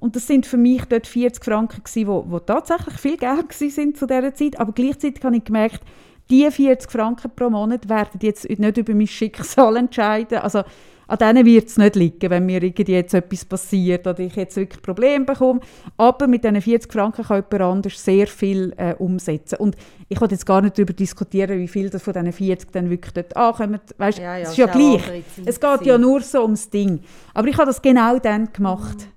Und 0.00 0.16
das 0.16 0.26
sind 0.26 0.46
für 0.46 0.56
mich 0.56 0.84
dort 0.84 1.06
40 1.06 1.44
Franken, 1.44 1.82
gewesen, 1.82 2.06
wo, 2.06 2.24
wo 2.28 2.38
tatsächlich 2.38 2.94
viel 2.96 3.16
Geld 3.16 3.52
sind 3.52 3.96
zu 3.96 4.06
dieser 4.06 4.34
Zeit. 4.34 4.58
Aber 4.60 4.72
gleichzeitig 4.72 5.22
habe 5.24 5.36
ich 5.36 5.44
gemerkt, 5.44 5.82
die 6.30 6.50
40 6.50 6.90
Franken 6.90 7.30
pro 7.34 7.50
Monat 7.50 7.88
werden 7.88 8.20
jetzt 8.22 8.48
nicht 8.48 8.76
über 8.76 8.94
mein 8.94 9.06
Schicksal 9.06 9.76
entscheiden. 9.78 10.38
Also 10.38 10.62
an 11.06 11.18
denen 11.18 11.44
wird 11.44 11.68
es 11.68 11.76
nicht 11.76 11.96
liegen, 11.96 12.30
wenn 12.30 12.46
mir 12.46 12.62
irgendwie 12.62 12.92
jetzt 12.92 13.14
etwas 13.14 13.44
passiert 13.44 14.06
oder 14.06 14.20
ich 14.20 14.34
jetzt 14.36 14.56
wirklich 14.56 14.80
Probleme 14.80 15.24
bekomme. 15.24 15.60
Aber 15.96 16.26
mit 16.26 16.44
diesen 16.44 16.60
40 16.60 16.92
Franken 16.92 17.24
kann 17.24 17.44
jemand 17.50 17.76
anders 17.76 18.02
sehr 18.02 18.26
viel 18.26 18.72
äh, 18.76 18.94
umsetzen. 18.94 19.56
Und 19.58 19.76
ich 20.08 20.20
wollte 20.20 20.34
jetzt 20.34 20.46
gar 20.46 20.62
nicht 20.62 20.78
darüber 20.78 20.92
diskutieren, 20.92 21.58
wie 21.58 21.68
viel 21.68 21.90
das 21.90 22.02
von 22.02 22.12
diesen 22.12 22.32
40 22.32 22.72
dann 22.72 22.90
wirklich 22.90 23.12
dort 23.12 23.36
ankommt. 23.36 23.82
Weißt, 23.98 24.18
Ja, 24.18 24.36
ja, 24.36 24.42
es 24.44 24.50
ist 24.50 24.56
ja 24.58 24.66
gleich. 24.66 25.02
Es 25.44 25.60
geht 25.60 25.82
ja 25.86 25.98
nur 25.98 26.20
so 26.20 26.42
ums 26.42 26.70
Ding. 26.70 27.00
Aber 27.34 27.48
ich 27.48 27.56
habe 27.56 27.66
das 27.66 27.82
genau 27.82 28.18
dann 28.18 28.52
gemacht. 28.52 28.96
Mhm. 28.98 29.14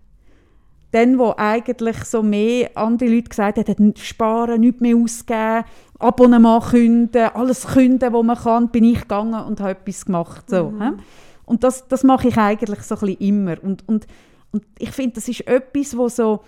Dann, 0.91 1.19
wo 1.19 1.34
eigentlich 1.36 1.97
so 2.06 2.23
mehr 2.23 2.71
andere 2.76 3.10
Leute 3.10 3.30
gesagt 3.30 3.58
haben, 3.58 3.93
sparen, 3.97 4.62
nichts 4.62 4.80
mehr 4.80 4.95
ausgeben, 4.95 5.65
Abonnement 6.00 6.63
künden, 6.63 7.30
alles 7.34 7.67
künden, 7.67 8.13
was 8.13 8.23
man 8.23 8.38
kann, 8.38 8.69
bin 8.69 8.84
ich 8.86 9.02
gegangen 9.02 9.43
und 9.45 9.60
habe 9.60 9.71
etwas 9.71 10.06
gemacht. 10.06 10.50
So, 10.50 10.69
Mhm. 10.69 11.00
Und 11.47 11.63
das, 11.63 11.88
das 11.88 12.03
mache 12.03 12.27
ich 12.27 12.38
eigentlich 12.38 12.81
so 12.81 12.95
ein 12.95 13.13
immer. 13.15 13.55
Und, 13.63 13.88
und, 13.88 14.05
und 14.51 14.65
ich 14.77 14.91
finde, 14.91 15.15
das 15.15 15.27
ist 15.27 15.47
etwas, 15.47 15.97
wo 15.97 16.10
so, 16.10 16.41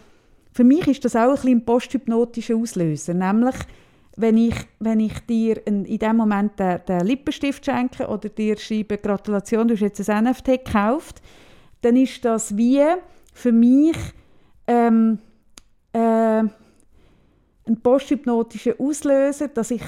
für 0.51 0.65
mich 0.65 0.87
ist 0.87 1.05
das 1.05 1.15
auch 1.15 1.29
ein 1.29 1.35
bisschen 1.35 1.57
ein 1.57 1.65
posthypnotischer 1.65 2.57
Auslöser. 2.57 3.13
Nämlich, 3.13 3.55
wenn 4.17 4.37
ich, 4.37 4.55
wenn 4.79 4.99
ich 4.99 5.17
dir 5.21 5.61
ein, 5.65 5.85
in 5.85 5.99
dem 5.99 6.17
Moment 6.17 6.59
den, 6.59 6.81
den 6.85 7.05
Lippenstift 7.05 7.63
schenke 7.63 8.07
oder 8.07 8.27
dir 8.27 8.57
schreibe, 8.57 8.97
Gratulation, 8.97 9.69
du 9.69 9.73
hast 9.73 9.81
jetzt 9.81 10.09
ein 10.09 10.25
NFT 10.25 10.65
gekauft, 10.65 11.21
dann 11.81 11.95
ist 11.95 12.25
das 12.25 12.57
wie 12.57 12.83
für 13.33 13.53
mich 13.53 13.95
ähm, 14.67 15.19
äh, 15.93 16.43
ein 17.69 17.81
posthypnotischer 17.81 18.73
Auslöser, 18.79 19.47
dass 19.47 19.71
ich 19.71 19.83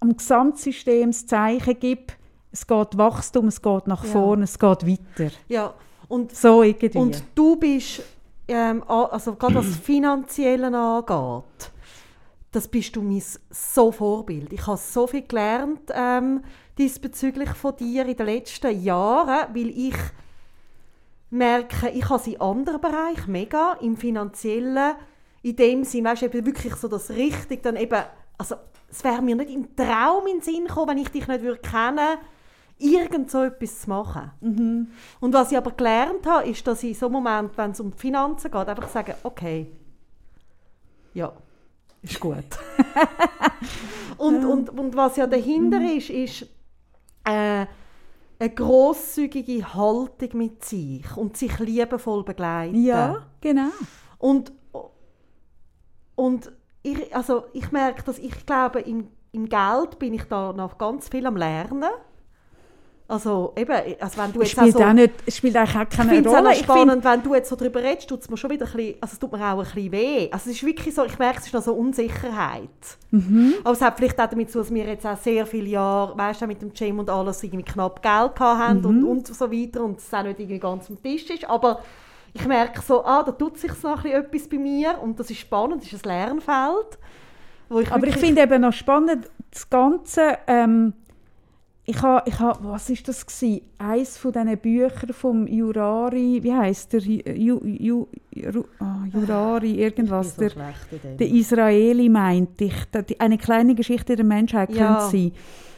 am 0.00 0.14
Gesamtsystem 0.14 1.12
das 1.12 1.26
Zeichen 1.26 1.80
gebe, 1.80 2.12
es 2.54 2.66
geht 2.68 2.96
Wachstum, 2.96 3.48
es 3.48 3.60
geht 3.60 3.86
nach 3.88 4.04
Ja. 4.04 4.10
vorne, 4.10 4.44
es 4.44 4.56
geht 4.58 4.86
weiter. 4.86 5.30
Ja, 5.48 5.74
und, 6.08 6.34
So 6.34 6.62
irgendwie. 6.62 6.96
und 6.96 7.22
du 7.34 7.56
bist, 7.56 8.00
ähm, 8.46 8.84
also 8.88 9.34
gerade 9.34 9.56
was 9.56 9.76
Finanzielle 9.82 10.66
angeht, 10.68 11.72
das 12.52 12.68
bist 12.68 12.94
du 12.94 13.02
mein 13.02 13.22
so 13.50 13.90
Vorbild. 13.90 14.52
Ich 14.52 14.64
habe 14.68 14.78
so 14.78 15.08
viel 15.08 15.22
gelernt 15.22 15.90
ähm, 15.92 16.42
diesbezüglich 16.78 17.50
von 17.50 17.74
dir 17.74 18.06
in 18.06 18.16
den 18.16 18.26
letzten 18.26 18.80
Jahren, 18.80 19.52
weil 19.52 19.70
ich 19.70 19.96
merke, 21.30 21.88
ich 21.88 22.08
habe 22.08 22.20
es 22.20 22.28
in 22.28 22.40
anderen 22.40 22.80
Bereichen 22.80 23.32
mega, 23.32 23.72
im 23.80 23.96
Finanziellen, 23.96 24.94
in 25.42 25.56
dem 25.56 25.82
Sinn, 25.82 26.04
weißt 26.04 26.22
du, 26.22 26.26
eben 26.26 26.46
wirklich 26.46 26.76
so 26.76 26.86
das 26.86 27.10
richtig 27.10 27.64
dann 27.64 27.74
eben, 27.74 28.00
also 28.38 28.54
es 28.88 29.02
wäre 29.02 29.20
mir 29.22 29.34
nicht 29.34 29.50
im 29.50 29.74
Traum 29.74 30.28
in 30.28 30.34
den 30.38 30.42
Sinn 30.42 30.66
gekommen, 30.66 30.90
wenn 30.90 30.98
ich 30.98 31.08
dich 31.08 31.26
nicht 31.26 31.42
würde 31.42 31.60
kennen 31.60 32.18
irgend 32.84 33.30
so 33.30 33.42
etwas 33.42 33.82
zu 33.82 33.88
machen. 33.88 34.30
Und 35.20 35.32
was 35.32 35.50
ich 35.50 35.58
aber 35.58 35.72
gelernt 35.72 36.26
habe, 36.26 36.48
ist, 36.48 36.66
dass 36.66 36.82
ich 36.82 36.90
in 36.90 36.94
so 36.94 37.06
einem 37.06 37.14
Moment, 37.14 37.56
wenn 37.56 37.70
es 37.70 37.80
um 37.80 37.90
die 37.90 37.98
Finanzen 37.98 38.50
geht, 38.50 38.68
einfach 38.68 38.88
sage, 38.88 39.16
okay, 39.22 39.70
ja, 41.14 41.32
ist 42.02 42.20
gut. 42.20 42.44
und, 44.18 44.44
und, 44.44 44.70
und 44.70 44.96
was 44.96 45.16
ja 45.16 45.26
dahinter 45.26 45.80
ist, 45.96 46.10
ist 46.10 46.42
äh, 47.24 47.66
eine 48.38 48.50
grosszügige 48.54 49.74
Haltung 49.74 50.30
mit 50.34 50.64
sich 50.64 51.16
und 51.16 51.36
sich 51.36 51.58
liebevoll 51.58 52.24
begleiten. 52.24 52.84
ja, 52.84 53.26
genau. 53.40 53.70
Und, 54.18 54.52
und 56.14 56.52
ich, 56.82 57.14
also 57.14 57.44
ich 57.52 57.72
merke, 57.72 58.02
dass 58.02 58.18
ich 58.18 58.44
glaube, 58.44 58.80
im, 58.80 59.08
im 59.32 59.48
Geld 59.48 59.98
bin 59.98 60.14
ich 60.14 60.24
da 60.24 60.52
noch 60.52 60.78
ganz 60.78 61.08
viel 61.08 61.26
am 61.26 61.36
Lernen. 61.36 61.90
Also 63.06 63.52
eben, 63.56 63.70
also 64.00 64.18
wenn 64.18 64.32
du 64.32 64.40
Es 64.40 64.52
jetzt 64.52 64.60
spielt, 64.60 64.76
also, 64.76 64.88
auch 64.88 64.92
nicht, 64.94 65.12
spielt 65.32 65.56
eigentlich 65.56 65.76
auch 65.76 65.82
ich 65.82 65.90
keine 65.90 66.08
finde 66.10 66.28
es 66.30 66.34
auch 66.34 66.38
Rolle. 66.38 66.48
noch 66.48 66.56
Ich 66.56 66.62
spannend, 66.62 67.04
wenn 67.04 67.22
du 67.22 67.34
jetzt 67.34 67.48
so 67.50 67.56
darüber 67.56 67.82
redest, 67.82 68.08
tut 68.08 68.22
es 68.22 68.30
mir 68.30 68.36
schon 68.38 68.50
wieder 68.50 68.64
ein 68.64 68.72
bisschen, 68.72 68.94
also 69.00 69.12
es 69.12 69.18
tut 69.18 69.30
mir 69.32 69.38
auch 69.38 69.58
ein 69.58 69.64
bisschen 69.64 69.92
weh. 69.92 70.28
Also 70.32 70.48
es 70.48 70.56
ist 70.56 70.64
wirklich 70.64 70.94
so, 70.94 71.04
ich 71.04 71.18
merke, 71.18 71.38
es 71.40 71.46
ist 71.46 71.52
noch 71.52 71.62
so 71.62 71.74
Unsicherheit. 71.74 72.70
Mhm. 73.10 73.54
Aber 73.62 73.72
es 73.72 73.82
hat 73.82 73.98
vielleicht 73.98 74.18
auch 74.18 74.26
damit 74.30 74.50
zu, 74.50 74.58
dass 74.58 74.72
wir 74.72 74.84
jetzt 74.84 75.04
auch 75.06 75.18
sehr 75.18 75.44
viele 75.44 75.68
Jahre, 75.68 76.16
weißt 76.16 76.40
du, 76.40 76.46
mit 76.46 76.62
dem 76.62 76.72
Gym 76.72 76.98
und 76.98 77.10
alles 77.10 77.42
irgendwie 77.42 77.64
knapp 77.64 78.02
Geld 78.02 78.34
gehabt 78.36 78.40
haben 78.40 78.78
Mhm. 78.80 78.86
und, 78.86 79.04
und 79.04 79.26
so 79.28 79.52
weiter 79.52 79.84
und 79.84 79.98
es 79.98 80.12
auch 80.14 80.22
nicht 80.22 80.40
irgendwie 80.40 80.58
ganz 80.58 80.88
am 80.88 81.02
Tisch 81.02 81.28
ist. 81.28 81.44
Aber 81.48 81.80
ich 82.32 82.46
merke 82.46 82.80
so, 82.80 83.04
ah, 83.04 83.22
da 83.22 83.32
tut 83.32 83.58
sich 83.58 83.70
noch 83.82 83.98
ein 83.98 84.02
bisschen 84.02 84.24
etwas 84.24 84.48
bei 84.48 84.56
mir 84.58 84.98
und 85.02 85.20
das 85.20 85.30
ist 85.30 85.38
spannend, 85.40 85.82
das 85.84 85.92
ist 85.92 86.06
ein 86.06 86.08
Lernfeld. 86.08 86.98
Ich 87.80 87.92
aber 87.92 88.06
ich 88.06 88.16
finde 88.16 88.42
eben 88.42 88.62
noch 88.62 88.72
spannend, 88.72 89.28
das 89.50 89.68
Ganze, 89.68 90.38
ähm, 90.46 90.94
ich 91.86 92.00
habe, 92.00 92.28
ich 92.28 92.38
ha, 92.38 92.58
was 92.62 92.88
ist 92.88 93.06
das 93.08 93.26
gewesen? 93.26 93.60
Eins 93.78 94.16
von 94.16 94.32
diesen 94.32 94.58
Büchern 94.58 95.12
vom 95.12 95.46
Jurari, 95.46 96.42
wie 96.42 96.52
heißt 96.52 96.94
der? 96.94 97.00
Ju, 97.00 97.60
Ju, 97.62 98.06
Ju, 98.30 98.64
ah, 98.80 99.04
Jurari, 99.12 99.82
irgendwas. 99.82 100.34
Der, 100.36 100.50
so 100.50 100.56
dem. 100.96 101.18
Der 101.18 101.28
Israeli 101.28 102.08
meinte 102.08 102.64
ich, 102.64 102.74
eine 103.18 103.36
kleine 103.36 103.74
Geschichte 103.74 104.16
der 104.16 104.24
Menschheit 104.24 104.70
Ja. 104.70 104.86
könnte 104.96 105.10
sein. 105.10 105.32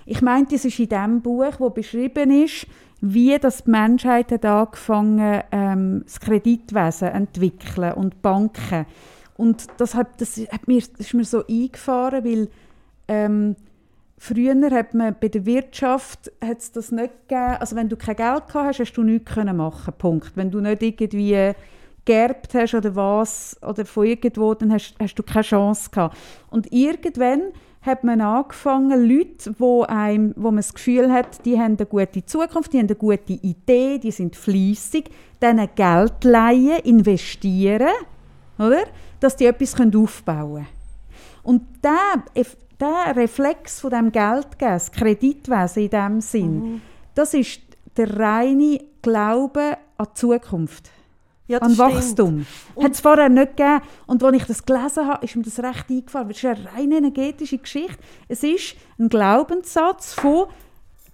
Ich 0.05 0.23
meinte, 0.23 0.55
es 0.55 0.65
ist 0.65 0.79
in 0.79 0.89
dem 0.89 1.21
Buch, 1.21 1.59
wo 1.59 1.71
beschrieben 1.71 2.31
ist, 2.31 2.69
wie 3.01 3.37
das 3.39 3.65
die 3.65 3.71
Menschheit 3.71 4.31
hat 4.31 4.45
angefangen 4.45 5.43
ähm, 5.51 6.03
das 6.05 6.21
Kreditwesen 6.21 7.09
entwickeln 7.09 7.93
und 7.95 8.23
Banken. 8.23 8.87
Und 9.37 9.67
das, 9.79 9.95
hat, 9.95 10.21
das, 10.21 10.39
hat 10.39 10.69
mir, 10.69 10.81
das 10.81 11.07
ist 11.09 11.15
mir 11.15 11.25
so 11.25 11.45
eingefahren, 11.47 12.25
weil 12.25 12.49
ähm, 13.09 13.57
früher 14.19 14.71
hat 14.71 14.95
man 14.95 15.15
bei 15.21 15.29
der 15.29 15.47
Wirtschaft 15.47 16.33
hat's 16.43 16.73
das 16.73 16.91
nicht 16.91 17.29
gegeben. 17.29 17.57
Also 17.61 17.77
wenn 17.77 17.89
du 17.89 17.97
kein 17.97 18.17
Geld 18.17 18.49
gehabt 18.49 18.55
hast, 18.55 18.81
hast 18.81 18.93
du 18.95 19.03
nichts 19.03 19.33
können 19.33 19.57
machen. 19.57 19.95
Punkt. 19.97 20.33
Wenn 20.37 20.51
du 20.51 20.61
nicht 20.61 20.83
irgendwie 20.83 21.53
geerbt 22.05 22.55
hast 22.55 22.75
oder 22.75 22.95
was 22.95 23.57
oder 23.63 23.85
von 23.85 24.07
irgendwo, 24.07 24.55
dann 24.55 24.73
hast, 24.73 24.95
hast 24.99 25.17
du 25.17 25.23
keine 25.23 25.43
Chance 25.43 25.91
gehabt. 25.91 26.17
Und 26.51 26.73
irgendwann 26.73 27.53
hat 27.83 28.05
man 28.05 28.21
angefangen, 28.21 29.09
Leute, 29.09 29.55
wo, 29.59 29.83
einem, 29.83 30.33
wo 30.37 30.49
man 30.51 30.57
das 30.57 30.75
Gefühl 30.75 31.13
hat, 31.13 31.45
die 31.45 31.59
haben 31.59 31.77
eine 31.77 31.87
gute 31.87 32.25
Zukunft, 32.25 32.73
die 32.73 32.79
haben 32.79 32.87
eine 32.87 32.97
gute 32.97 33.33
Idee, 33.33 33.99
die 33.99 34.11
sind 34.11 34.35
fleissig, 34.35 35.11
denen 35.41 35.69
Geld 35.75 36.25
leihen, 36.25 36.81
investieren, 36.85 37.93
oder? 38.59 38.85
dass 39.21 39.37
die 39.37 39.47
etwas 39.47 39.75
aufbauen 39.81 40.55
können. 40.55 40.67
Und 41.43 41.63
der, 41.83 42.25
der 42.81 43.17
Reflex 43.17 43.81
von 43.81 43.91
dem 43.91 44.13
Geldgeben, 44.13 44.81
Kreditwesen 44.93 45.83
in 45.85 45.91
diesem 45.91 46.21
Sinn, 46.21 46.83
das 47.15 47.35
ist 47.35 47.61
der 47.97 48.19
reine 48.19 48.81
Glaube 49.03 49.79
an 49.97 50.07
die 50.11 50.15
Zukunft 50.15 50.91
ja, 51.49 51.59
an 51.59 51.75
stimmt. 51.75 51.95
Wachstum. 51.95 52.47
Hat 52.81 52.93
es 52.93 53.01
vorher 53.01 53.29
nicht 53.29 53.57
gegeben. 53.57 53.81
Und 54.07 54.23
als 54.23 54.37
ich 54.37 54.45
das 54.45 54.65
gelesen 54.65 55.07
habe, 55.07 55.25
ist 55.25 55.37
mir 55.37 55.43
das 55.43 55.59
recht 55.61 55.91
eingefahren. 55.91 56.31
Es 56.31 56.39
ist 56.39 56.45
eine 56.45 56.73
rein 56.73 56.93
energetische 56.93 57.59
Geschichte. 57.59 57.99
Es 58.29 58.43
ist 58.43 58.77
ein 58.99 59.09
Glaubenssatz 59.09 60.15
von, 60.15 60.47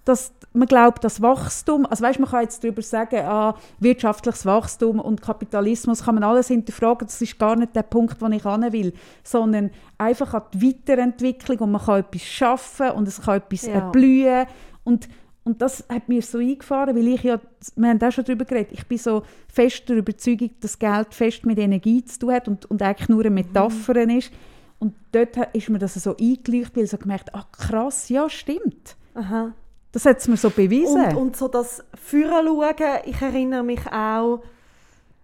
dass 0.04 0.32
man 0.52 0.68
glaubt, 0.68 1.02
dass 1.04 1.22
Wachstum, 1.22 1.86
also 1.86 2.04
weißt, 2.04 2.18
man 2.20 2.28
kann 2.28 2.42
jetzt 2.42 2.62
darüber 2.62 2.82
sagen, 2.82 3.20
ah, 3.24 3.54
wirtschaftliches 3.80 4.44
Wachstum 4.44 5.00
und 5.00 5.22
Kapitalismus 5.22 6.04
kann 6.04 6.16
man 6.16 6.24
alles 6.24 6.48
hinterfragen, 6.48 7.06
das 7.06 7.20
ist 7.22 7.38
gar 7.38 7.56
nicht 7.56 7.74
der 7.74 7.82
Punkt, 7.84 8.20
wo 8.20 8.26
ich 8.26 8.42
hin 8.42 8.72
will, 8.72 8.92
sondern 9.24 9.70
einfach 9.98 10.34
an 10.34 10.42
die 10.52 10.68
Weiterentwicklung 10.68 11.58
und 11.58 11.72
man 11.72 11.80
kann 11.82 12.00
etwas 12.00 12.22
schaffen 12.22 12.90
und 12.90 13.08
es 13.08 13.20
kann 13.22 13.36
etwas 13.38 13.66
Ja. 13.66 13.72
erblühen 13.74 14.46
und 14.84 15.08
und 15.44 15.60
das 15.60 15.84
hat 15.88 16.08
mir 16.08 16.22
so 16.22 16.38
eingefahren, 16.38 16.94
weil 16.94 17.08
ich 17.08 17.24
ja, 17.24 17.40
wir 17.74 17.88
haben 17.88 18.00
auch 18.00 18.12
schon 18.12 18.22
darüber 18.24 18.44
geredet, 18.44 18.74
ich 18.74 18.86
bin 18.86 18.96
so 18.96 19.24
fest 19.52 19.88
der 19.88 19.96
Überzeugung, 19.96 20.50
dass 20.60 20.78
Geld 20.78 21.12
fest 21.12 21.44
mit 21.44 21.58
Energie 21.58 22.04
zu 22.04 22.20
tun 22.20 22.32
hat 22.32 22.46
und, 22.46 22.64
und 22.66 22.80
eigentlich 22.80 23.08
nur 23.08 23.22
eine 23.22 23.30
Metapher 23.30 23.96
ist. 24.08 24.30
Und 24.78 24.94
dort 25.10 25.36
ist 25.52 25.68
mir 25.68 25.80
das 25.80 25.94
so 25.94 26.16
eingeleuchtet, 26.16 26.76
weil 26.76 26.84
ich 26.84 26.90
so 26.90 26.96
gemerkt 26.96 27.34
ah 27.34 27.44
krass, 27.50 28.08
ja 28.08 28.28
stimmt. 28.30 28.96
Aha. 29.14 29.52
Das 29.92 30.06
hat 30.06 30.18
es 30.18 30.28
mir 30.28 30.38
so 30.38 30.50
bewiesen. 30.50 31.04
Und, 31.04 31.16
und 31.16 31.36
so 31.36 31.48
das 31.48 31.84
Führen 31.94 32.46
schauen, 32.46 33.00
ich 33.04 33.20
erinnere 33.20 33.62
mich 33.62 33.86
auch, 33.92 34.42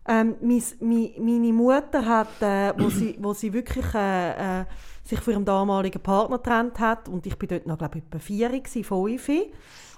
ähm, 0.07 0.37
mis, 0.41 0.77
mi, 0.81 1.15
meine 1.19 1.53
Mutter 1.53 2.05
hat, 2.05 2.41
äh, 2.41 2.73
wo, 2.79 2.89
sie, 2.89 3.17
wo 3.21 3.35
sie 3.35 3.53
wirklich 3.53 3.87
äh, 3.95 4.61
äh, 4.61 4.65
sich 5.05 5.21
von 5.21 5.35
ihrem 5.35 5.45
damaligen 5.45 6.03
Partner 6.03 6.39
getrennt 6.39 6.79
hat 6.79 7.09
und 7.09 7.27
ich 7.27 7.37
bin 7.37 7.49
dort 7.49 7.67
noch, 7.67 7.79
glaube 7.79 7.99
ich, 7.99 8.05
etwa 8.05 8.19
vier, 8.19 8.49
gewesen, 8.49 8.85
fünf, 8.85 9.29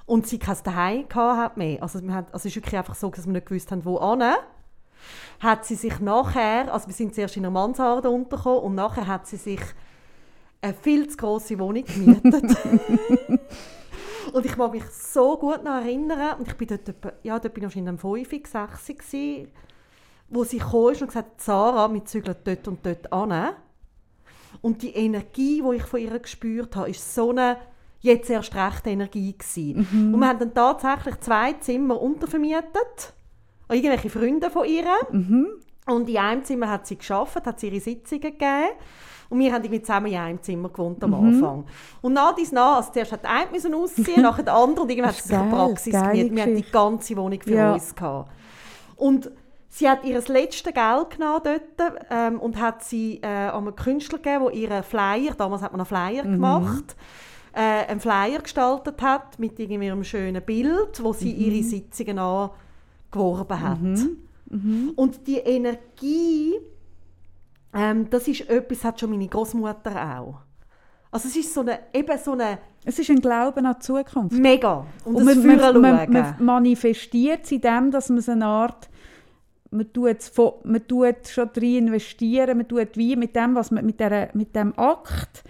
und 0.07 0.27
sie 0.27 0.39
kein 0.39 0.57
Daheim 0.65 1.09
gehabt 1.09 1.57
mehr. 1.57 1.81
Also, 1.83 2.03
wir 2.03 2.13
haben, 2.13 2.27
also 2.33 2.39
es 2.39 2.47
ist 2.47 2.57
wirklich 2.57 2.77
einfach 2.77 2.97
so, 2.97 3.11
dass 3.11 3.27
wir 3.27 3.33
nicht 3.33 3.47
gewusst 3.47 3.71
haben, 3.71 3.85
wo 3.85 4.01
hin. 4.01 4.25
Hat 5.39 5.65
sie 5.65 5.77
sich 5.77 6.01
nachher, 6.01 6.73
also 6.73 6.89
wir 6.89 6.95
sind 6.95 7.15
zuerst 7.15 7.37
in 7.37 7.45
einer 7.45 7.53
Mansarde 7.53 8.11
untergekommen 8.11 8.61
und 8.61 8.75
nachher 8.75 9.07
hat 9.07 9.27
sie 9.27 9.37
sich 9.37 9.61
eine 10.61 10.75
viel 10.75 11.09
zu 11.09 11.17
grosse 11.17 11.59
Wohnung 11.59 11.85
gemietet. 11.85 12.57
Und 14.33 14.47
ich 14.47 14.57
mag 14.57 14.73
mich 14.73 14.85
so 14.85 15.37
gut 15.37 15.65
noch 15.65 15.81
erinnern, 15.83 16.39
und 16.39 16.49
ich 16.49 16.55
bin 16.55 16.69
dort, 16.69 16.89
etwa, 16.89 17.13
ja, 17.23 17.39
dort 17.39 17.55
bin 17.55 17.63
ich 17.63 17.69
wahrscheinlich 17.69 17.93
um 17.93 17.99
5, 17.99 18.29
6 18.47 18.87
gewesen, 18.87 19.49
wo 20.29 20.45
sie 20.45 20.59
kam 20.59 20.75
und 20.75 20.93
gesagt 20.93 21.15
hat, 21.15 21.41
Sarah, 21.41 21.93
wir 21.93 22.05
zügeln 22.05 22.37
dort 22.45 22.69
und 22.69 22.87
dort 22.87 23.13
an. 23.13 23.55
Und 24.63 24.83
die 24.83 24.91
Energie, 24.91 25.63
die 25.63 25.77
ich 25.77 25.83
von 25.83 26.01
ihr 26.01 26.19
gespürt 26.19 26.77
habe, 26.77 26.91
ist 26.91 27.15
so 27.15 27.31
eine, 27.31 27.57
jetzt 28.01 28.31
erst 28.31 28.55
recht 28.55 28.87
Energie 28.87 29.37
gewesen. 29.37 29.87
Und 30.15 30.21
wir 30.21 30.29
haben 30.29 30.39
dann 30.39 30.55
tatsächlich 30.55 31.19
zwei 31.21 31.53
Zimmer 31.55 32.01
untervermietet 32.01 33.15
an 33.69 33.77
irgendwelche 33.77 34.11
Freunde 34.11 34.51
von 34.51 34.67
ihr. 34.67 34.87
Und 35.87 36.09
in 36.09 36.17
einem 36.19 36.45
Zimmer 36.45 36.69
hat 36.69 36.87
sie 36.87 36.97
geschafft, 36.97 37.47
hat 37.47 37.59
sie 37.59 37.69
ihre 37.69 37.81
Sitzungen 37.81 38.23
gegeben. 38.23 38.69
Und 39.31 39.39
wir 39.39 39.53
haben 39.53 39.63
irgendwie 39.65 39.81
zusammen 39.83 40.07
in 40.09 40.19
einem 40.19 40.43
Zimmer 40.43 40.69
gewohnt 40.69 41.03
am 41.05 41.15
Anfang. 41.15 41.65
Und 42.03 42.13
nach 42.13 42.35
dies 42.35 42.51
nach, 42.53 42.77
also 42.77 42.91
zuerst 42.93 43.13
hat 43.13 43.25
eine 43.25 43.51
müssen 43.51 43.73
ausziehen, 43.75 44.23
nachher 44.23 44.43
der 44.43 44.55
andere 44.55 44.83
und 44.83 44.91
irgendwann 44.91 45.11
hat 45.13 45.23
sie 45.23 45.29
sich 45.29 45.37
eine 45.39 45.49
Praxis 45.51 45.93
gemietet. 45.95 46.35
Wir 46.35 46.43
haben 46.43 46.57
die 46.57 46.71
ganze 46.71 47.17
Wohnung 47.17 47.41
für 47.41 47.55
Ja. 47.55 47.73
uns 47.75 47.95
gehabt. 47.95 48.31
Und 48.97 49.31
sie 49.69 49.89
hat 49.89 50.05
ihr 50.05 50.21
letztes 50.27 50.75
Geld 50.75 51.11
genommen 51.11 51.41
dort 51.45 51.93
ähm, 52.11 52.41
und 52.41 52.61
hat 52.61 52.83
sie 52.83 53.21
äh, 53.23 53.27
an 53.27 53.69
einen 53.69 53.77
Künstler 53.77 54.19
gegeben, 54.19 54.45
der 54.47 54.53
ihren 54.55 54.83
Flyer, 54.83 55.33
damals 55.39 55.63
hat 55.63 55.73
man 55.73 55.81
einen 55.81 55.87
Flyer 55.87 56.25
Mhm. 56.25 56.33
gemacht, 56.33 56.97
äh, 57.53 57.87
einen 57.89 58.01
Flyer 58.01 58.41
gestaltet 58.43 59.01
hat 59.01 59.39
mit 59.39 59.59
irgendwie 59.61 59.91
einem 59.91 60.03
schönen 60.05 60.43
Bild, 60.43 61.03
wo 61.05 61.13
sie 61.13 61.33
Mhm. 61.33 61.41
ihre 61.41 61.63
Sitzungen 61.63 62.19
angeworben 62.19 63.61
hat. 63.61 63.79
Und 64.97 65.27
die 65.29 65.37
Energie, 65.39 66.55
ähm, 67.75 68.09
das 68.11 68.29
ist 68.29 68.49
etwas, 68.49 68.85
hat 68.85 69.01
schon 69.01 69.11
meine 69.11 69.29
Großmutter 69.29 70.19
auch. 70.19 70.41
Also 71.13 71.29
es 71.29 71.37
ist 71.37 71.53
so 71.53 71.61
eine, 71.61 71.79
eben 71.93 72.19
so 72.19 72.33
eine 72.33 72.59
Es 72.85 72.99
ist 72.99 73.11
ein 73.11 73.21
Glauben 73.21 73.67
an 73.67 73.77
die 73.79 73.85
Zukunft. 73.85 74.39
mega 74.39 74.87
und, 75.05 75.17
Und 75.17 75.25
man, 75.25 75.43
man, 75.43 75.81
man, 75.81 76.13
man 76.13 76.45
manifestiert 76.45 77.45
es 77.45 77.53
in 77.53 77.61
dem, 77.61 77.91
dass 77.91 78.09
man 78.09 78.19
es 78.19 78.29
eine 78.29 78.47
Art 78.47 78.89
man 79.71 79.93
tut, 79.93 80.17
man 80.65 80.87
tut 80.87 81.29
schon 81.29 81.51
drin 81.53 81.87
investieren, 81.87 82.59
man 82.59 82.69
tut 82.69 82.97
wie 82.97 83.17
mit 83.17 83.37
dem, 83.37 83.55
was 83.55 83.71
man, 83.71 83.87
mit, 83.87 84.01
der, 84.01 84.31
mit 84.35 84.55
dem 84.55 84.77
Akt 84.77 85.45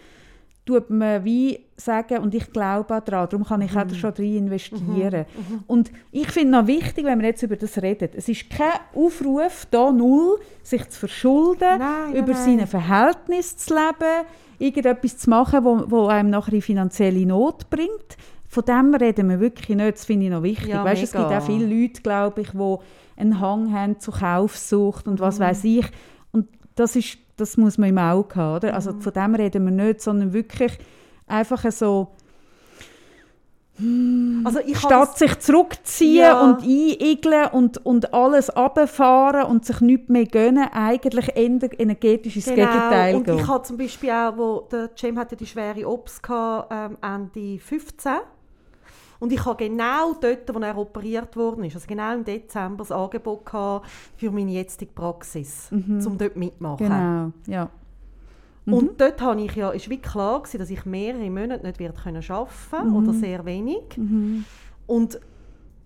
tut 0.67 0.91
man 0.91 1.25
wie 1.25 1.67
sagen, 1.81 2.19
und 2.19 2.35
ich 2.35 2.53
glaube 2.53 3.03
daran, 3.05 3.29
darum 3.29 3.45
kann 3.45 3.63
ich 3.63 3.73
Mhm. 3.73 3.79
auch 3.81 3.95
schon 3.95 4.15
drin 4.15 4.37
investieren. 4.37 5.25
Und 5.67 5.91
ich 6.13 6.29
finde 6.31 6.59
noch 6.59 6.67
wichtig, 6.67 7.05
wenn 7.05 7.21
wir 7.21 7.29
jetzt 7.29 7.43
über 7.43 7.57
das 7.57 7.81
reden, 7.83 8.11
es 8.17 8.29
ist 8.29 8.49
kein 8.51 8.73
Aufruf, 8.95 9.67
da 9.71 9.91
null, 9.91 10.39
sich 10.63 10.89
zu 10.91 11.01
verschulden, 11.01 11.79
Nein, 11.79 12.15
über 12.15 12.33
nein, 12.33 12.45
seine. 12.45 12.67
Verhältnisse 12.67 13.57
zu 13.57 13.75
leben, 13.75 14.27
irgendetwas 14.59 15.19
zu 15.19 15.31
machen, 15.31 15.65
wo, 15.65 15.85
wo 15.91 16.07
einem 16.07 16.31
nachher 16.31 16.53
in 16.53 16.63
finanzielle 16.63 17.25
Not 17.27 17.69
bringt. 17.71 18.17
Von 18.47 18.65
dem 18.65 18.95
reden 18.95 19.29
wir 19.29 19.39
wirklich 19.41 19.77
nicht, 19.77 19.95
das 19.95 20.05
finde 20.05 20.27
ich 20.27 20.31
noch 20.33 20.43
wichtig. 20.43 20.69
Ja, 20.71 20.85
weißt, 20.85 21.03
es 21.03 21.13
gibt 21.13 21.25
auch 21.25 21.43
viele 21.43 21.67
Leute, 21.67 22.03
glaube 22.03 22.41
ich, 22.41 22.51
die 22.51 22.77
einen 23.17 23.39
Hang 23.41 23.73
haben 23.73 24.01
zu 24.01 24.11
Kaufsucht 24.11 25.07
und 25.07 25.15
Mhm. 25.15 25.25
was 25.25 25.39
weiß 25.39 25.65
ich. 25.65 25.87
Und 26.33 26.49
das, 26.75 26.97
ist, 26.97 27.19
das 27.37 27.57
muss 27.57 27.79
man 27.79 27.91
im 27.91 27.99
Auge 27.99 28.35
haben. 28.35 28.57
Oder? 28.57 28.75
Also 28.75 28.93
Mhm. 28.93 29.01
von 29.03 29.13
dem 29.13 29.35
reden 29.37 29.65
wir 29.65 29.71
nicht, 29.85 30.01
sondern 30.01 30.33
wirklich 30.33 30.79
einfach 31.31 31.71
so, 31.73 32.09
also 34.45 34.59
ich 34.67 34.77
statt 34.79 35.17
sich 35.17 35.39
zurückziehen 35.39 36.19
Ja. 36.19 36.43
und 36.43 36.63
einigeln 36.63 37.47
und, 37.53 37.79
und 37.87 38.13
alles 38.13 38.55
runterfahren 38.55 39.45
und 39.45 39.65
sich 39.65 39.81
nichts 39.81 40.11
mehr 40.11 40.27
gönnen, 40.27 40.69
eigentlich 40.71 41.35
ener- 41.35 41.79
energetisch 41.81 42.37
ins 42.37 42.45
Gegenteil 42.45 43.13
Genau. 43.13 43.19
Und 43.19 43.25
gehen. 43.25 43.39
ich 43.39 43.47
habe 43.49 43.63
zum 43.65 43.79
Beispiel 43.79 44.11
auch, 44.11 44.37
wo 44.37 44.61
der 44.71 44.91
Jim 44.95 45.19
hatte 45.19 45.35
die 45.35 45.47
schwere 45.47 45.89
Obst 45.89 46.23
gehabt, 46.23 46.71
ähm, 46.71 46.99
Ende 47.01 47.59
15. 47.59 48.13
Und 49.19 49.33
ich 49.33 49.43
habe 49.47 49.65
genau 49.65 50.13
dort, 50.21 50.55
wo 50.55 50.59
er 50.61 50.77
operiert 50.77 51.35
worden 51.37 51.65
ist, 51.65 51.75
also 51.75 51.87
genau 51.87 52.13
im 52.15 52.25
Dezember, 52.25 52.79
das 52.85 52.93
Angebot 52.93 53.47
gehabt 53.47 53.87
für 54.17 54.31
meine 54.31 54.51
jetzige 54.51 54.93
Praxis, 54.93 55.69
um 55.71 56.19
dort 56.19 56.37
mitmachen. 56.37 56.87
Genau, 56.87 57.33
ja. 57.47 57.71
Mhm. 58.67 58.75
Und 58.75 59.01
dort 59.01 59.21
habe 59.23 59.41
ich 59.41 59.55
ja, 59.57 59.71
ist 59.71 59.89
wie 59.91 59.99
klar 59.99 60.41
gewesen, 60.43 60.59
dass 60.59 60.71
ich 60.71 60.85
mehrere 60.85 61.31
Monate 61.31 61.65
nicht 61.67 61.79
können 61.79 62.23
arbeiten 62.29 62.89
Mhm. 62.91 62.97
oder 62.97 63.13
sehr 63.15 63.45
wenig. 63.45 63.99
Und 64.87 65.21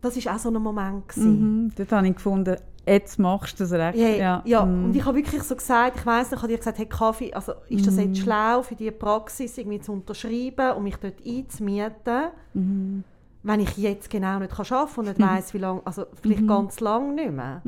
das 0.01 0.16
ist 0.16 0.29
auch 0.29 0.39
so 0.39 0.51
ein 0.51 0.62
Moment 0.62 1.09
gewesen. 1.09 1.64
Mhm. 1.64 1.72
Dort 1.77 1.93
habe 1.93 2.09
ich 2.09 2.14
gefunden, 2.16 2.57
jetzt 2.87 3.18
machst 3.18 3.59
du 3.59 3.64
das 3.64 3.72
recht. 3.72 3.97
Ja, 3.99 4.09
ja. 4.09 4.43
ja. 4.45 4.64
Mhm. 4.66 4.87
und 4.87 4.97
ich 4.97 5.05
habe 5.05 5.16
wirklich 5.16 5.43
so 5.43 5.55
gesagt, 5.57 5.97
ich 5.99 6.05
weiss 6.07 6.31
nicht, 6.31 6.37
ich 6.39 6.43
habe 6.43 6.53
dir 6.53 6.59
gesagt, 6.59 6.79
hey 6.79 6.87
Kaffee, 6.87 7.33
also 7.33 7.53
ist 7.68 7.87
das 7.87 7.95
Mhm. 7.95 8.01
jetzt 8.01 8.18
schlau 8.18 8.62
für 8.62 8.75
diese 8.75 8.93
Praxis 8.93 9.57
irgendwie 9.57 9.81
zu 9.81 9.93
unterschreiben 9.93 10.72
und 10.77 10.83
mich 10.83 10.97
dort 10.97 11.14
einzumieten, 11.27 12.25
Mhm. 12.53 13.05
wenn 13.43 13.61
ich 13.61 13.77
jetzt 13.79 14.11
genau 14.11 14.39
nicht 14.39 14.53
kann 14.55 14.66
arbeiten 14.70 14.95
kann 14.95 15.07
und 15.07 15.18
nicht 15.18 15.20
weiss, 15.29 15.55
wie 15.55 15.59
lange, 15.59 15.81
also 15.85 16.05
vielleicht 16.20 16.43
Mhm. 16.43 16.47
ganz 16.49 16.81
lange 16.81 17.14
nicht 17.14 17.33
mehr. 17.33 17.62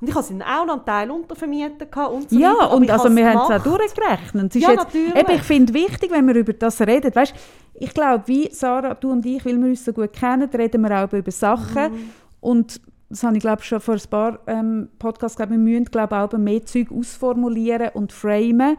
Und 0.00 0.08
ich 0.08 0.14
hatte 0.14 0.34
dann 0.34 0.42
auch 0.42 0.66
noch 0.66 0.74
einen 0.76 0.84
Teil 0.84 1.10
untervermietet 1.10 1.96
und 1.96 2.28
so 2.30 2.38
Ja, 2.38 2.52
weiter, 2.52 2.74
und 2.74 2.90
also 2.90 3.16
wir 3.16 3.26
es 3.26 3.34
haben 3.34 3.52
es 3.54 3.60
auch 3.60 3.64
durchgerechnet. 3.64 4.54
Es 4.54 4.62
Ja, 4.62 4.70
jetzt, 4.72 4.84
natürlich. 4.84 5.16
Eben, 5.16 5.30
ich 5.32 5.42
finde 5.42 5.74
wichtig, 5.74 6.10
wenn 6.10 6.26
wir 6.26 6.34
über 6.34 6.52
das 6.52 6.80
reden. 6.82 7.14
Weißt, 7.14 7.34
ich 7.74 7.94
glaube, 7.94 8.24
wie 8.26 8.50
Sarah, 8.52 8.94
du 8.94 9.10
und 9.10 9.24
ich, 9.24 9.44
weil 9.46 9.56
wir 9.56 9.68
uns 9.68 9.84
so 9.84 9.92
gut 9.92 10.12
kennen, 10.12 10.48
reden 10.50 10.82
wir 10.82 11.04
auch 11.04 11.12
über 11.12 11.30
Sachen. 11.30 11.92
Mhm. 11.92 12.10
Und 12.40 12.80
das 13.08 13.22
habe 13.22 13.36
ich 13.36 13.40
glaube 13.40 13.62
schon 13.62 13.80
vor 13.80 13.94
ein 13.94 14.00
paar 14.10 14.38
ähm, 14.46 14.88
Podcasts 14.98 15.36
gesagt, 15.36 15.50
wir 15.50 15.58
müssen 15.58 15.84
glaube 15.86 16.16
auch 16.16 16.32
mehr 16.32 16.64
Zeug 16.66 16.88
ausformulieren 16.92 17.90
und 17.94 18.12
framen, 18.12 18.76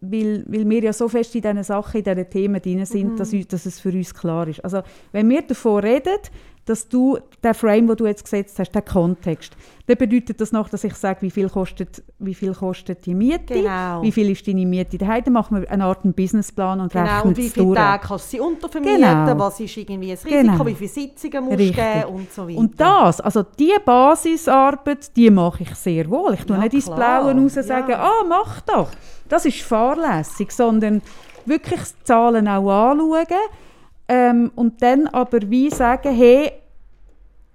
weil, 0.00 0.44
weil 0.46 0.68
wir 0.68 0.82
ja 0.84 0.92
so 0.92 1.08
fest 1.08 1.34
in 1.34 1.42
diesen 1.42 1.64
Sachen, 1.64 1.98
in 1.98 2.04
diesen 2.04 2.30
Themen 2.30 2.62
drin 2.62 2.84
sind, 2.86 3.12
Mhm. 3.12 3.16
dass, 3.16 3.30
dass 3.48 3.66
es 3.66 3.80
für 3.80 3.90
uns 3.90 4.14
klar 4.14 4.46
ist. 4.48 4.64
Also 4.64 4.82
wenn 5.12 5.28
wir 5.28 5.42
davon 5.42 5.80
reden, 5.80 6.16
dass 6.66 6.88
du 6.88 7.16
den 7.42 7.54
Frame, 7.54 7.86
den 7.86 7.96
du 7.96 8.06
jetzt 8.06 8.24
gesetzt 8.24 8.58
hast, 8.58 8.72
den 8.72 8.84
Kontext, 8.84 9.56
dann 9.86 9.96
bedeutet 9.96 10.40
das 10.40 10.50
noch, 10.50 10.68
dass 10.68 10.82
ich 10.84 10.94
sage, 10.94 11.22
wie 11.22 11.30
viel 11.30 11.48
kostet, 11.48 12.02
wie 12.18 12.34
viel 12.34 12.52
kostet 12.54 13.06
die 13.06 13.14
Miete, 13.14 13.54
Genau. 13.54 14.02
wie 14.02 14.10
viel 14.10 14.28
ist 14.30 14.46
deine 14.48 14.66
Miete 14.66 14.98
daheim, 14.98 15.22
dann 15.24 15.32
machen 15.32 15.60
wir 15.60 15.70
eine 15.70 15.84
Art 15.84 16.04
einen 16.04 16.12
Businessplan 16.12 16.80
und 16.80 16.92
Genau, 16.92 17.04
rechnen 17.04 17.22
und 17.28 17.36
wie 17.36 17.48
viele. 17.50 17.74
Tage 17.74 18.06
kannst 18.08 18.26
du 18.26 18.36
sie 18.36 18.40
untervermieten, 18.40 19.00
Genau. 19.00 19.38
was 19.38 19.60
ist 19.60 19.76
irgendwie 19.76 20.10
das 20.10 20.24
Risiko, 20.24 20.42
Genau. 20.42 20.66
wie 20.66 20.74
viele 20.74 20.90
Sitzungen 20.90 21.44
musst 21.44 21.54
du 21.58 21.62
Richtig. 21.62 21.76
geben 21.94 22.14
und 22.14 22.32
so 22.32 22.48
weiter. 22.48 22.58
Und 22.58 22.80
das, 22.80 23.20
also 23.20 23.42
die 23.44 23.72
Basisarbeit, 23.84 25.16
die 25.16 25.30
mache 25.30 25.62
ich 25.62 25.74
sehr 25.76 26.08
wohl. 26.10 26.34
Ich 26.34 26.44
tue 26.44 26.56
Ja, 26.56 26.62
nicht 26.62 26.74
ins. 26.74 26.86
Blaue 26.86 26.98
raus 27.32 27.34
und 27.34 27.54
Ja. 27.56 27.62
sage, 27.62 27.98
ah, 27.98 28.24
mach 28.28 28.60
doch. 28.62 28.88
Das 29.28 29.44
ist 29.46 29.60
fahrlässig, 29.62 30.50
sondern 30.50 31.02
wirklich 31.44 31.80
die 31.80 32.04
Zahlen 32.04 32.48
auch 32.48 32.68
anschauen 32.90 33.26
ähm, 34.08 34.50
und 34.54 34.82
dann 34.82 35.06
aber 35.08 35.50
wie 35.50 35.70
sagen, 35.70 36.14
hey, 36.14 36.52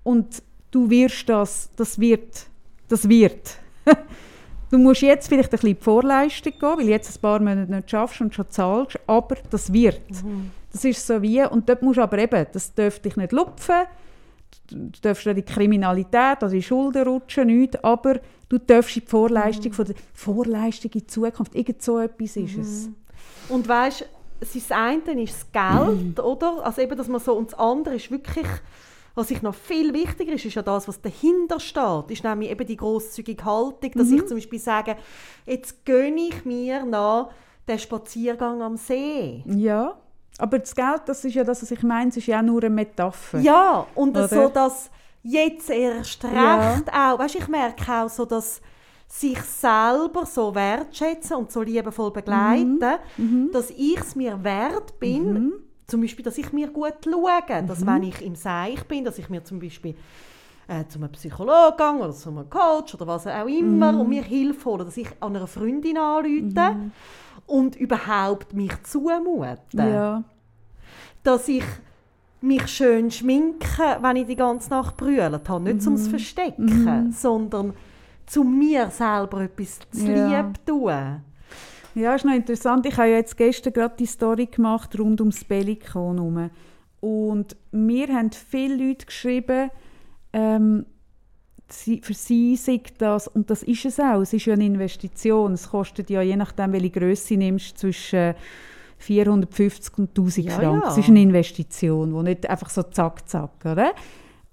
und 0.04 0.42
du 0.72 0.90
wirst 0.90 1.30
das, 1.30 1.70
das 1.76 2.00
wird, 2.00 2.48
das 2.88 3.08
wird. 3.08 3.58
du 4.72 4.78
musst 4.78 5.02
jetzt 5.02 5.28
vielleicht 5.28 5.50
ein 5.50 5.52
bisschen 5.52 5.76
die 5.76 5.84
Vorleistung 5.84 6.54
gehen, 6.54 6.78
weil 6.78 6.90
jetzt 6.90 7.16
ein 7.16 7.22
paar 7.22 7.40
Monate 7.40 7.72
nicht 7.72 7.92
schaffst 7.92 8.22
und 8.22 8.34
schon 8.34 8.50
zahlst, 8.50 9.00
aber 9.08 9.38
das 9.50 9.72
wird. 9.72 10.02
Das 10.72 10.86
ist 10.86 11.06
so 11.06 11.22
wie, 11.22 11.44
und 11.44 11.68
dort 11.68 11.82
musst 11.82 11.98
du 11.98 12.02
aber 12.02 12.18
eben, 12.18 12.46
das 12.52 12.74
dürfte 12.74 13.04
dich 13.04 13.18
nicht 13.18 13.32
lupfen, 13.32 13.84
du 14.70 14.90
darfst 15.02 15.26
nicht 15.26 15.38
in 15.38 15.46
die 15.46 15.54
Kriminalität 15.54 16.38
oder 16.38 16.48
in 16.48 16.60
die 16.60 16.64
Schulden 16.64 17.04
rutschen, 17.04 17.48
nicht, 17.48 17.84
aber 17.84 18.20
du 18.50 18.58
darfst 18.58 18.96
in 18.96 19.04
die 19.04 19.08
Vorleistung, 19.08 19.74
von 19.74 19.86
der 19.86 19.96
Vorleistung 20.14 20.92
in 20.92 21.00
die 21.02 21.08
Zukunft, 21.08 21.56
irgend 21.56 21.82
so 21.82 22.00
etwas 22.00 22.38
ist 22.38 22.58
es. 22.58 22.90
Und 23.50 23.68
weißt, 23.68 24.08
das 24.42 24.72
eine 24.72 25.22
ist 25.22 25.36
das 25.36 25.52
Geld, 25.52 26.20
oder? 26.20 26.66
Also 26.66 26.82
eben, 26.82 26.98
dass 26.98 27.08
man 27.08 27.22
so, 27.22 27.34
und 27.34 27.52
das 27.52 27.60
andere 27.60 27.96
ist 27.96 28.10
wirklich, 28.12 28.48
was 29.14 29.30
ich 29.30 29.42
noch 29.42 29.54
viel 29.54 29.94
wichtiger 29.94 30.34
ist, 30.34 30.46
ist 30.46 30.56
ja 30.56 30.62
das, 30.62 30.88
was 30.88 31.00
dahinter 31.02 31.60
steht, 31.60 32.10
ist 32.10 32.24
nämlich 32.24 32.50
eben 32.50 32.66
die 32.66 32.78
grosszügige 32.78 33.44
Haltung, 33.46 33.92
dass 33.94 34.10
ich 34.10 34.26
zum 34.26 34.38
Beispiel 34.38 34.60
sage, 34.60 34.96
jetzt 35.46 35.86
gönne 35.86 36.22
ich 36.22 36.44
mir 36.46 36.86
noch 36.86 37.32
den 37.68 37.78
Spaziergang 37.78 38.62
am 38.62 38.78
See. 38.78 39.44
Ja, 39.46 39.96
aber 40.38 40.60
das 40.60 40.74
Geld, 40.74 41.02
das 41.06 41.24
ist 41.24 41.36
ja 41.36 41.44
das, 41.44 41.62
was 41.62 41.72
ich 41.72 41.84
meine, 41.84 42.10
es 42.10 42.18
ist 42.18 42.26
ja 42.28 42.40
auch 42.40 42.44
nur 42.44 42.62
eine 42.62 42.70
Metapher. 42.70 43.40
Ja, 43.40 43.86
und 43.96 44.12
Oder? 44.18 44.28
so, 44.28 44.48
dass 44.48 44.90
jetzt 45.24 45.70
erst 45.70 46.24
recht 46.24 46.34
Ja. 46.34 46.82
auch, 46.92 47.20
weißt, 47.20 47.36
ich 47.36 47.48
merke 47.48 47.92
auch 47.92 48.10
so, 48.10 48.26
dass 48.26 48.62
sich 49.14 49.42
selber 49.42 50.26
so 50.26 50.56
wertschätzen 50.56 51.36
und 51.36 51.52
so 51.52 51.62
liebevoll 51.62 52.12
begleiten, 52.12 52.80
Mhm. 53.18 53.50
dass 53.52 53.70
ich 53.70 54.00
es 54.00 54.16
mir 54.16 54.42
wert 54.44 55.00
bin, 55.02 55.52
zum 55.88 56.00
Beispiel, 56.00 56.24
dass 56.24 56.38
ich 56.38 56.54
mir 56.54 56.70
gut 56.70 56.94
schaue, 57.04 57.62
Mhm. 57.62 57.68
dass 57.68 57.86
wenn 57.86 58.04
ich 58.04 58.22
im 58.26 58.36
Seich 58.36 58.82
bin, 58.88 59.04
dass 59.04 59.18
ich 59.20 59.30
mir 59.30 59.44
zum 59.44 59.60
Beispiel 59.60 59.96
äh, 60.70 60.88
zu 60.88 61.00
einem 61.00 61.12
Psychologen 61.12 61.76
gehe 61.78 61.96
oder 62.06 62.14
zu 62.14 62.30
einem 62.30 62.50
Coach 62.50 62.96
oder 62.96 63.06
was 63.08 63.28
auch 63.28 63.46
immer 63.48 63.92
Mhm. 63.92 64.00
und 64.00 64.10
mir 64.10 64.24
Hilfe 64.24 64.64
hole, 64.70 64.86
dass 64.86 64.96
ich 64.96 65.10
an 65.20 65.36
einer 65.36 65.48
Freundin 65.48 65.98
anrufe 65.98 66.76
und 67.48 67.76
überhaupt 67.76 68.54
mich 68.54 68.72
zumute 68.84 69.58
Ja. 69.74 70.24
dass 71.24 71.50
ich 71.50 71.66
mich 72.40 72.66
schön 72.68 73.12
schminke, 73.12 73.98
wenn 74.02 74.16
ich 74.16 74.28
die 74.28 74.36
ganze 74.38 74.70
Nacht 74.70 74.96
brüllt 74.96 75.48
habe. 75.50 75.64
Nicht 75.64 75.82
zum 75.84 75.98
Verstecken, 75.98 77.12
sondern 77.12 77.74
zu 78.32 78.44
mir 78.44 78.90
selber 78.90 79.42
etwas 79.42 79.80
zu 79.92 80.12
Ja. 80.12 80.42
lieb 80.42 80.66
tun. 80.66 81.22
Ja, 81.96 82.16
ist 82.16 82.24
noch 82.24 82.34
interessant. 82.34 82.86
Ich 82.86 82.96
habe 82.98 83.10
ja 83.10 83.18
jetzt 83.18 83.36
gestern 83.36 83.74
gerade 83.74 83.96
die 84.00 84.06
Story 84.06 84.46
gemacht 84.46 84.98
rund 84.98 85.20
ums 85.20 85.44
Bellikon 85.44 86.16
herum. 86.18 86.50
Und 87.02 87.58
mir 87.72 88.08
haben 88.08 88.32
viele 88.32 88.76
Leute 88.88 89.06
geschrieben, 89.06 89.70
ähm, 90.32 90.86
für 91.68 92.14
sie 92.14 92.56
sei 92.56 92.82
das, 92.98 93.28
und 93.28 93.50
das 93.50 93.64
ist 93.64 93.86
es 93.86 94.00
auch, 94.00 94.22
es 94.22 94.32
ist 94.34 94.46
ja 94.46 94.54
eine 94.54 94.66
Investition. 94.66 95.54
Es 95.54 95.70
kostet 95.70 96.10
ja, 96.10 96.22
je 96.22 96.36
nachdem, 96.38 96.72
welche 96.74 96.90
Größe 96.92 97.34
du 97.34 97.40
nimmst, 97.40 97.78
zwischen 97.78 98.34
450 98.98 99.98
und 99.98 100.10
1000 100.18 100.46
Ja, 100.48 100.52
Franken. 100.54 100.80
ja. 100.82 100.86
Das 100.86 100.98
ist 100.98 101.10
eine 101.10 101.22
Investition, 101.22 102.14
die 102.14 102.24
nicht 102.30 102.50
einfach 102.50 102.70
so 102.70 102.84
zack, 102.84 103.28
zack, 103.28 103.52
oder? 103.66 103.94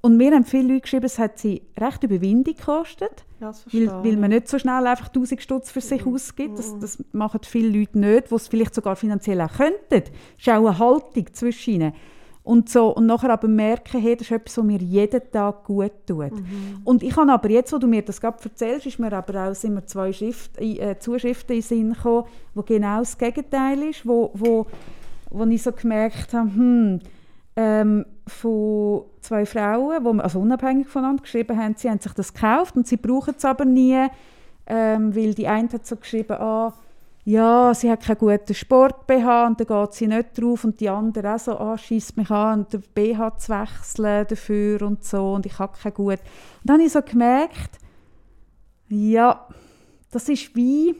Und 0.00 0.16
mir 0.16 0.32
haben 0.32 0.44
viele 0.44 0.68
Leute 0.68 0.82
geschrieben, 0.82 1.06
es 1.06 1.18
hat 1.18 1.38
sie 1.38 1.62
recht 1.76 2.04
Überwindung 2.04 2.54
gekostet, 2.54 3.24
Ja, 3.40 3.52
weil, 3.72 3.88
weil 4.04 4.16
man 4.16 4.30
nicht 4.30 4.46
so 4.48 4.58
schnell 4.58 4.86
einfach 4.86 5.08
1000 5.08 5.42
Stutz 5.42 5.70
für 5.72 5.80
sich 5.80 6.06
ausgibt. 6.06 6.58
Das, 6.58 6.78
das 6.78 7.02
machen 7.12 7.40
viele 7.42 7.80
Leute 7.80 7.98
nicht, 7.98 8.30
die 8.30 8.34
es 8.34 8.46
vielleicht 8.46 8.74
sogar 8.74 8.94
finanziell 8.94 9.40
auch 9.40 9.52
könnten. 9.52 9.78
Das 9.90 10.10
ist 10.38 10.48
auch 10.48 10.66
eine 10.66 10.78
Haltung 10.78 11.26
zwischen 11.32 11.74
ihnen. 11.74 11.92
Und, 12.44 12.70
so, 12.70 12.94
und 12.94 13.04
nachher 13.04 13.28
aber 13.30 13.48
merken, 13.48 14.00
hey, 14.00 14.16
das 14.16 14.28
ist 14.28 14.30
etwas, 14.30 14.56
was 14.56 14.64
mir 14.64 14.78
jeden 14.78 15.20
Tag 15.30 15.64
gut 15.64 15.92
tut. 16.06 16.32
Und 16.84 17.02
ich 17.02 17.14
habe 17.14 17.30
aber 17.30 17.50
jetzt, 17.50 17.72
wo 17.74 17.78
du 17.78 17.86
mir 17.86 18.00
das 18.00 18.20
gerade 18.20 18.42
erzählst, 18.42 18.86
ist 18.86 18.98
mir 18.98 19.12
aber 19.12 19.50
auch 19.50 19.54
sind 19.54 19.74
mir 19.74 19.84
zwei 19.84 20.12
Schrift, 20.14 20.58
äh, 20.58 20.96
Zuschriften 20.98 21.56
in 21.56 21.60
den 21.60 21.66
Sinn 21.68 21.92
gekommen, 21.92 22.24
wo 22.54 22.62
genau 22.62 23.00
das 23.00 23.18
Gegenteil 23.18 23.82
ist, 23.82 24.06
wo, 24.06 24.30
wo, 24.32 24.66
wo 25.28 25.44
ich 25.44 25.62
so 25.62 25.72
gemerkt 25.72 26.32
habe, 26.32 26.48
hm, 26.48 27.00
ähm, 27.60 28.06
von 28.28 29.02
zwei 29.20 29.44
Frauen, 29.44 30.04
die 30.16 30.22
also 30.22 30.38
unabhängig 30.38 30.86
voneinander 30.86 31.22
geschrieben 31.22 31.58
haben, 31.58 31.74
sie 31.76 31.90
haben 31.90 31.98
sich 31.98 32.12
das 32.12 32.32
gekauft 32.32 32.76
und 32.76 32.86
sie 32.86 32.96
brauchen 32.96 33.34
es 33.36 33.44
aber 33.44 33.64
nie, 33.64 34.06
ähm, 34.68 35.16
weil 35.16 35.34
die 35.34 35.48
eine 35.48 35.68
hat 35.68 35.84
so 35.84 35.96
geschrieben, 35.96 36.36
ah, 36.38 36.72
ja, 37.24 37.74
sie 37.74 37.90
hat 37.90 38.04
keinen 38.04 38.18
guten 38.18 38.54
Sport 38.54 39.08
BH 39.08 39.48
und 39.48 39.58
dann 39.58 39.66
geht 39.66 39.92
sie 39.92 40.06
nicht 40.06 40.40
drauf 40.40 40.62
und 40.62 40.78
die 40.78 40.88
andere 40.88 41.34
auch 41.34 41.38
so, 41.40 41.58
ah, 41.58 41.76
schießt 41.76 42.16
mich 42.16 42.30
an 42.30 42.60
und 42.60 42.72
den 42.72 42.82
BH 42.94 43.38
zu 43.38 43.52
wechseln 43.52 44.26
dafür 44.28 44.82
und 44.82 45.04
so 45.04 45.34
und 45.34 45.44
ich 45.44 45.58
habe 45.58 45.76
keinen 45.76 45.94
gut. 45.94 46.20
Und 46.20 46.20
dann 46.62 46.76
habe 46.76 46.86
ich 46.86 46.92
so 46.92 47.02
gemerkt, 47.02 47.80
ja, 48.88 49.48
das 50.12 50.28
ist 50.28 50.54
wie, 50.54 50.94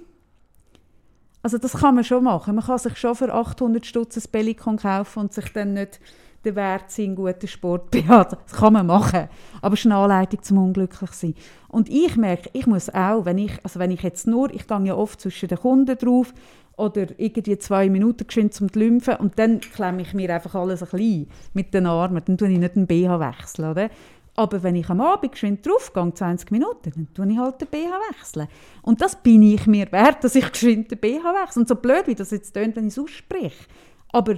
also 1.40 1.56
das 1.56 1.74
kann 1.74 1.94
man 1.94 2.02
schon 2.02 2.24
machen. 2.24 2.56
Man 2.56 2.64
kann 2.64 2.78
sich 2.78 2.96
schon 2.96 3.14
für 3.14 3.32
800 3.32 3.86
Stutz 3.86 4.16
ein 4.16 4.30
Bellicon 4.32 4.76
kaufen 4.76 5.20
und 5.20 5.32
sich 5.32 5.52
dann 5.52 5.74
nicht 5.74 6.00
den 6.48 6.56
Wert 6.56 6.90
sein, 6.90 7.14
guten 7.14 7.48
Sport. 7.48 7.94
Das 8.08 8.52
kann 8.52 8.72
man 8.72 8.86
machen, 8.86 9.28
aber 9.60 9.74
es 9.74 9.80
ist 9.80 9.86
eine 9.86 9.96
Anleitung 9.96 10.42
zum 10.42 10.58
unglücklich 10.58 11.10
sein. 11.12 11.34
Und 11.68 11.88
ich 11.88 12.16
merke, 12.16 12.50
ich 12.52 12.66
muss 12.66 12.88
auch, 12.90 13.24
wenn 13.24 13.38
ich, 13.38 13.52
also 13.62 13.78
wenn 13.78 13.90
ich 13.90 14.02
jetzt 14.02 14.26
nur, 14.26 14.52
ich 14.52 14.66
gehe 14.66 14.84
ja 14.84 14.94
oft 14.94 15.20
zwischen 15.20 15.48
den 15.48 15.58
Kunden 15.58 15.96
drauf 15.96 16.32
oder 16.76 17.06
irgendwie 17.18 17.58
zwei 17.58 17.88
Minuten 17.88 18.26
geschwind 18.26 18.54
zum 18.54 18.68
Lymphen 18.72 19.16
und 19.16 19.38
dann 19.38 19.60
klemme 19.60 20.02
ich 20.02 20.14
mir 20.14 20.34
einfach 20.34 20.54
alles 20.54 20.82
ein 20.82 20.88
bisschen 20.90 21.28
mit 21.52 21.74
den 21.74 21.86
Armen, 21.86 22.22
dann 22.24 22.38
tue 22.38 22.48
ich 22.48 22.58
nicht 22.58 22.76
den 22.76 22.86
BH 22.86 23.20
wechseln, 23.20 23.70
oder? 23.70 23.90
Aber 24.38 24.62
wenn 24.62 24.76
ich 24.76 24.88
am 24.88 25.00
Abend 25.00 25.32
geschwind 25.32 25.66
draufgehe, 25.66 26.14
20 26.14 26.52
Minuten, 26.52 26.92
dann 26.94 27.08
tue 27.12 27.32
ich 27.32 27.38
halt 27.38 27.60
den 27.60 27.66
BH 27.66 27.90
wechseln. 28.10 28.46
Und 28.82 29.00
das 29.00 29.20
bin 29.20 29.42
ich 29.42 29.66
mir 29.66 29.90
wert, 29.90 30.22
dass 30.22 30.36
ich 30.36 30.52
geschwind 30.52 30.92
den 30.92 30.98
BH 30.98 31.34
wechsle. 31.42 31.62
Und 31.62 31.68
so 31.68 31.74
blöd, 31.74 32.06
wie 32.06 32.14
das 32.14 32.30
jetzt 32.30 32.52
tönt, 32.52 32.76
wenn 32.76 32.86
ich 32.86 32.96
es 32.96 33.00
ausspreche. 33.00 33.64
Aber 34.12 34.36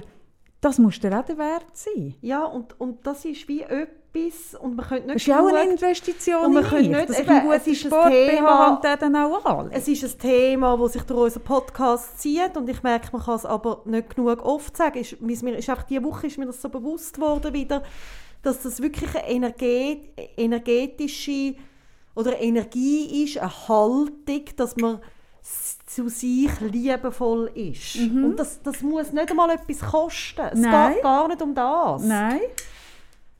das 0.61 0.77
muss 0.77 0.95
auch 0.97 0.99
der 1.25 1.37
Wert 1.37 1.65
sein. 1.75 2.15
Ja, 2.21 2.45
und, 2.45 2.79
und 2.79 3.05
das 3.05 3.25
ist 3.25 3.47
wie 3.47 3.61
etwas, 3.61 4.53
und 4.59 4.75
man 4.75 4.85
könnte 4.85 5.07
Das 5.07 5.13
nicht 5.15 5.15
ist 5.23 5.27
ja 5.27 5.41
auch 5.41 5.47
eine 5.47 5.71
Investition 5.71 6.45
Und 6.45 6.53
man 6.53 6.63
in 6.63 6.69
könnte 6.69 6.89
nicht- 6.89 7.09
dass 7.09 7.19
eben, 7.19 7.51
ist 7.51 7.67
ein 7.67 7.75
Sport 7.75 8.09
Thema- 8.11 8.41
BH 8.41 8.57
habe 8.59 8.75
und 8.75 8.83
den 8.83 8.99
dann 8.99 9.15
auch 9.15 9.45
anlege. 9.45 9.75
Es 9.75 9.87
ist 9.87 10.03
ein 10.03 10.19
Thema, 10.19 10.77
das 10.77 10.93
sich 10.93 11.01
durch 11.03 11.19
unseren 11.19 11.43
Podcast 11.43 12.19
zieht 12.21 12.55
und 12.55 12.69
ich 12.69 12.83
merke, 12.83 13.09
man 13.11 13.23
kann 13.23 13.35
es 13.35 13.45
aber 13.45 13.81
nicht 13.85 14.15
genug 14.15 14.45
oft 14.45 14.77
sagen. 14.77 14.99
Ist, 14.99 15.19
mir 15.19 15.57
ist 15.57 15.69
einfach 15.69 15.83
diese 15.83 16.03
Woche 16.03 16.27
ist 16.27 16.37
mir 16.37 16.45
das 16.45 16.61
so 16.61 16.69
bewusst 16.69 17.19
worden 17.19 17.53
wieder, 17.53 17.81
dass 18.43 18.61
das 18.61 18.81
wirklich 18.81 19.15
eine 19.15 19.29
energet, 19.29 20.09
energetische 20.37 21.55
oder 22.13 22.39
Energie 22.39 23.23
ist, 23.23 23.37
eine 23.39 23.67
Haltung, 23.67 24.43
dass 24.57 24.75
man 24.77 24.99
zu 25.95 26.07
sich 26.09 26.49
liebevoll 26.61 27.51
ist. 27.55 27.95
Und 27.97 28.35
das, 28.37 28.61
das 28.61 28.81
muss 28.81 29.11
nicht 29.11 29.29
einmal 29.29 29.49
etwas 29.51 29.79
kosten. 29.91 30.41
Es 30.51 30.59
Mhm. 30.59 30.61
Nein. 30.61 30.93
geht 30.93 31.03
gar 31.03 31.27
nicht 31.27 31.41
um 31.41 31.53
das. 31.55 32.03
Nein, 32.03 32.39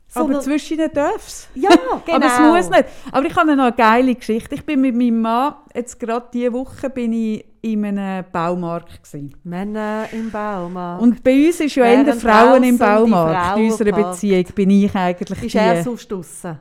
Sondern- 0.08 0.36
aber 0.36 0.44
zwischen 0.44 0.78
ihnen 0.80 0.92
darf 0.94 1.26
es. 1.28 1.48
Ja, 1.56 1.70
genau. 2.06 2.18
Aber 2.18 2.26
es 2.26 2.40
muss 2.40 2.70
nicht. 2.78 2.90
Aber 3.12 3.26
ich 3.26 3.36
habe 3.36 3.56
noch 3.56 3.64
eine 3.66 3.74
geile 3.76 4.16
Geschichte. 4.16 4.56
Ich 4.56 4.66
bin 4.66 4.82
mit 4.82 4.94
meinem 4.96 5.22
Mann, 5.22 5.54
jetzt 5.74 5.98
gerade 6.00 6.28
diese 6.34 6.52
Woche, 6.52 6.90
bin 6.90 7.14
ich 7.14 7.46
in 7.62 7.86
einem 7.86 8.26
Baumarkt. 8.32 9.02
Gewesen. 9.04 9.34
Männer 9.44 10.06
im 10.12 10.30
Baumarkt. 10.30 11.02
Und 11.02 11.24
bei 11.24 11.48
uns 11.48 11.60
ist 11.62 11.76
ja 11.76 11.86
eher 11.86 12.14
Frauen 12.16 12.64
im 12.64 12.78
Baumarkt. 12.78 13.60
In 13.60 13.72
unserer. 13.72 13.92
Beziehung 13.92 14.46
bin 14.56 14.70
ich 14.72 14.94
eigentlich 14.96 15.44
ist 15.44 15.54
die. 15.54 15.58
er 15.58 15.84
sonst 15.84 16.12
draussen? 16.12 16.60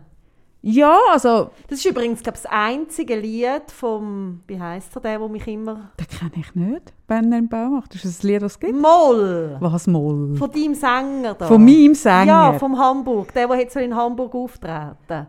Ja, 0.62 0.98
also, 1.10 1.50
Das 1.68 1.78
ist 1.78 1.86
übrigens 1.86 2.22
glaub, 2.22 2.34
ich, 2.36 2.42
das 2.42 2.50
einzige 2.52 3.16
Lied 3.16 3.70
vom, 3.74 4.40
wie 4.46 4.60
heisst 4.60 4.94
er, 4.94 5.00
der, 5.00 5.18
der 5.18 5.28
mich 5.28 5.46
immer... 5.48 5.90
den 5.98 6.06
kenne 6.06 6.32
ich 6.36 6.54
nicht. 6.54 6.92
Berner 7.06 7.38
im 7.38 7.48
Baumarkt. 7.48 7.94
Das 7.94 8.04
ist 8.04 8.22
ein 8.22 8.26
Lied, 8.28 8.42
das 8.42 8.52
es 8.52 8.60
gibt. 8.60 8.78
Moll! 8.78 9.56
Was 9.60 9.86
Moll? 9.86 10.36
Von 10.36 10.50
deinem 10.50 10.74
Sänger 10.74 11.34
da. 11.34 11.46
Von 11.46 11.64
meinem 11.64 11.94
Sänger. 11.94 12.26
Ja, 12.26 12.52
vom 12.54 12.78
Hamburg. 12.78 13.32
Der, 13.32 13.48
der 13.48 13.56
jetzt 13.58 13.72
so 13.72 13.80
in 13.80 13.96
Hamburg 13.96 14.34
auftreten. 14.34 14.96
Der- 15.08 15.26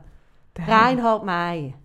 Reinhard 0.67 1.23
May. 1.23 1.75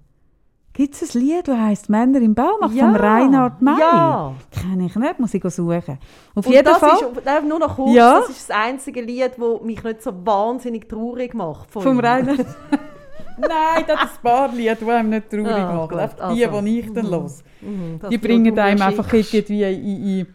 Gibt 0.72 0.94
es 1.00 1.14
ein 1.14 1.20
Lied, 1.22 1.48
das 1.48 1.56
heisst 1.56 1.88
«Männer 1.88 2.20
im 2.20 2.34
Baumarkt» 2.34 2.74
Ja. 2.74 2.84
von 2.86 2.96
Reinhard 2.96 3.62
May? 3.62 3.78
Ja. 3.80 4.34
Kenne 4.50 4.84
ich 4.86 4.94
nicht, 4.94 5.18
muss 5.20 5.32
ich 5.32 5.42
suchen. 5.44 5.98
Auf 6.34 6.46
Und 6.46 6.52
jeden 6.52 6.64
das 6.66 6.78
Fall 6.78 6.98
ist, 6.98 7.44
nur 7.48 7.58
noch 7.60 7.76
kurz, 7.76 7.94
Ja. 7.94 8.18
das 8.20 8.28
ist 8.28 8.50
das 8.50 8.56
einzige 8.56 9.00
Lied, 9.00 9.32
das 9.38 9.60
mich 9.62 9.82
nicht 9.82 10.02
so 10.02 10.10
wahnsinnig 10.26 10.86
traurig 10.88 11.32
macht. 11.32 11.70
Von 11.70 11.82
vom. 11.82 12.00
Reinhard... 12.00 12.44
Nein, 13.38 13.84
das 13.86 14.04
ist 14.04 14.16
ein 14.18 14.22
paar 14.22 14.52
Lieder, 14.54 14.74
die 14.76 14.90
einem 14.90 15.10
nicht 15.10 15.30
traurig 15.30 15.46
Ah, 15.46 15.72
machen. 15.74 15.88
gut, 15.90 15.98
Einfach 15.98 16.32
die, 16.34 16.46
also. 16.46 16.60
die 16.62 16.80
ich 16.80 16.92
dann 16.92 17.06
los. 17.06 17.42
Mhm, 17.60 18.00
Die 18.10 18.18
bringen 18.18 18.58
einem 18.58 18.82
einfach 18.82 19.12
irgendwie 19.12 19.62
in, 19.62 20.18
in 20.18 20.26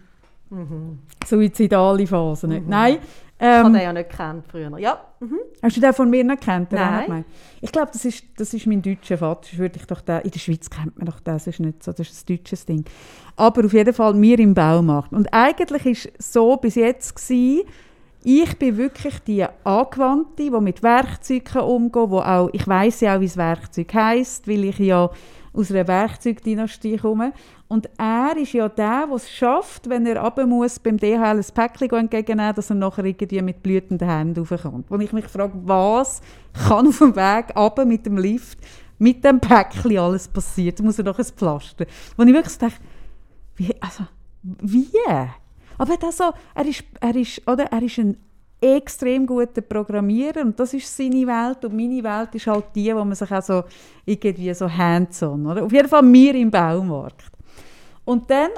Mhm. 0.49 0.99
suizidale 1.25 2.05
Phasen. 2.05 2.49
nicht. 2.49 2.67
Nein. 2.67 2.97
Ich 3.39 3.47
habe 3.47 3.67
Ähm, 3.69 3.73
den 3.73 3.81
ja 3.81 3.93
nicht 3.93 4.09
gekannt 4.11 4.45
früher. 4.51 4.77
Ja. 4.77 4.99
Mhm. 5.19 5.39
hast 5.63 5.75
du 5.77 5.81
den 5.81 5.93
von 5.93 6.09
mir 6.09 6.23
nicht 6.23 6.43
den 6.45 6.67
Nein. 6.79 7.25
Ich 7.61 7.71
glaube, 7.71 7.89
das 7.91 8.05
ist, 8.05 8.23
das 8.37 8.53
ist 8.53 8.67
mein 8.67 8.81
deutscher 8.83 9.17
Vater. 9.17 9.57
Würde 9.57 9.77
ich 9.79 9.85
doch 9.87 10.01
den, 10.01 10.19
in 10.21 10.29
der 10.31 10.39
Schweiz 10.39 10.69
kennt 10.69 10.97
man 10.97 11.05
doch 11.07 11.19
das, 11.21 11.47
ist 11.47 11.59
nicht 11.59 11.81
so, 11.81 11.91
das 11.91 12.07
ist 12.09 12.29
ein 12.29 12.35
deutsches 12.35 12.65
Ding. 12.65 12.83
Aber 13.37 13.65
auf 13.65 13.73
jeden 13.73 13.93
Fall 13.93 14.13
mir 14.13 14.37
im 14.39 14.53
Baumarkt. 14.53 15.11
Und 15.13 15.27
eigentlich 15.33 15.85
war 16.05 16.11
es 16.19 16.33
so 16.33 16.57
bis 16.57 16.75
jetzt, 16.75 17.15
gewesen, 17.15 17.63
ich 18.23 18.57
bin 18.57 18.77
wirklich 18.77 19.19
die 19.19 19.45
Angewandte, 19.63 20.43
die 20.43 20.51
mit 20.51 20.83
Werkzeugen 20.83 21.61
umgeht, 21.61 22.09
wo 22.09 22.19
auch, 22.19 22.49
ich 22.53 22.67
weiß 22.67 23.01
ja 23.01 23.15
auch, 23.15 23.19
wie 23.19 23.25
das 23.25 23.37
Werkzeug 23.37 23.93
heisst, 23.93 24.47
weil 24.47 24.65
ich 24.65 24.79
ja 24.79 25.09
aus 25.53 25.71
einer 25.71 25.87
Werkzeugdynastie 25.87 26.97
komme. 26.97 27.33
Und 27.67 27.89
er 27.97 28.35
ist 28.37 28.53
ja 28.53 28.69
der, 28.69 29.07
der 29.07 29.15
es 29.15 29.29
schafft, 29.29 29.89
wenn 29.89 30.05
er 30.05 30.21
runter 30.21 30.45
muss, 30.45 30.79
beim 30.79 30.97
DHL 30.97 31.37
ein 31.37 31.45
Päckchen 31.53 31.89
entgegennehmen, 31.91 32.55
dass 32.55 32.69
er 32.69 32.75
nachher 32.75 33.05
irgendwie 33.05 33.41
mit 33.41 33.63
blühenden 33.63 34.07
Händen 34.07 34.45
raufkommt. 34.45 34.89
Wo 34.89 34.97
ich 34.97 35.13
mich 35.13 35.25
frage, 35.25 35.53
was 35.63 36.21
kann 36.67 36.87
auf 36.87 36.99
dem 36.99 37.15
Weg 37.15 37.55
runter 37.55 37.85
mit 37.85 38.05
dem 38.05 38.17
Lift, 38.17 38.59
mit 38.99 39.23
dem 39.23 39.39
Päckchen 39.39 39.97
alles 39.97 40.27
passieren? 40.27 40.75
Da 40.77 40.83
muss 40.83 40.99
er 40.99 41.05
noch 41.05 41.17
ein 41.17 41.25
Pflaster. 41.25 41.85
Wo 42.17 42.23
ich 42.23 42.33
wirklich 42.33 42.57
denke, 42.57 42.75
wie, 43.55 43.75
also, 43.81 44.03
wie? 44.43 44.87
Aber 45.81 45.97
das 45.97 46.17
so, 46.17 46.25
er 46.53 46.65
ist, 46.67 46.83
er 46.99 47.15
ist, 47.15 47.41
oder, 47.47 47.63
er 47.63 47.81
ist 47.81 47.97
ein 47.97 48.15
extrem 48.61 49.25
guter 49.25 49.61
Programmierer 49.61 50.41
und 50.41 50.59
das 50.59 50.75
ist 50.75 50.95
seine 50.95 51.25
Welt 51.25 51.65
und 51.65 51.75
meine 51.75 52.03
Welt 52.03 52.35
ist 52.35 52.45
halt 52.45 52.65
die, 52.75 52.95
wo 52.95 53.03
man 53.03 53.15
sich 53.15 53.31
auch 53.31 53.41
so 53.41 53.63
irgendwie 54.05 54.53
so 54.53 54.69
hands-on, 54.69 55.43
oder? 55.43 55.63
Auf 55.63 55.71
jeden 55.71 55.89
Fall 55.89 56.03
mir 56.03 56.35
im 56.35 56.51
Baumarkt. 56.51 57.31
Und 58.05 58.29
dann 58.29 58.51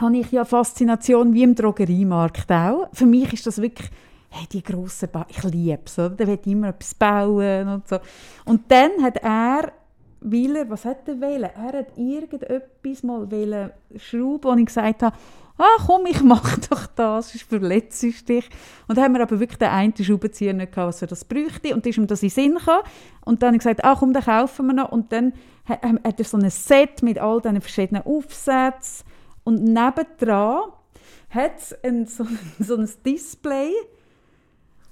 habe 0.00 0.18
ich 0.18 0.30
ja 0.30 0.44
Faszination 0.44 1.34
wie 1.34 1.42
im 1.42 1.56
Drogeriemarkt 1.56 2.48
auch. 2.52 2.90
Für 2.92 3.06
mich 3.06 3.32
ist 3.32 3.48
das 3.48 3.60
wirklich, 3.60 3.90
hey, 4.28 4.46
die 4.52 4.62
grossen 4.62 5.08
ba 5.10 5.26
ich 5.28 5.42
liebe 5.42 5.80
es, 5.84 5.98
oder? 5.98 6.10
Der 6.10 6.28
will 6.28 6.38
immer 6.46 6.68
etwas 6.68 6.94
bauen 6.94 7.66
und 7.66 7.88
so. 7.88 7.98
Und 8.44 8.70
dann 8.70 9.02
hat 9.02 9.16
er, 9.16 9.72
weil 10.20 10.56
er, 10.56 10.70
was 10.70 10.84
hat 10.84 11.06
er 11.08 11.20
wollen? 11.20 11.42
Er 11.42 11.78
hat 11.78 11.96
irgendetwas 11.96 13.02
mal 13.02 13.30
wollen 13.30 13.70
schrauben, 13.96 14.44
wo 14.50 14.54
ich 14.56 14.66
gesagt 14.66 15.02
habe, 15.02 15.16
ah 15.58 15.82
komm, 15.86 16.06
ich 16.06 16.22
mache 16.22 16.60
doch 16.70 16.86
das, 16.86 17.32
verletzt 17.42 18.02
du 18.02 18.10
dich. 18.10 18.48
Und 18.86 18.96
dann 18.96 19.04
haben 19.04 19.14
wir 19.14 19.22
aber 19.22 19.38
wirklich 19.40 19.58
den 19.58 19.68
einen 19.68 19.94
Schraubenzieher 19.96 20.52
nicht 20.52 20.72
gehabt, 20.72 20.88
was 20.88 21.02
er 21.02 21.08
das 21.08 21.24
bräuchte. 21.24 21.74
Und 21.74 21.84
dann 21.84 21.90
ist 21.90 21.98
ihm 21.98 22.06
das 22.06 22.22
in 22.22 22.28
den 22.28 22.34
Sinn 22.34 22.54
gekommen. 22.54 22.82
Und 23.24 23.42
dann 23.42 23.48
habe 23.48 23.56
ich 23.56 23.60
gesagt, 23.62 23.84
ah 23.84 23.96
komm, 23.98 24.12
den 24.12 24.22
kaufen 24.22 24.66
wir 24.66 24.74
noch. 24.74 24.92
Und 24.92 25.12
dann 25.12 25.32
ha- 25.68 25.78
ha- 25.82 26.00
hat 26.04 26.18
er 26.18 26.24
so 26.24 26.36
ein 26.36 26.48
Set 26.50 27.02
mit 27.02 27.18
all 27.18 27.40
diesen 27.40 27.60
verschiedenen 27.60 28.02
Aufsätzen. 28.04 29.06
Und 29.44 29.62
nebendran 29.64 30.72
hat 31.30 31.52
es 31.58 32.16
so, 32.16 32.26
so 32.60 32.76
ein 32.76 32.88
Display, 33.04 33.72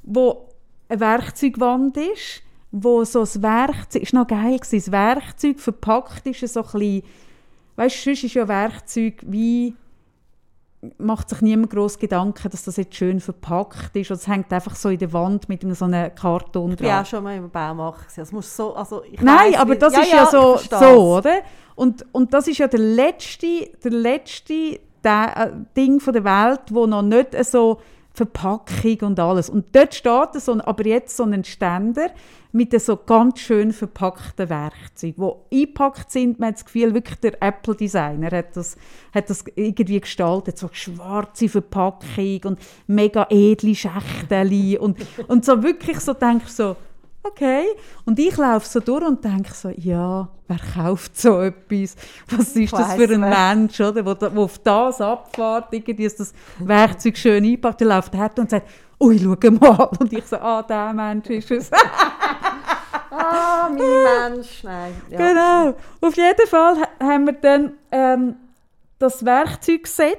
wo 0.02 0.48
eine 0.88 1.00
Werkzeugwand 1.00 1.96
ist, 1.96 2.42
wo 2.70 3.04
so 3.04 3.20
das 3.20 3.42
Werkzeug, 3.42 4.02
ist 4.02 4.12
noch 4.12 4.26
geil 4.26 4.58
gewesen, 4.58 4.76
das 4.76 4.92
Werkzeug 4.92 5.60
verpackt 5.60 6.26
ist 6.26 6.52
so 6.52 6.60
ein 6.60 6.64
bisschen, 6.64 7.02
weißt 7.76 7.96
du, 7.96 8.02
sonst 8.02 8.24
ist 8.24 8.34
ja 8.34 8.48
Werkzeug 8.48 9.14
wie, 9.26 9.74
macht 10.98 11.30
sich 11.30 11.40
niemand 11.40 11.70
groß 11.70 11.98
Gedanken, 11.98 12.50
dass 12.50 12.64
das 12.64 12.76
jetzt 12.76 12.94
schön 12.94 13.20
verpackt 13.20 13.96
ist, 13.96 14.10
es 14.10 14.26
hängt 14.28 14.52
einfach 14.52 14.74
so 14.74 14.88
in 14.88 14.98
der 14.98 15.12
Wand 15.12 15.48
mit 15.48 15.62
so 15.76 15.84
einem 15.84 16.14
Karton 16.14 16.72
Ich 16.72 16.80
war 16.80 16.88
dran. 16.88 17.02
auch 17.02 17.06
schon 17.06 17.24
mal 17.24 17.36
im 17.36 17.50
Baumarkt. 17.50 18.16
Das 18.16 18.32
muss 18.32 18.54
so, 18.54 18.74
also 18.74 19.02
ich 19.04 19.20
Nein, 19.20 19.52
weiss, 19.52 19.60
aber 19.60 19.76
das 19.76 19.92
ist 19.96 20.12
ja 20.12 20.24
ich 20.24 20.30
so, 20.30 20.58
so 20.58 21.16
oder? 21.16 21.38
Und, 21.74 22.04
und 22.12 22.32
das 22.32 22.48
ist 22.48 22.58
ja 22.58 22.68
der 22.68 22.80
letzte, 22.80 23.70
der 23.82 23.90
letzte 23.90 24.80
der, 25.04 25.36
äh, 25.36 25.50
Ding 25.76 26.00
von 26.00 26.12
der 26.12 26.24
Welt, 26.24 26.62
wo 26.70 26.86
noch 26.86 27.02
nicht 27.02 27.28
so 27.44 27.80
Verpackung 28.12 28.98
und 29.02 29.20
alles. 29.20 29.50
Und 29.50 29.74
dort 29.74 29.94
steht 29.94 30.40
so, 30.40 30.58
aber 30.64 30.86
jetzt 30.86 31.16
so 31.16 31.24
ein 31.24 31.44
Ständer 31.44 32.10
mit 32.56 32.80
so 32.80 32.96
ganz 32.96 33.40
schön 33.40 33.72
verpackten 33.72 34.48
Werkzeugen, 34.48 35.30
die 35.50 35.56
eingepackt 35.58 36.10
sind. 36.10 36.40
Man 36.40 36.48
hat 36.48 36.56
das 36.56 36.64
Gefühl, 36.64 36.94
wirklich 36.94 37.20
der 37.20 37.42
Apple-Designer 37.42 38.30
hat 38.30 38.56
das, 38.56 38.76
hat 39.14 39.28
das 39.28 39.44
irgendwie 39.54 40.00
gestaltet. 40.00 40.56
So 40.56 40.70
schwarze 40.72 41.50
Verpackung 41.50 42.40
und 42.44 42.58
mega 42.86 43.26
edle 43.28 43.74
Schächtchen 43.74 44.78
und, 44.78 44.96
und 45.28 45.44
so 45.44 45.62
wirklich 45.62 46.00
so 46.00 46.14
denke 46.14 46.48
so, 46.48 46.76
okay. 47.22 47.64
Und 48.06 48.18
ich 48.18 48.36
laufe 48.38 48.66
so 48.66 48.80
durch 48.80 49.04
und 49.04 49.22
denke 49.22 49.52
so, 49.52 49.68
ja, 49.68 50.26
wer 50.48 50.60
kauft 50.74 51.18
so 51.20 51.40
etwas? 51.40 51.94
Was 52.30 52.56
ist 52.56 52.72
das 52.72 52.94
für 52.94 53.12
ein 53.12 53.20
Mensch, 53.20 53.78
oder? 53.80 54.04
Wo, 54.06 54.16
wo 54.34 54.44
auf 54.44 54.58
das 54.60 55.02
abfährt, 55.02 55.66
irgendwie 55.72 56.04
ist 56.04 56.20
das 56.20 56.32
Werkzeug 56.58 57.18
schön 57.18 57.44
eingepackt, 57.44 57.80
der 57.82 57.88
läuft 57.88 58.14
her 58.14 58.30
und 58.38 58.48
sagt, 58.48 58.66
ui, 58.98 59.18
schau 59.18 59.50
mal. 59.50 59.90
Und 60.00 60.10
ich 60.12 60.24
so, 60.24 60.36
ah, 60.36 60.62
der 60.62 60.94
Mensch 60.94 61.28
ist 61.28 61.50
es. 61.50 61.70
ah, 63.10 63.68
mein 63.70 63.78
Mensch, 64.32 64.62
nein. 64.62 64.94
Ja. 65.10 65.18
Genau. 65.18 65.76
Auf 66.00 66.16
jeden 66.16 66.46
Fall 66.46 66.76
haben 67.00 67.26
wir 67.26 67.32
dann 67.34 67.72
ähm, 67.90 68.36
das 68.98 69.24
Werkzeugset 69.24 70.18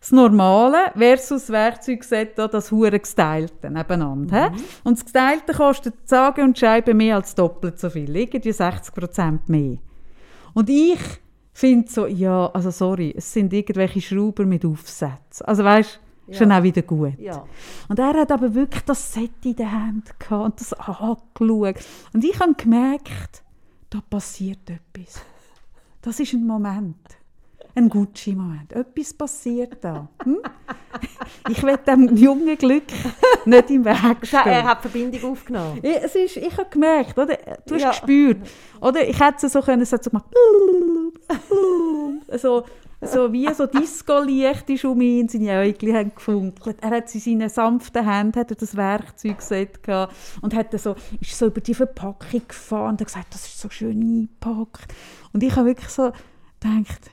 das 0.00 0.12
Normale 0.12 0.92
versus 0.96 1.42
das 1.42 1.50
Werkzeugset, 1.50 2.38
das 2.38 2.70
hure 2.70 2.98
gestylte 2.98 3.70
nebeneinander. 3.70 4.50
Mhm. 4.50 4.56
Und 4.82 4.96
das 4.96 5.04
gestylte 5.04 5.52
kostet 5.52 6.08
sage 6.08 6.42
und 6.42 6.58
schreibe 6.58 6.94
mehr 6.94 7.16
als 7.16 7.34
doppelt 7.34 7.78
so 7.78 7.90
viel, 7.90 8.16
irgendwie 8.16 8.50
60% 8.50 9.40
mehr. 9.48 9.76
Und 10.54 10.70
ich 10.70 10.98
finde 11.52 11.90
so, 11.90 12.06
ja, 12.06 12.50
also 12.52 12.70
sorry, 12.70 13.14
es 13.16 13.30
sind 13.30 13.52
irgendwelche 13.52 14.00
Schrauber 14.00 14.46
mit 14.46 14.64
Aufsätzen. 14.64 15.46
Also 15.46 15.64
weißt 15.64 16.00
ja. 16.30 16.38
schon 16.38 16.52
auch 16.52 16.62
wieder 16.62 16.82
gut. 16.82 17.18
Ja. 17.18 17.44
Und 17.88 17.98
er 17.98 18.14
hat 18.14 18.32
aber 18.32 18.54
wirklich 18.54 18.82
das 18.84 19.12
Set 19.12 19.44
in 19.44 19.56
der 19.56 19.70
Hand 19.70 20.18
gehabt 20.18 20.44
und 20.44 20.60
das 20.60 20.72
angeschaut. 20.72 21.84
Und 22.12 22.24
ich 22.24 22.38
habe 22.40 22.54
gemerkt, 22.54 23.42
da 23.90 24.00
passiert 24.08 24.70
etwas. 24.70 25.20
Das 26.02 26.18
ist 26.20 26.32
ein 26.32 26.46
Moment 26.46 27.20
ein 27.74 27.88
Gucci-Moment. 27.88 28.72
Etwas 28.72 29.14
passiert 29.14 29.78
da. 29.82 30.08
Hm? 30.24 30.38
Ich 31.48 31.62
will 31.62 31.76
dem 31.78 32.16
jungen 32.16 32.58
Glück 32.58 32.82
nicht 33.44 33.70
im 33.70 33.84
Weg 33.84 34.16
stehen. 34.26 34.40
Er 34.44 34.64
hat 34.64 34.80
Verbindung 34.82 35.32
aufgenommen. 35.32 35.78
Ich, 35.82 35.96
es 35.96 36.14
ist, 36.14 36.36
ich 36.36 36.56
habe 36.56 36.68
gemerkt, 36.68 37.16
oder? 37.16 37.38
du 37.66 37.74
hast 37.74 37.82
ja. 37.82 37.90
gespürt. 37.90 38.38
Oder? 38.80 39.08
Ich 39.08 39.18
hätte 39.18 39.46
es 39.46 39.52
so 39.52 39.60
können, 39.62 39.82
es 39.82 39.92
hat 39.92 40.02
so 40.02 40.10
gemacht. 40.10 40.26
so, 42.38 42.64
so 43.02 43.32
wie 43.32 43.52
so 43.54 43.66
Disco-Licht 43.66 44.68
ist 44.70 44.84
um 44.84 45.00
ihn, 45.00 45.28
seine 45.28 45.58
Äugel 45.60 45.94
haben 45.94 46.14
gefunkelt. 46.14 46.78
Er 46.82 46.90
hat 46.90 47.14
in 47.14 47.20
seinen 47.20 47.48
sanften 47.48 48.06
Händen 48.06 48.38
hat 48.38 48.50
er 48.50 48.56
das 48.56 48.76
Werkzeugset 48.76 49.82
gehabt 49.82 50.14
und 50.42 50.54
hat 50.54 50.78
so, 50.78 50.94
ist 51.20 51.38
so 51.38 51.46
über 51.46 51.60
die 51.60 51.74
Verpackung 51.74 52.42
gefahren 52.46 52.90
und 52.90 53.00
hat 53.00 53.06
gesagt, 53.06 53.34
das 53.34 53.46
ist 53.46 53.60
so 53.60 53.70
schön 53.70 54.00
eingepackt. 54.00 54.92
Und 55.32 55.42
ich 55.42 55.54
habe 55.56 55.66
wirklich 55.66 55.88
so 55.88 56.12
gedacht, 56.60 57.10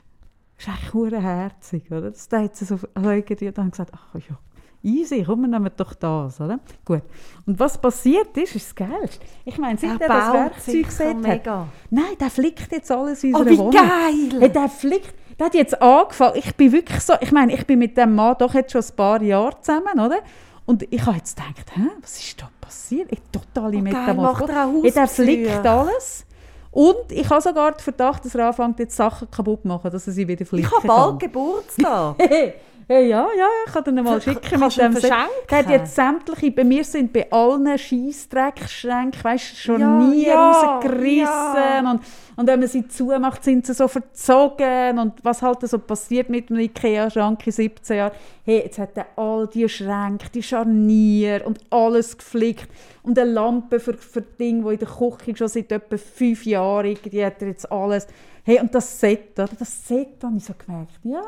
das 0.56 0.66
ist 0.66 0.68
eigentlich 0.68 1.22
herzig, 1.22 1.90
oder? 1.90 2.10
Das 2.10 2.28
hat 2.32 2.56
sie 2.56 2.64
so 2.64 2.78
irgendwie 2.94 3.50
dann 3.50 3.70
gesagt, 3.70 3.92
ach 3.94 4.14
ja, 4.14 4.38
easy, 4.82 5.24
komm, 5.24 5.42
wir 5.42 5.48
nehmen 5.48 5.70
doch 5.76 5.94
das, 5.94 6.40
oder? 6.40 6.60
Gut. 6.84 7.02
Und 7.46 7.58
was 7.58 7.80
passiert 7.80 8.36
ist, 8.36 8.56
ist 8.56 8.66
das 8.66 8.74
Geilste. 8.74 9.24
Ich 9.44 9.58
meine, 9.58 9.78
seit 9.78 10.00
er 10.00 10.08
das 10.08 10.32
Werkzeug 10.32 10.84
gesehen 10.84 11.26
hat, 11.26 11.46
nein, 11.90 12.16
der 12.18 12.30
flickt 12.30 12.72
jetzt 12.72 12.90
alles 12.90 13.24
in 13.24 13.34
unserer 13.34 13.48
oh, 13.48 13.54
wie 13.54 13.58
Wohnung. 13.58 13.72
geil! 13.72 14.40
Hey, 14.40 14.52
der 14.52 14.68
flickt, 14.68 15.14
der 15.38 15.46
hat 15.46 15.54
jetzt 15.54 15.80
angefangen, 15.80 16.36
ich 16.36 16.54
bin 16.56 16.72
wirklich 16.72 17.00
so, 17.00 17.14
ich 17.20 17.32
meine, 17.32 17.52
ich 17.52 17.66
bin 17.66 17.78
mit 17.78 17.96
dem 17.96 18.14
Mann 18.14 18.36
doch 18.38 18.54
jetzt 18.54 18.72
schon 18.72 18.82
ein 18.82 18.96
paar 18.96 19.22
Jahre 19.22 19.60
zusammen, 19.60 19.98
oder? 20.00 20.18
Und 20.66 20.82
ich 20.92 21.04
habe 21.06 21.16
jetzt 21.16 21.36
gedacht, 21.36 21.76
hä, 21.76 21.88
was 22.02 22.18
ist 22.18 22.42
da 22.42 22.50
passiert? 22.60 23.10
Ich 23.10 23.20
totale 23.32 23.78
oh, 23.78 23.80
Metamorphose. 23.80 24.82
Hey, 24.82 24.90
der 24.90 25.08
flickt 25.08 25.66
alles. 25.66 26.26
Und 26.70 27.10
ich 27.10 27.28
habe 27.30 27.40
sogar 27.40 27.72
den 27.72 27.80
Verdacht, 27.80 28.24
dass 28.24 28.34
er 28.34 28.48
anfängt, 28.48 28.78
jetzt 28.78 28.96
Sachen 28.96 29.30
kaputt 29.30 29.62
zu 29.62 29.68
machen, 29.68 29.90
dass 29.90 30.06
er 30.06 30.12
sie 30.12 30.28
wieder 30.28 30.44
flicken 30.44 30.68
kann. 30.68 30.80
Ich 30.84 30.90
habe 30.90 31.00
bald 31.10 31.20
Geburtstag. 31.20 32.16
Hey, 32.90 33.10
ja, 33.10 33.28
ja, 33.36 33.46
ich 33.66 33.72
kann 33.74 33.84
dir 33.84 34.02
mal 34.02 34.18
schicken. 34.18 34.40
Kannst 34.40 34.78
mit 34.78 34.94
dem 34.94 35.02
Der 35.02 35.58
hat 35.58 35.68
jetzt 35.68 35.94
sämtliche, 35.94 36.50
bei 36.50 36.64
mir 36.64 36.82
sind 36.84 37.12
bei 37.12 37.30
allen 37.30 37.76
Scheissdreckschränken, 37.76 39.22
weißt 39.22 39.52
du, 39.52 39.56
schon 39.56 39.80
ja, 39.82 39.98
nie 39.98 40.26
ja, 40.26 40.52
rausgerissen. 40.52 41.84
Ja. 41.84 41.90
Und, 41.90 42.00
und 42.36 42.46
wenn 42.46 42.60
man 42.60 42.66
sie 42.66 42.88
zumacht, 42.88 43.44
sind 43.44 43.66
sie 43.66 43.74
so 43.74 43.88
verzogen. 43.88 44.98
Und 44.98 45.22
was 45.22 45.42
halt 45.42 45.68
so 45.68 45.78
passiert 45.78 46.30
mit 46.30 46.50
einem 46.50 46.60
Ikea-Schrank 46.60 47.46
in 47.46 47.52
17 47.52 47.96
Jahren. 47.98 48.12
Hey, 48.46 48.62
jetzt 48.64 48.78
hat 48.78 48.96
er 48.96 49.06
all 49.16 49.46
die 49.48 49.68
Schränke, 49.68 50.30
die 50.32 50.42
Scharnier 50.42 51.42
und 51.44 51.60
alles 51.68 52.16
geflickt. 52.16 52.70
Und 53.02 53.18
eine 53.18 53.30
Lampe 53.30 53.80
für, 53.80 53.98
für 53.98 54.22
Dinge, 54.22 54.62
die 54.62 54.72
in 54.72 54.78
der 54.78 54.88
Küche 54.88 55.36
schon 55.36 55.48
seit 55.48 55.70
etwa 55.70 55.98
fünf 55.98 56.46
Jahren, 56.46 56.96
die 57.04 57.22
hat 57.22 57.42
er 57.42 57.48
jetzt 57.48 57.70
alles. 57.70 58.06
Hey, 58.44 58.60
und 58.60 58.74
das 58.74 58.98
Set, 58.98 59.38
oder? 59.38 59.50
Das 59.58 59.86
Set 59.86 60.24
habe 60.24 60.38
ich 60.38 60.44
so 60.44 60.54
gemerkt, 60.58 60.92
ja, 61.02 61.22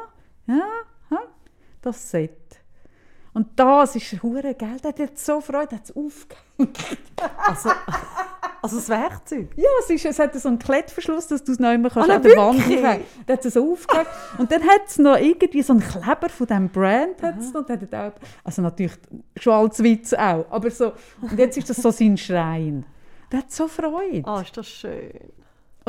ja, 0.46 0.64
das 1.82 2.10
Set. 2.10 2.60
Und 3.32 3.48
das 3.56 3.94
ist 3.96 4.22
hure 4.22 4.54
Geld. 4.54 4.84
Er 4.84 4.88
hat 4.88 4.98
jetzt 4.98 5.24
so 5.24 5.40
Freude, 5.40 5.76
hat 5.76 5.84
es 5.84 5.94
aufgehängt. 5.94 6.78
Also, 7.46 7.70
also 8.60 8.76
das 8.76 8.88
Werkzeug? 8.88 9.48
Ja, 9.56 9.68
es, 9.80 9.90
ist, 9.90 10.04
es 10.04 10.18
hat 10.18 10.34
so 10.34 10.48
einen 10.48 10.58
Klettverschluss, 10.58 11.28
dass 11.28 11.44
du 11.44 11.52
es 11.52 11.58
nicht 11.60 11.80
mehr 11.80 11.90
kannst 11.90 12.10
ah, 12.10 12.16
an 12.16 12.22
der 12.22 12.36
Wand 12.36 12.60
aufhängen 12.60 13.04
Der 13.28 13.36
hat 13.36 13.44
es 13.44 13.54
so 13.54 13.72
aufgehängt. 13.72 14.08
Und 14.38 14.50
dann 14.50 14.62
hat 14.62 14.82
es 14.86 14.98
noch 14.98 15.16
irgendwie 15.16 15.62
so 15.62 15.72
einen 15.74 15.82
Kleber 15.82 16.28
von 16.28 16.46
diesem 16.46 16.68
Brand. 16.68 17.22
Hat's 17.22 17.52
noch, 17.52 17.68
hat 17.68 17.94
auch, 17.94 18.12
also 18.42 18.62
natürlich 18.62 18.94
Schwalzwitz 19.36 20.12
auch. 20.14 20.46
Aber 20.50 20.70
so, 20.70 20.92
und 21.22 21.38
jetzt 21.38 21.56
ist 21.56 21.70
das 21.70 21.76
so 21.76 21.90
sein 21.90 22.16
Schrein. 22.16 22.84
Der 23.30 23.40
hat 23.40 23.52
so 23.52 23.68
Freude. 23.68 24.28
Ah, 24.28 24.40
ist 24.40 24.56
das 24.56 24.68
schön. 24.68 25.12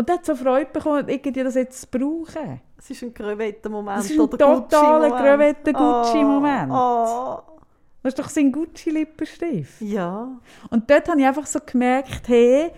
Und 0.02 0.10
der 0.10 0.16
hat 0.16 0.26
so 0.26 0.36
Freude 0.36 0.72
bekommen, 0.74 1.08
irgendwie 1.08 1.44
das 1.44 1.54
jetzt 1.54 1.82
zu 1.82 1.88
brauchen. 1.88 2.60
Es 2.76 2.90
ist 2.90 3.04
ein 3.04 3.14
Crevetten-Moment. 3.14 4.00
Es 4.00 4.10
ist 4.10 4.20
ein 4.20 4.32
totaler 4.32 5.12
Crevetten-Gucci-Moment. 5.12 6.72
Oh, 6.72 7.06
oh. 7.06 7.60
Das 8.02 8.14
ist 8.14 8.18
doch 8.18 8.30
sein 8.30 8.52
Gucci-Lippenstift. 8.52 9.80
Ja. 9.82 10.28
Und 10.72 10.90
dort 10.90 11.08
habe 11.08 11.22
ich 11.22 11.28
einfach 11.28 11.46
so 11.46 11.60
gemerkt, 11.64 12.28
hey, 12.30 12.72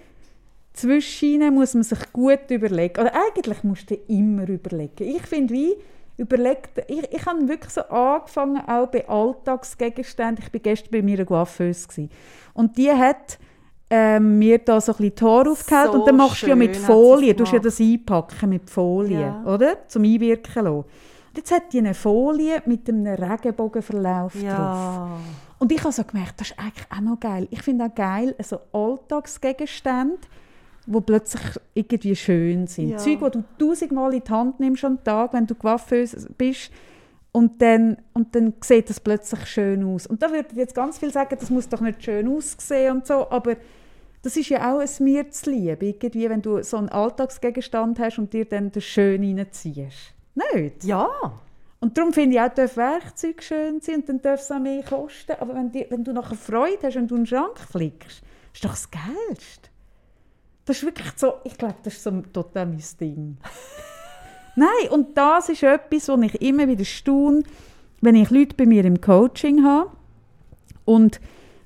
zwischen 0.73 1.53
muss 1.53 1.73
man 1.75 1.83
sich 1.83 2.11
gut 2.11 2.51
überlegen. 2.51 2.99
Oder 2.99 3.13
eigentlich 3.15 3.63
musst 3.63 3.89
du 3.89 3.95
immer 4.09 4.49
überlegen. 4.49 5.15
Ich 5.15 5.21
finde, 5.21 5.53
wie 5.53 5.75
überlegt, 6.17 6.83
ich, 6.89 7.09
ich 7.09 7.25
habe 7.25 7.47
wirklich 7.47 7.71
so 7.71 7.83
angefangen, 7.83 8.67
auch 8.67 8.87
bei 8.87 9.07
Alltagsgegenständen. 9.07 10.43
Ich 10.45 10.53
war 10.53 10.59
gestern 10.59 10.91
bei 10.91 11.01
mir 11.01 11.19
eine 11.19 11.25
Coiffeuse. 11.25 12.09
Und 12.53 12.77
die 12.77 12.91
hat 12.91 13.39
ähm, 13.95 14.39
mir 14.39 14.57
da 14.57 14.81
so 14.81 14.91
ein 14.91 14.97
bisschen 14.97 15.15
Tor 15.15 15.47
aufgehalten 15.47 15.93
so 15.93 15.99
und 15.99 16.07
dann 16.07 16.17
machst 16.17 16.41
du 16.41 16.47
ja 16.47 16.55
mit 16.55 16.75
Folie, 16.75 17.35
du 17.35 17.43
ja 17.43 17.59
das 17.59 17.79
einpacken 17.79 18.49
mit 18.49 18.67
Folie, 18.67 19.21
ja. 19.21 19.43
oder? 19.45 19.87
Zum 19.87 20.03
Einwirken 20.03 20.63
lassen. 20.63 20.77
Und 20.77 21.37
jetzt 21.37 21.51
hat 21.51 21.71
die 21.71 21.77
eine 21.77 21.93
Folie 21.93 22.63
mit 22.65 22.89
einem 22.89 23.05
Regenbogenverlauf 23.05 24.33
ja. 24.41 24.55
drauf. 24.55 25.19
Und 25.59 25.71
ich 25.71 25.79
habe 25.83 25.91
so 25.91 26.03
gemerkt, 26.03 26.41
das 26.41 26.49
ist 26.49 26.59
eigentlich 26.59 26.87
auch 26.89 27.01
noch 27.01 27.19
geil. 27.19 27.47
Ich 27.51 27.61
finde 27.61 27.85
auch 27.85 27.93
geil, 27.93 28.35
so 28.41 28.61
Alltagsgegenstände, 28.71 30.17
die 30.87 31.01
plötzlich 31.01 31.43
irgendwie 31.75 32.15
schön 32.15 32.65
sind. 32.65 32.89
Ja. 32.89 32.97
Zeug, 32.97 33.19
die 33.19 33.29
du 33.29 33.43
tausendmal 33.59 34.15
in 34.15 34.23
die 34.23 34.31
Hand 34.31 34.59
nimmst 34.59 34.83
am 34.85 35.03
Tag, 35.03 35.33
wenn 35.33 35.45
du 35.45 35.53
gewaffnet 35.53 36.15
bist. 36.35 36.71
Und 37.31 37.61
dann, 37.61 37.97
und 38.13 38.33
dann 38.35 38.53
sieht 38.61 38.89
das 38.89 38.99
plötzlich 38.99 39.45
schön 39.45 39.83
aus. 39.83 40.07
Und 40.07 40.23
da 40.23 40.31
würde 40.31 40.47
ich 40.51 40.57
jetzt 40.57 40.73
ganz 40.73 40.97
viel 40.97 41.11
sagen, 41.11 41.35
das 41.39 41.51
muss 41.51 41.69
doch 41.69 41.81
nicht 41.81 42.03
schön 42.03 42.27
aussehen 42.27 42.97
und 42.97 43.07
so, 43.07 43.29
aber 43.29 43.55
das 44.23 44.37
ist 44.37 44.49
ja 44.49 44.73
auch 44.73 44.79
ein 44.79 44.89
mir 44.99 45.29
zu 45.29 45.51
lieb, 45.51 45.83
irgendwie, 45.83 46.29
wenn 46.29 46.41
du 46.41 46.63
so 46.63 46.77
einen 46.77 46.89
Alltagsgegenstand 46.89 47.99
hast 47.99 48.17
und 48.17 48.33
dir 48.33 48.45
dann 48.45 48.71
das 48.71 48.83
Schön 48.85 49.21
reinziehst. 49.21 50.13
Nicht? 50.33 50.83
Ja. 50.85 51.09
Und 51.81 51.97
darum 51.97 52.13
finde 52.13 52.37
ich 52.37 52.41
auch, 52.41 52.53
dass 52.53 52.77
Werkzeuge 52.77 53.41
schön 53.43 53.81
sind 53.81 54.07
und 54.07 54.09
dann 54.09 54.21
darf 54.21 54.39
es 54.39 54.49
auch 54.49 54.59
mehr 54.59 54.81
kosten. 54.83 55.33
Aber 55.37 55.53
wenn, 55.53 55.69
die, 55.69 55.85
wenn 55.89 56.05
du 56.05 56.13
nachher 56.13 56.37
Freude 56.37 56.87
hast 56.87 56.95
und 56.95 57.11
du 57.11 57.15
einen 57.15 57.25
Schrank 57.25 57.59
flickst, 57.59 58.21
ist 58.53 58.63
doch 58.63 58.69
das 58.69 58.89
Geilste. 58.89 59.69
Das 60.63 60.77
ist 60.77 60.85
wirklich 60.85 61.11
so, 61.17 61.33
ich 61.43 61.57
glaube, 61.57 61.75
das 61.83 61.95
ist 61.95 62.03
so 62.03 62.21
total 62.31 62.67
mein 62.67 62.83
Ding. 63.01 63.37
Nein, 64.55 64.89
und 64.91 65.17
das 65.17 65.49
ist 65.49 65.63
etwas, 65.63 66.07
wo 66.07 66.21
ich 66.21 66.41
immer 66.41 66.69
wieder 66.69 66.85
staune, 66.85 67.43
wenn 67.99 68.15
ich 68.15 68.29
Leute 68.29 68.55
bei 68.55 68.65
mir 68.65 68.85
im 68.85 69.01
Coaching 69.01 69.65
habe 69.65 69.91
und 70.85 71.19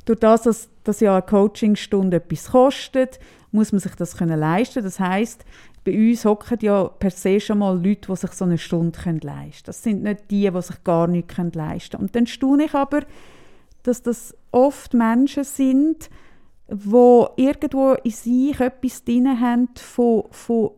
durch 0.07 0.19
das, 0.19 0.43
dass, 0.43 0.69
dass 0.83 0.99
ja 1.01 1.13
eine 1.13 1.21
Coachingstunde 1.21 2.17
etwas 2.17 2.51
kostet, 2.51 3.19
muss 3.51 3.71
man 3.71 3.79
sich 3.79 3.95
das 3.95 4.17
können 4.17 4.39
leisten. 4.39 4.83
Das 4.83 4.99
heißt, 4.99 5.43
bei 5.83 5.97
uns 5.97 6.25
hocken 6.25 6.59
ja 6.61 6.85
per 6.85 7.11
se 7.11 7.39
schon 7.39 7.59
mal 7.59 7.75
Leute, 7.75 8.11
die 8.11 8.15
sich 8.15 8.31
so 8.31 8.45
eine 8.45 8.57
Stunde 8.57 8.97
können 8.97 9.19
leisten. 9.19 9.65
Das 9.65 9.83
sind 9.83 10.03
nicht 10.03 10.31
die, 10.31 10.49
die 10.49 10.61
sich 10.61 10.83
gar 10.83 11.07
nichts 11.07 11.35
können 11.35 11.51
leisten. 11.51 11.97
Und 11.97 12.15
dann 12.15 12.27
staune 12.27 12.65
ich 12.65 12.73
aber, 12.73 13.01
dass 13.83 14.01
das 14.01 14.35
oft 14.51 14.93
Menschen 14.93 15.43
sind, 15.43 16.09
die 16.69 17.25
irgendwo 17.37 17.93
in 18.03 18.11
sich 18.11 18.59
etwas 18.59 19.03
drin 19.03 19.39
haben 19.39 19.69
von, 19.75 20.23
von 20.31 20.71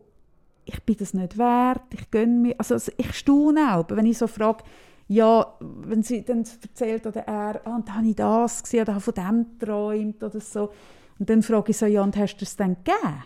ich 0.64 0.80
bin 0.84 0.96
das 0.98 1.14
nicht 1.14 1.36
wert, 1.38 1.82
ich 1.92 2.10
gönne 2.10 2.34
mir, 2.34 2.54
also 2.58 2.76
ich 2.96 3.12
staune 3.14 3.74
auch, 3.74 3.86
wenn 3.90 4.06
ich 4.06 4.18
so 4.18 4.28
frage, 4.28 4.62
ja, 5.10 5.54
wenn 5.58 6.04
sie 6.04 6.24
dann 6.24 6.44
erzählt 6.62 7.04
oder 7.04 7.26
er, 7.26 7.60
ah, 7.66 7.74
und 7.74 7.88
dann 7.88 7.96
habe 7.96 8.06
ich 8.06 8.14
das 8.14 8.62
gesehen 8.62 8.82
oder 8.82 8.94
habe 8.94 9.02
von 9.02 9.14
dem 9.14 9.46
geträumt 9.58 10.22
oder 10.22 10.38
so. 10.38 10.70
Und 11.18 11.28
dann 11.28 11.42
frage 11.42 11.72
ich 11.72 11.78
so, 11.78 11.86
ja, 11.86 12.04
und 12.04 12.16
hast 12.16 12.36
du 12.36 12.44
es 12.44 12.54
dann 12.54 12.76
gegeben? 12.76 13.24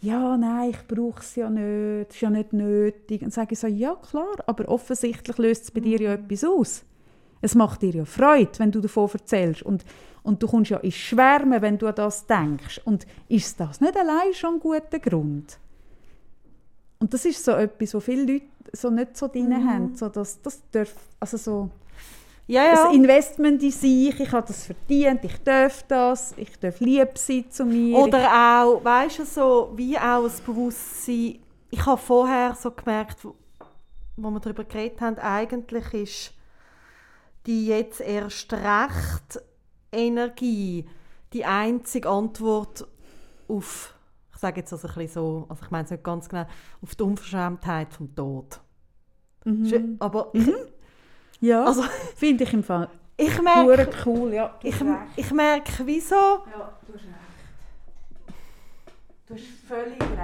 Ja, 0.00 0.36
nein, 0.36 0.70
ich 0.70 0.88
brauche 0.88 1.20
es 1.20 1.36
ja 1.36 1.48
nicht, 1.48 2.08
es 2.08 2.16
ist 2.16 2.22
ja 2.22 2.28
nicht 2.28 2.52
nötig. 2.52 3.22
Und 3.22 3.26
dann 3.26 3.30
sage 3.30 3.52
ich 3.52 3.60
so, 3.60 3.68
ja 3.68 3.94
klar, 3.94 4.34
aber 4.48 4.68
offensichtlich 4.68 5.38
löst 5.38 5.62
es 5.62 5.70
bei 5.70 5.78
dir 5.78 6.00
ja 6.00 6.14
etwas 6.14 6.42
aus. 6.42 6.84
Es 7.40 7.54
macht 7.54 7.82
dir 7.82 7.94
ja 7.94 8.04
Freude, 8.04 8.58
wenn 8.58 8.72
du 8.72 8.80
davon 8.80 9.08
erzählst. 9.12 9.62
Und, 9.62 9.84
und 10.24 10.42
du 10.42 10.48
kommst 10.48 10.72
ja 10.72 10.78
ins 10.78 10.94
Schwärmen, 10.94 11.62
wenn 11.62 11.78
du 11.78 11.86
an 11.86 11.94
das 11.94 12.26
denkst. 12.26 12.80
Und 12.84 13.06
ist 13.28 13.60
das 13.60 13.80
nicht 13.80 13.96
allein 13.96 14.34
schon 14.34 14.54
ein 14.54 14.60
guter 14.60 14.98
Grund? 14.98 15.60
Und 17.02 17.12
das 17.12 17.24
ist 17.24 17.44
so 17.44 17.50
etwas, 17.50 17.94
wo 17.94 18.00
viele 18.00 18.32
Leute 18.34 18.46
so 18.72 18.88
nicht 18.88 19.16
so 19.16 19.26
drin 19.26 19.48
Mhm. 19.48 19.68
haben. 19.68 19.96
So, 19.96 20.08
das, 20.08 20.40
das 20.40 20.62
darf, 20.70 20.94
also 21.18 21.36
so 21.36 21.68
Ja, 22.46 22.64
ja. 22.64 22.88
ein 22.88 22.94
Investment 22.94 23.60
in 23.60 23.72
sich, 23.72 24.20
ich 24.20 24.30
habe 24.30 24.46
das 24.46 24.66
verdient, 24.66 25.24
ich 25.24 25.36
darf 25.42 25.82
das, 25.88 26.32
ich 26.36 26.56
darf 26.60 26.78
lieb 26.78 27.18
sein 27.18 27.44
zu 27.50 27.64
mir. 27.64 27.98
Oder 27.98 28.28
auch, 28.28 28.84
weißt 28.84 29.18
du, 29.18 29.24
so 29.24 29.72
wie 29.74 29.98
auch 29.98 30.22
das 30.22 30.40
Bewusstsein. 30.40 31.40
Ich 31.70 31.84
habe 31.84 32.00
vorher 32.00 32.54
so 32.54 32.70
gemerkt, 32.70 33.24
wo, 33.24 33.34
wo 34.16 34.30
wir 34.30 34.38
darüber 34.40 34.62
geredet 34.62 35.00
haben, 35.00 35.18
eigentlich 35.18 35.94
ist 35.94 36.32
die 37.46 37.66
jetzt 37.66 38.00
erst 38.00 38.52
recht 38.52 39.42
Energie 39.90 40.86
die 41.32 41.44
einzige 41.44 42.08
Antwort 42.08 42.86
auf, 43.48 43.92
sage 44.42 44.60
jetzt 44.60 44.72
also 44.72 44.86
ein 44.86 44.94
bisschen 44.94 45.14
so, 45.14 45.46
also 45.48 45.64
ich 45.64 45.70
meine 45.70 45.84
es 45.84 45.90
nicht 45.90 46.04
ganz 46.04 46.28
genau, 46.28 46.46
auf 46.82 46.94
die 46.94 47.02
Unverschämtheit 47.02 47.94
vom 47.94 48.14
Tod. 48.14 48.60
Mhm. 49.44 49.96
Aber 49.98 50.28
ich, 50.34 50.52
Ja, 51.40 51.64
also 51.66 51.82
finde 52.16 52.44
ich 52.44 52.52
im 52.52 52.62
Fall 52.62 52.88
ich 53.16 53.42
merke, 53.42 53.90
cool. 54.06 54.32
Ja, 54.32 54.54
ich, 54.62 54.74
ich 55.16 55.30
merke, 55.32 55.86
wieso 55.86 56.14
Ja, 56.14 56.72
du 56.86 56.94
hast 56.94 57.04
recht. 57.04 58.36
Du 59.26 59.34
hast 59.34 59.44
völlig 59.68 60.00
recht, 60.00 60.20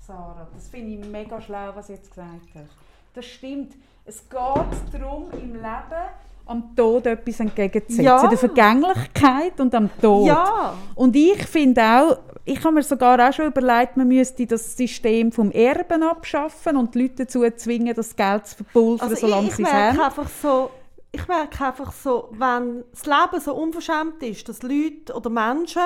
Sarah. 0.00 0.48
Das 0.52 0.68
finde 0.68 0.94
ich 0.94 1.10
mega 1.10 1.40
schlau, 1.40 1.74
was 1.74 1.86
du 1.86 1.92
jetzt 1.94 2.10
gesagt 2.10 2.48
hast. 2.54 2.76
Das 3.14 3.24
stimmt. 3.24 3.74
Es 4.04 4.28
geht 4.28 4.92
darum, 4.92 5.30
im 5.32 5.54
Leben 5.54 6.08
am 6.46 6.74
Tod 6.76 7.06
etwas 7.06 7.40
entgegenzusetzen. 7.40 8.04
Ja. 8.04 8.26
Der 8.26 8.38
Vergänglichkeit 8.38 9.58
und 9.60 9.74
am 9.74 9.88
Tod. 10.00 10.26
Ja. 10.26 10.74
Und 10.94 11.16
ich 11.16 11.46
finde 11.46 11.82
auch, 11.82 12.18
ich 12.44 12.62
habe 12.62 12.74
mir 12.74 12.82
sogar 12.82 13.26
auch 13.26 13.32
schon 13.32 13.46
überlegt, 13.46 13.96
man 13.96 14.06
müsste 14.08 14.46
das 14.46 14.76
System 14.76 15.32
vom 15.32 15.50
Erben 15.50 16.02
abschaffen 16.02 16.76
und 16.76 16.94
die 16.94 17.02
Leute 17.02 17.24
dazu 17.24 17.42
zwingen, 17.56 17.94
das 17.94 18.14
Geld 18.14 18.46
zu 18.46 18.56
verpulvern, 18.56 19.08
Also 19.08 19.26
solange 19.26 19.44
ich, 19.44 19.50
ich 19.50 19.56
sie 19.56 19.62
es 19.62 19.72
haben. 19.72 20.00
einfach 20.00 20.28
so, 20.42 20.70
ich 21.10 21.26
merke 21.26 21.64
einfach 21.64 21.92
so, 21.92 22.28
wenn 22.32 22.84
das 22.92 23.06
Leben 23.06 23.40
so 23.42 23.54
unverschämt 23.54 24.22
ist, 24.22 24.46
dass 24.48 24.62
Leute 24.62 25.14
oder 25.14 25.30
Menschen 25.30 25.82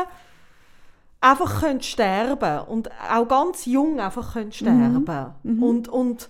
einfach 1.21 1.61
können 1.61 1.83
sterben 1.83 2.67
und 2.69 2.91
auch 3.11 3.29
ganz 3.29 3.65
jung 3.67 4.01
einfach 4.01 4.33
können 4.33 4.53
sterben 4.53 5.05
und 5.61 5.89
und 5.89 6.29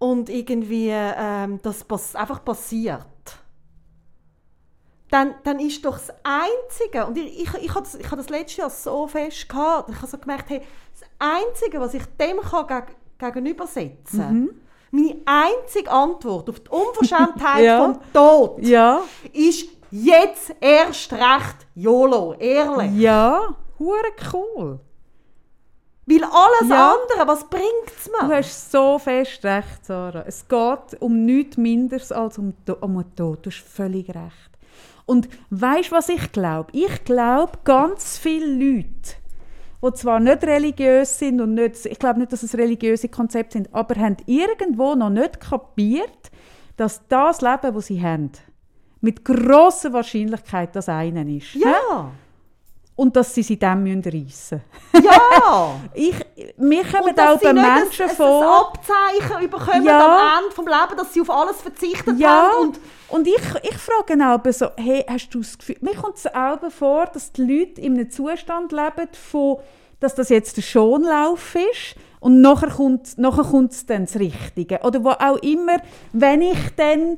und 0.00 0.28
irgendwie 0.28 0.90
ähm, 0.90 1.60
das 1.62 1.84
pass 1.84 2.16
einfach 2.16 2.44
passiert. 2.44 3.06
Dann, 5.10 5.34
dann 5.42 5.58
ist 5.58 5.84
doch 5.84 5.98
das 5.98 6.10
Einzige, 6.22 7.04
und 7.06 7.18
ich, 7.18 7.42
ich, 7.42 7.54
ich 7.62 7.70
habe 7.74 7.80
das, 7.82 7.96
ich 7.96 8.06
habe 8.06 8.16
das 8.16 8.28
letztes 8.28 8.56
Jahr 8.58 8.70
so 8.70 9.06
fest 9.08 9.48
gehabt, 9.48 9.90
ich 9.90 9.96
habe 9.96 10.06
so 10.06 10.18
gemerkt, 10.18 10.50
hey, 10.50 10.62
das 10.92 11.08
Einzige, 11.18 11.80
was 11.80 11.94
ich 11.94 12.04
dem 12.20 12.40
kann 12.40 12.66
geg 12.66 12.96
gegenübersetzen 13.18 14.20
kann, 14.20 14.50
meine 14.92 15.16
einzige 15.26 15.90
Antwort 15.90 16.48
auf 16.48 16.60
die 16.60 16.70
Unverschämtheit 16.70 17.64
Ja. 17.64 17.84
vom 17.92 17.98
Tod 18.12 18.64
Ja, 18.64 19.02
ist 19.32 19.68
jetzt 19.90 20.54
erst 20.60 21.12
recht 21.12 21.66
YOLO, 21.74 22.34
ehrlich. 22.34 22.92
ja, 22.96 23.54
hure 23.78 24.12
cool. 24.32 24.80
Weil 26.10 26.24
alles 26.24 26.68
Ja. 26.70 26.94
andere, 26.94 27.28
was 27.28 27.48
bringt 27.48 27.64
es 27.96 28.04
Du 28.10 28.26
mir? 28.26 28.36
hast 28.36 28.70
so 28.72 28.98
fest 28.98 29.44
recht, 29.44 29.84
Sarah. 29.86 30.24
Es 30.26 30.46
geht 30.48 31.00
um 31.00 31.24
nichts 31.24 31.56
Minderes 31.56 32.10
als 32.12 32.36
um, 32.38 32.52
um 32.80 32.94
den 32.98 33.14
Tod. 33.16 33.46
Du 33.46 33.50
hast 33.50 33.60
völlig 33.60 34.08
recht. 34.08 34.50
Und 35.06 35.28
weißt 35.50 35.90
du, 35.90 35.94
was 35.96 36.08
ich 36.08 36.32
glaube? 36.32 36.70
Ich 36.72 37.04
glaube, 37.04 37.52
ganz 37.64 38.18
viele 38.18 38.46
Leute, 38.46 39.16
die 39.82 39.92
zwar 39.94 40.20
nicht 40.20 40.44
religiös 40.44 41.18
sind 41.18 41.40
und 41.40 41.54
nicht, 41.54 41.86
ich 41.86 41.98
glaube 41.98 42.18
nicht, 42.20 42.32
dass 42.32 42.42
es 42.42 42.54
religiöse 42.56 43.08
Konzepte 43.08 43.54
sind, 43.58 43.74
aber 43.74 43.94
haben 44.00 44.16
irgendwo 44.26 44.94
noch 44.94 45.10
nicht 45.10 45.40
kapiert, 45.40 46.30
dass 46.76 47.06
das 47.08 47.40
Leben, 47.40 47.74
das 47.74 47.86
sie 47.86 48.02
haben, 48.02 48.30
mit 49.00 49.24
grosser 49.24 49.92
Wahrscheinlichkeit 49.92 50.76
das 50.76 50.88
eine 50.88 51.22
ist. 51.36 51.54
Ja, 51.54 52.10
Und 53.00 53.16
dass 53.16 53.34
sie 53.34 53.42
sich 53.42 53.58
dem 53.58 53.86
reissen 53.86 54.12
müssen. 54.12 54.60
ja. 55.02 55.70
Ich, 55.94 56.14
mir 56.58 56.84
kommen 56.84 57.18
auch 57.18 57.40
bei 57.40 57.52
Menschen 57.54 58.10
ein, 58.10 58.14
vor... 58.14 58.42
ein 58.42 58.66
Abzeichen 58.66 59.48
bekommen 59.50 59.84
Ja. 59.86 60.36
am 60.38 60.44
Ende 60.44 60.54
des 60.54 60.58
Lebens, 60.58 60.96
dass 60.98 61.14
sie 61.14 61.20
auf 61.22 61.30
alles 61.30 61.62
verzichtet 61.62 62.18
Ja, 62.18 62.50
haben. 62.52 62.66
und, 62.68 62.80
und 63.08 63.26
ich, 63.26 63.40
ich 63.62 63.78
frage 63.78 64.22
aber 64.22 64.52
so, 64.52 64.66
hey, 64.76 65.02
hast 65.08 65.30
du 65.30 65.38
das 65.38 65.56
Gefühl, 65.56 65.76
mir 65.80 65.94
kommt 65.94 66.16
es 66.18 66.26
auch 66.26 66.58
vor, 66.70 67.06
dass 67.06 67.32
die 67.32 67.40
Leute 67.42 67.80
in 67.80 67.94
einem 67.94 68.10
Zustand 68.10 68.70
leben, 68.70 69.08
von, 69.30 69.56
dass 70.00 70.14
das 70.14 70.28
jetzt 70.28 70.58
der 70.58 70.62
Schonlauf 70.62 71.54
ist 71.54 71.96
und 72.20 72.42
nachher 72.42 72.68
kommt, 72.68 73.16
nachher 73.16 73.44
kommt 73.44 73.88
dann 73.88 74.04
das 74.04 74.16
Richtige. 74.16 74.80
Oder 74.84 75.02
wo 75.02 75.08
auch 75.08 75.36
immer, 75.38 75.78
wenn 76.12 76.42
ich 76.42 76.58
dann 76.76 77.16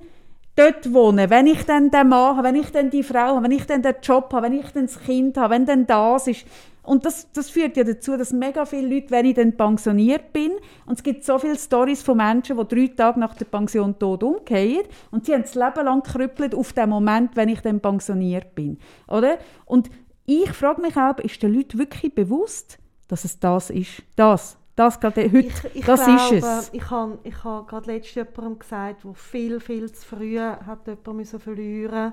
dort 0.57 0.93
wohne, 0.93 1.31
wenn 1.31 1.47
ich 1.47 1.65
dann 1.65 1.91
den 1.91 2.09
Mann 2.09 2.37
habe, 2.37 2.49
wenn 2.49 2.57
ich 2.57 2.71
dann 2.71 2.91
die 2.91 3.03
Frau 3.03 3.37
habe, 3.37 3.45
wenn 3.45 3.53
ich 3.53 3.67
dann 3.67 3.83
den 3.83 3.95
Job 4.03 4.33
habe, 4.33 4.47
wenn 4.47 4.59
ich 4.59 4.71
dann 4.71 4.87
das 4.87 5.01
Kind 5.01 5.37
habe, 5.37 5.55
wenn 5.55 5.67
dann 5.67 5.87
das 5.87 6.27
ist. 6.27 6.47
Und 6.83 7.07
das, 7.07 7.31
das 7.33 7.49
führt 7.49 7.77
ja 7.77 7.85
dazu, 7.85 8.17
dass 8.17 8.33
mega 8.33 8.65
viele 8.65 8.93
Leute, 8.93 9.13
wenn 9.13 9.27
ich 9.27 9.35
dann 9.35 9.57
pensioniert 9.57 10.33
bin, 10.33 10.51
und 10.85 10.99
es 10.99 11.03
gibt 11.03 11.25
so 11.25 11.39
viele 11.39 11.57
Stories 11.57 12.03
von 12.03 12.17
Menschen, 12.17 12.57
die 12.59 12.67
drei 12.67 12.89
Tage 12.89 13.21
nach 13.21 13.35
der 13.35 13.45
Pension 13.45 13.99
tot 13.99 14.25
umgehen 14.25 14.83
und 15.13 15.25
sie 15.25 15.33
haben 15.33 15.43
das 15.43 15.55
Leben 15.55 15.85
lang 15.85 16.03
gekrüppelt 16.03 16.55
auf 16.57 16.73
den 16.73 16.91
Moment, 16.91 17.37
wenn 17.37 17.49
ich 17.49 17.61
dann 17.61 17.81
pensioniert 17.81 18.55
bin. 18.57 18.79
Oder? 19.07 19.39
Und 19.65 19.91
ich 20.27 20.51
frage 20.51 20.83
mich 20.83 20.97
auch, 20.97 21.19
ist 21.19 21.43
den 21.43 21.55
Leuten 21.55 21.79
wirklich 21.79 22.15
bewusst, 22.15 22.79
dass 23.07 23.25
es 23.25 23.39
das 23.39 23.71
ist? 23.71 24.03
Das. 24.17 24.57
Das 24.87 24.99
gerade 24.99 25.23
heute. 25.25 25.39
Ich, 25.39 25.77
ich 25.77 25.85
das 25.85 26.05
glaube, 26.05 26.37
ist 26.37 26.45
es. 26.45 26.71
Ich 26.73 26.91
habe 26.91 27.19
ich 27.23 27.45
hab 27.45 27.69
gerade 27.69 27.87
letztens 27.93 28.15
jemandem 28.15 28.59
gesagt, 28.59 29.05
der 29.05 29.15
viel, 29.15 29.61
viel 29.61 29.93
zu 29.93 30.07
früh 30.07 30.39
hat 30.39 30.87
jemanden 30.87 31.17
müssen 31.17 31.41
verlieren 31.41 32.13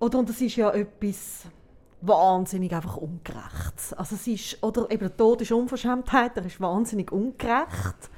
Oder, 0.00 0.18
und 0.18 0.28
das 0.28 0.40
ist 0.40 0.56
ja 0.56 0.70
etwas 0.70 1.44
wahnsinnig 2.00 2.74
einfach 2.74 2.96
ungerecht. 2.96 3.94
Also 3.96 4.16
es 4.16 4.26
ist, 4.26 4.62
oder 4.62 4.90
eben 4.90 5.08
der 5.08 5.16
Tod 5.16 5.40
ist 5.42 5.52
Unverschämtheit, 5.52 6.36
er 6.36 6.44
ist 6.44 6.60
wahnsinnig 6.60 7.12
ungerecht. 7.12 8.10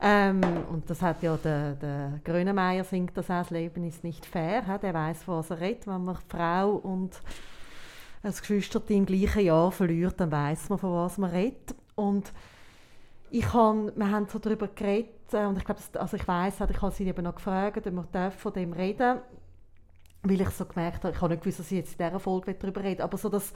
Ähm, 0.00 0.40
und 0.70 0.88
das 0.90 1.00
hat 1.00 1.22
ja 1.22 1.36
der, 1.36 1.74
der 1.74 2.20
Grönemeyer 2.24 2.84
singt 2.84 3.16
das 3.16 3.30
auch, 3.30 3.38
das 3.38 3.50
Leben 3.50 3.84
ist 3.84 4.04
nicht 4.04 4.26
fair. 4.26 4.62
he? 4.66 4.78
Der 4.78 4.92
weiß, 4.92 5.26
was 5.26 5.50
er 5.50 5.60
redet. 5.60 5.86
Wenn 5.86 6.04
man 6.04 6.18
Frau 6.28 6.72
und 6.72 7.20
als 8.22 8.40
Geschwisterte 8.40 8.94
im 8.94 9.06
gleichen 9.06 9.44
Jahr 9.44 9.70
verliert, 9.72 10.18
dann 10.18 10.32
weiß 10.32 10.68
man, 10.68 10.78
von 10.78 10.92
was 10.92 11.18
man 11.18 11.30
redet. 11.30 11.74
Und 11.94 12.32
ich 13.30 13.52
han, 13.52 13.92
wir 13.96 14.10
haben 14.10 14.26
so 14.28 14.38
darüber 14.38 14.68
geredet 14.68 15.32
äh, 15.32 15.46
und 15.46 15.58
ich 15.58 15.64
glaube, 15.64 15.80
also 15.94 16.16
ich 16.16 16.26
weiß, 16.26 16.54
ich 16.68 16.82
habe 16.82 16.94
sie 16.94 17.06
eben 17.06 17.24
noch 17.24 17.34
gefragt, 17.34 17.86
ob 17.86 18.12
wir 18.12 18.30
von 18.30 18.52
dem 18.52 18.72
reden, 18.72 19.18
weil 20.22 20.40
ich 20.40 20.50
so 20.50 20.64
gemerkt 20.64 21.04
habe, 21.04 21.14
ich 21.14 21.20
habe 21.20 21.32
nicht 21.32 21.42
gewusst, 21.42 21.60
dass 21.60 21.70
ich 21.70 21.78
jetzt 21.78 21.98
in 22.00 22.06
dieser 22.06 22.20
Folge 22.20 22.54
darüber 22.54 22.82
rede, 22.82 23.02
aber 23.02 23.18
so 23.18 23.28
das 23.28 23.52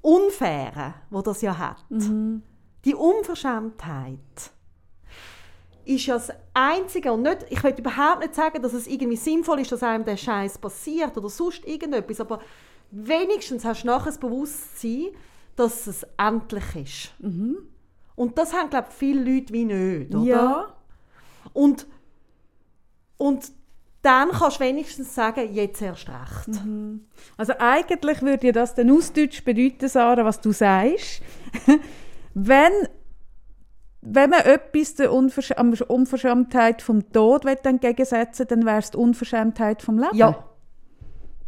Unfaire, 0.00 0.94
wo 1.10 1.22
das 1.22 1.40
ja 1.40 1.56
hat, 1.56 1.84
die 1.90 2.94
Unverschämtheit, 2.94 4.18
ist 5.86 6.06
ja 6.06 6.14
das 6.14 6.30
Einzige 6.54 7.12
und 7.12 7.22
nicht, 7.22 7.44
ich 7.50 7.62
will 7.62 7.74
überhaupt 7.76 8.20
nicht 8.20 8.34
sagen, 8.34 8.62
dass 8.62 8.72
es 8.72 8.86
irgendwie 8.86 9.16
sinnvoll 9.16 9.60
ist, 9.60 9.72
dass 9.72 9.82
einem 9.82 10.04
der 10.04 10.16
Scheiß 10.16 10.58
passiert 10.58 11.16
oder 11.16 11.28
sonst 11.28 11.64
irgendetwas, 11.66 12.20
aber 12.20 12.40
wenigstens 12.94 13.64
hast 13.64 13.82
du 13.82 13.88
nachher 13.88 14.06
das 14.06 14.18
Bewusstsein, 14.18 15.08
dass 15.56 15.86
es 15.86 16.06
endlich 16.16 16.76
ist. 16.76 17.14
Und 18.14 18.38
das 18.38 18.52
haben, 18.52 18.70
glaube 18.70 18.88
ich, 18.90 18.94
viele 18.94 19.34
Leute 19.34 19.52
wie 19.52 19.64
nicht, 19.64 20.14
oder? 20.14 20.24
Ja. 20.24 20.66
Und, 21.52 21.86
und 23.16 23.52
dann 24.02 24.30
kannst 24.30 24.60
du 24.60 24.64
wenigstens 24.64 25.14
sagen, 25.14 25.52
jetzt 25.52 25.80
erst 25.80 26.08
recht. 26.08 26.60
Also 27.36 27.54
eigentlich 27.58 28.22
würde 28.22 28.52
das 28.52 28.74
dann 28.74 28.90
ausdeutsch 28.90 29.44
bedeuten, 29.44 29.88
Sarah, 29.88 30.24
was 30.24 30.40
du 30.40 30.52
sagst. 30.52 31.22
wenn, 32.34 32.72
wenn 34.02 34.30
man 34.30 34.40
etwas 34.40 34.94
der 34.94 35.12
Unversch 35.12 35.52
Unverschämtheit 35.88 36.82
vom 36.82 37.10
Tod 37.12 37.44
will 37.44 37.56
entgegensetzen 37.62 38.46
dann 38.48 38.66
wäre 38.66 38.78
es 38.78 38.90
die 38.90 38.98
Unverschämtheit 38.98 39.82
vom 39.82 39.98
Leben. 39.98 40.16
Ja. 40.16 40.44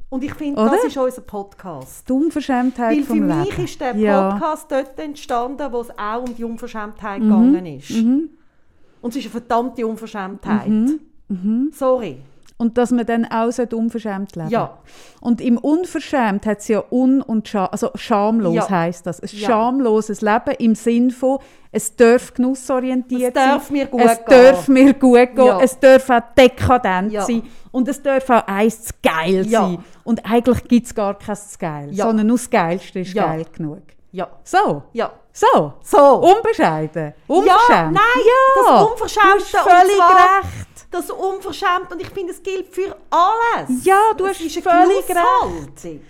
Und 0.09 0.23
ich 0.23 0.35
finde, 0.35 0.65
das 0.65 0.85
ist 0.85 0.97
unser 0.97 1.21
Podcast. 1.23 2.09
Die 2.09 2.13
Unverschämtheit 2.13 2.97
Weil 2.97 3.03
für 3.03 3.09
vom 3.17 3.27
mich 3.27 3.51
Leben. 3.51 3.65
ist 3.65 3.81
der 3.81 3.97
Ja. 3.97 4.31
Podcast 4.31 4.71
dort 4.71 4.99
entstanden, 5.01 5.73
wo 5.73 5.81
es 5.81 5.91
auch 5.99 6.23
um 6.23 6.35
die 6.37 6.45
Unverschämtheit 6.45 7.21
Mhm. 7.21 7.25
gegangen 7.53 7.67
ist. 7.67 7.91
Und 7.91 9.11
es 9.11 9.17
ist 9.17 9.25
eine 9.25 9.31
verdammte 9.33 9.87
Unverschämtheit. 9.87 10.69
Mhm. 10.69 11.71
Sorry. 11.73 12.19
Und 12.59 12.79
dass 12.79 12.91
man 12.91 13.05
dann 13.05 13.27
auch 13.27 13.51
unverschämt 13.75 14.35
leben 14.35 14.49
Ja. 14.49 14.79
Und 15.21 15.43
im 15.43 15.59
Unverschämt 15.59 16.47
hat 16.47 16.61
es 16.61 16.69
ja 16.69 16.83
un 16.91 17.21
und 17.21 17.47
scha 17.49 17.67
also 17.67 17.91
schamlos 17.97 18.55
Ja. 18.55 18.71
heißt 18.71 19.07
das. 19.07 19.21
Ein 19.21 19.29
Ja. 19.33 19.47
schamloses 19.49 20.23
Leben 20.23 20.55
im 20.59 20.75
Sinn 20.75 21.11
von, 21.11 21.39
es 21.71 21.95
darf 21.97 22.33
genussorientiert 22.33 23.37
Es 23.37 23.43
darf 23.43 23.65
sein. 23.65 23.73
mir 23.77 23.87
gut 23.87 24.01
es 24.01 24.17
gehen. 24.25 24.25
darf 24.29 24.69
mir 24.69 24.95
gut 24.95 25.35
gehen. 25.37 25.45
Ja. 25.47 25.61
Es 25.61 25.79
darf 25.79 26.09
auch 26.09 26.23
dekadent 26.39 27.13
Ja. 27.13 27.25
sein. 27.27 27.43
Und 27.77 27.87
es 27.89 28.01
darf 28.03 28.31
auch 28.31 28.47
eins 28.47 28.85
zu 28.85 28.95
geil 29.03 29.47
Ja. 29.47 29.61
sein. 29.61 29.85
Und 30.03 30.24
eigentlich 30.24 30.64
gibt 30.66 30.87
es 30.87 30.95
gar 30.95 31.12
kein 31.18 31.37
zu 31.37 31.59
geil, 31.59 31.89
Ja. 31.93 32.07
sondern 32.07 32.27
nur 32.29 32.39
das 32.39 32.49
Geilste 32.49 33.01
ist 33.01 33.12
Ja. 33.12 33.27
geil 33.27 33.45
genug. 33.55 33.83
Ja. 34.12 34.29
So, 34.45 34.85
Ja. 34.95 35.12
so, 35.31 35.74
So. 35.83 35.99
unbescheiden, 36.22 37.12
unverschämt. 37.27 37.68
Ja, 37.68 37.91
nein, 37.91 38.22
ja. 38.24 38.62
das 38.79 38.91
Unverschämte. 38.91 39.45
Du 39.53 39.59
hast 39.59 39.68
völlig 39.68 39.93
und 39.93 39.99
zwar 39.99 40.39
recht. 40.39 40.87
Das 40.91 41.11
Unverschämte. 41.11 41.95
Und 41.95 42.01
ich 42.01 42.09
finde, 42.09 42.33
es 42.33 42.43
gilt 42.43 42.68
für 42.74 42.97
alles. 43.11 43.85
Ja, 43.85 44.01
du 44.16 44.24
Es 44.24 44.39
hast 44.41 44.59
völlig 44.59 45.07
Genusshaltung. 45.07 46.01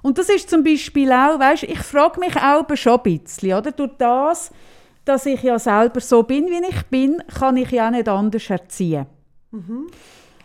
Und 0.00 0.16
das 0.16 0.30
ist 0.30 0.48
zum 0.48 0.64
Beispiel 0.64 1.12
auch, 1.12 1.38
weißt, 1.38 1.64
ich 1.64 1.80
frage 1.80 2.18
mich 2.18 2.34
auch 2.34 2.64
schon 2.76 2.98
ein 2.98 3.02
bisschen, 3.18 3.52
oder? 3.58 3.72
Durch 3.72 3.90
das, 3.98 4.50
dass 5.04 5.26
ich 5.26 5.42
ja 5.42 5.58
selber 5.58 6.00
so 6.00 6.22
bin, 6.22 6.46
wie 6.46 6.64
ich 6.66 6.82
bin, 6.86 7.22
kann 7.38 7.58
ich 7.58 7.70
ja 7.72 7.88
auch 7.88 7.90
nicht 7.90 8.08
anders 8.08 8.48
erziehen. 8.48 9.04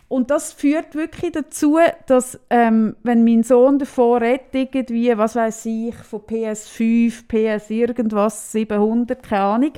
Und 0.08 0.30
das 0.30 0.52
führt 0.52 0.94
wirklich 0.94 1.32
dazu, 1.32 1.78
dass, 2.06 2.38
ähm, 2.48 2.94
wenn 3.02 3.24
mein 3.24 3.42
Sohn 3.42 3.78
davor 3.78 4.20
redet, 4.20 4.54
irgendwie, 4.54 5.16
was 5.18 5.34
weiß 5.34 5.66
ich, 5.66 5.96
von 5.96 6.20
PS5, 6.20 7.26
PS 7.26 7.70
irgendwas, 7.70 8.52
700, 8.52 9.20
keine 9.22 9.42
Ahnung, 9.42 9.72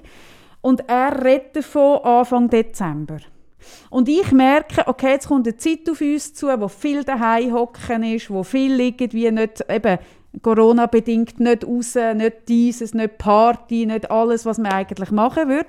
und 0.61 0.89
er 0.89 1.25
redet 1.25 1.57
davon 1.57 2.05
Anfang 2.05 2.51
Dezember. 2.51 3.19
Und 3.91 4.09
ich 4.09 4.31
merke, 4.33 4.87
okay, 4.87 5.13
jetzt 5.13 5.29
kommt 5.29 5.47
eine 5.47 5.57
Zeit 5.57 5.89
auf 5.91 6.01
uns 6.01 6.35
zu, 6.35 6.49
wo 6.61 6.69
viel 6.69 7.05
daheim 7.05 7.53
hocken 7.53 8.03
ist, 8.03 8.31
wo 8.31 8.43
viel 8.43 8.79
irgendwie 8.79 9.31
nicht, 9.31 9.65
eben 9.69 9.99
Corona-bedingt 10.43 11.41
nicht 11.41 11.67
raus, 11.67 11.97
nicht 12.15 12.49
dieses, 12.49 12.95
nicht 12.95 13.19
Party, 13.19 13.87
nicht 13.87 14.11
alles, 14.11 14.45
was 14.47 14.59
man 14.59 14.73
eigentlich 14.73 15.11
machen 15.11 15.49
würde, 15.49 15.67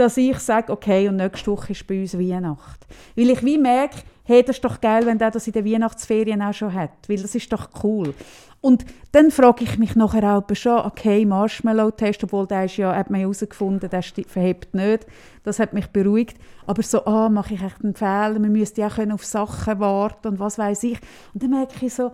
dass 0.00 0.16
ich 0.16 0.38
sage, 0.38 0.72
okay, 0.72 1.08
und 1.08 1.16
nächste 1.16 1.50
Woche 1.50 1.72
ist 1.72 1.86
bei 1.86 2.00
uns 2.00 2.18
Weihnacht. 2.18 2.86
Weil 3.16 3.30
ich 3.30 3.44
wie 3.44 3.58
merke, 3.58 3.98
hey, 4.24 4.42
das 4.42 4.56
ist 4.56 4.64
doch 4.64 4.80
geil, 4.80 5.04
wenn 5.04 5.18
der 5.18 5.30
das 5.30 5.46
in 5.46 5.52
den 5.52 5.66
Weihnachtsferien 5.66 6.40
auch 6.40 6.54
schon 6.54 6.72
hat, 6.72 6.90
weil 7.08 7.18
das 7.18 7.34
ist 7.34 7.52
doch 7.52 7.68
cool. 7.84 8.14
Und 8.62 8.84
dann 9.12 9.30
frage 9.30 9.64
ich 9.64 9.78
mich 9.78 9.96
nachher 9.96 10.36
auch 10.36 10.54
schon, 10.54 10.80
okay, 10.86 11.24
Marshmallow-Test, 11.24 12.24
obwohl 12.24 12.46
der 12.46 12.64
ist 12.64 12.76
ja, 12.76 12.94
hat 12.94 13.10
man 13.10 13.20
herausgefunden, 13.20 13.88
der 13.90 14.02
verhebt 14.02 14.74
nicht. 14.74 15.06
Das 15.44 15.58
hat 15.58 15.72
mich 15.72 15.86
beruhigt. 15.88 16.38
Aber 16.66 16.82
so, 16.82 17.04
ah, 17.06 17.28
mache 17.28 17.54
ich 17.54 17.62
echt 17.62 17.82
einen 17.82 17.94
Fehler, 17.94 18.38
man 18.38 18.52
müsste 18.52 18.82
ja 18.82 18.88
auch 18.88 19.12
auf 19.12 19.24
Sachen 19.24 19.80
warten 19.80 20.28
und 20.28 20.40
was 20.40 20.58
weiß 20.58 20.82
ich. 20.84 20.98
Und 21.32 21.42
dann 21.42 21.50
merke 21.50 21.86
ich 21.86 21.94
so, 21.94 22.12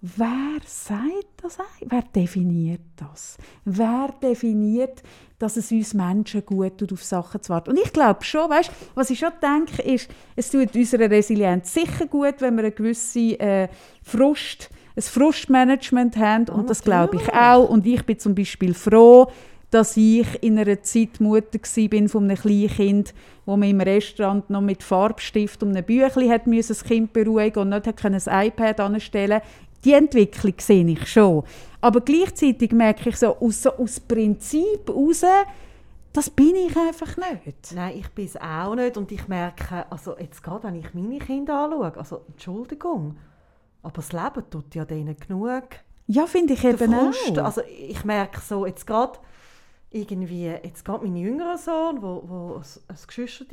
wer 0.00 0.58
sagt 0.64 1.42
das 1.42 1.58
eigentlich? 1.58 1.90
Wer 1.90 2.02
definiert 2.02 2.80
das? 2.96 3.36
Wer 3.64 4.14
definiert, 4.22 5.02
dass 5.40 5.56
es 5.56 5.72
uns 5.72 5.94
Menschen 5.94 6.44
gut 6.46 6.78
tut, 6.78 6.92
auf 6.92 7.02
Sachen 7.02 7.42
zu 7.42 7.52
warten? 7.52 7.70
Und 7.70 7.78
ich 7.78 7.92
glaube 7.92 8.22
schon, 8.22 8.48
weißt, 8.48 8.70
was 8.94 9.10
ich 9.10 9.18
schon 9.18 9.32
denke, 9.42 9.82
ist, 9.82 10.08
es 10.36 10.50
tut 10.50 10.76
unserer 10.76 11.10
Resilienz 11.10 11.74
sicher 11.74 12.06
gut, 12.06 12.36
wenn 12.38 12.54
wir 12.54 12.64
eine 12.64 12.72
gewisse 12.72 13.40
äh, 13.40 13.68
Frust, 14.02 14.70
ein 14.94 15.02
Frustmanagement 15.02 16.16
haben. 16.16 16.48
Und 16.50 16.70
das 16.70 16.82
glaube 16.82 17.16
ich 17.16 17.32
auch. 17.32 17.68
Und 17.68 17.86
ich 17.86 18.04
bin 18.04 18.18
zum 18.18 18.34
Beispiel 18.34 18.74
froh, 18.74 19.28
dass 19.70 19.96
ich 19.96 20.26
in 20.42 20.58
einer 20.58 20.82
Zeit 20.82 21.20
Mutter 21.20 21.58
gsi 21.58 21.88
bin 21.88 22.08
von 22.08 22.24
einem 22.24 22.36
kleinen 22.36 22.68
Kind, 22.68 23.14
wo 23.46 23.56
man 23.56 23.68
im 23.68 23.80
Restaurant 23.80 24.50
noch 24.50 24.60
mit 24.60 24.82
Farbstift 24.82 25.62
um 25.62 25.74
ein 25.74 25.84
Büchlein 25.84 26.30
hat 26.30 26.46
müssen, 26.46 26.68
das 26.68 26.84
Kind 26.84 27.12
beruhigen 27.12 27.60
und 27.60 27.68
nicht 27.70 27.86
hat 27.86 28.04
ein 28.04 28.46
iPad 28.46 28.80
anstellen. 28.80 29.40
Die 29.84 29.92
Entwicklung 29.94 30.54
sehe 30.58 30.86
ich 30.86 31.06
schon. 31.06 31.42
Aber 31.80 32.00
gleichzeitig 32.00 32.72
merke 32.72 33.08
ich 33.08 33.16
so 33.16 33.36
aus, 33.36 33.62
so 33.62 33.70
aus 33.72 34.00
Prinzip 34.00 34.86
heraus, 34.86 35.24
das 36.12 36.28
bin 36.28 36.54
ich 36.56 36.76
einfach 36.76 37.16
nicht. 37.16 37.72
Nein, 37.74 37.98
ich 37.98 38.08
bin 38.10 38.26
es 38.26 38.36
auch 38.36 38.74
nicht. 38.74 38.96
Und 38.96 39.12
ich 39.12 39.28
merke, 39.28 39.86
also 39.90 40.18
jetzt 40.18 40.42
gerade, 40.42 40.64
wenn 40.64 40.74
ich 40.74 40.92
meine 40.92 41.18
Kinder 41.18 41.64
anschaue, 41.64 41.96
also 41.96 42.22
Entschuldigung, 42.28 43.16
aber 43.82 43.92
das 43.94 44.12
Leben 44.12 44.50
tut 44.50 44.74
ja 44.74 44.84
denen 44.84 45.16
genug. 45.16 45.64
Ja, 46.06 46.26
finde 46.26 46.54
ich 46.54 46.60
Der 46.62 46.72
eben 46.72 46.92
Frust. 46.92 47.38
auch. 47.38 47.44
Also 47.44 47.62
ich 47.62 48.04
merke 48.04 48.40
so, 48.40 48.66
jetzt 48.66 48.86
gerade 48.86 49.18
irgendwie, 49.90 50.46
jetzt 50.46 50.84
gerade 50.84 51.04
mein 51.04 51.16
jüngerer 51.16 51.56
Sohn, 51.56 52.02
wo, 52.02 52.22
wo 52.26 52.54
ein, 52.56 52.64
ein 52.88 52.96
Geschwister 53.06 53.46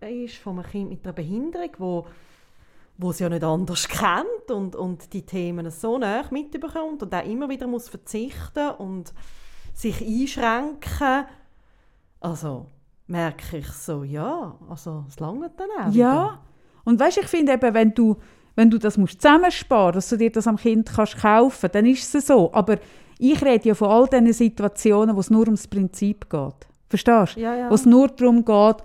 ist 0.00 0.36
von 0.36 0.58
einem 0.58 0.70
Kind 0.70 0.90
mit 0.90 1.04
einer 1.04 1.12
Behinderung, 1.12 1.70
wo 1.78 2.06
wo 2.98 3.10
es 3.10 3.18
ja 3.18 3.28
nicht 3.28 3.44
anders 3.44 3.88
kennt 3.88 4.50
und, 4.50 4.74
und 4.74 5.12
die 5.12 5.26
Themen 5.26 5.70
so 5.70 5.98
nah 5.98 6.24
mitbekommt 6.30 7.02
und 7.02 7.14
auch 7.14 7.24
immer 7.24 7.48
wieder 7.48 7.66
muss 7.66 7.88
verzichten 7.88 8.70
und 8.78 9.12
sich 9.74 10.00
einschränken. 10.00 11.26
Also 12.20 12.66
merke 13.06 13.58
ich 13.58 13.68
so, 13.68 14.02
ja, 14.02 14.56
also 14.68 15.04
es 15.08 15.20
langt 15.20 15.58
dann 15.58 15.68
auch 15.78 15.92
wieder. 15.92 15.98
Ja. 15.98 16.42
Und 16.84 16.98
weißt, 16.98 17.18
ich 17.18 17.26
finde 17.26 17.52
eben, 17.52 17.74
wenn 17.74 17.94
du, 17.94 18.16
wenn 18.54 18.70
du 18.70 18.78
das 18.78 18.96
musst 18.96 19.20
zusammensparen 19.20 19.94
dass 19.94 20.08
du 20.08 20.16
dir 20.16 20.32
das 20.32 20.46
am 20.46 20.56
Kind 20.56 20.90
kannst 20.94 21.18
kaufen 21.18 21.68
dann 21.72 21.84
ist 21.86 22.14
es 22.14 22.26
so. 22.26 22.52
Aber 22.52 22.78
ich 23.18 23.42
rede 23.42 23.68
ja 23.68 23.74
von 23.74 23.88
all 23.88 24.06
diesen 24.06 24.32
Situationen, 24.32 25.14
wo 25.14 25.20
es 25.20 25.30
nur 25.30 25.44
ums 25.44 25.66
Prinzip 25.66 26.28
geht. 26.30 26.66
Verstehst 26.88 27.36
du? 27.36 27.40
Ja, 27.40 27.54
ja. 27.54 27.70
Wo 27.70 27.74
es 27.74 27.84
nur 27.84 28.08
darum 28.08 28.44
geht, 28.44 28.76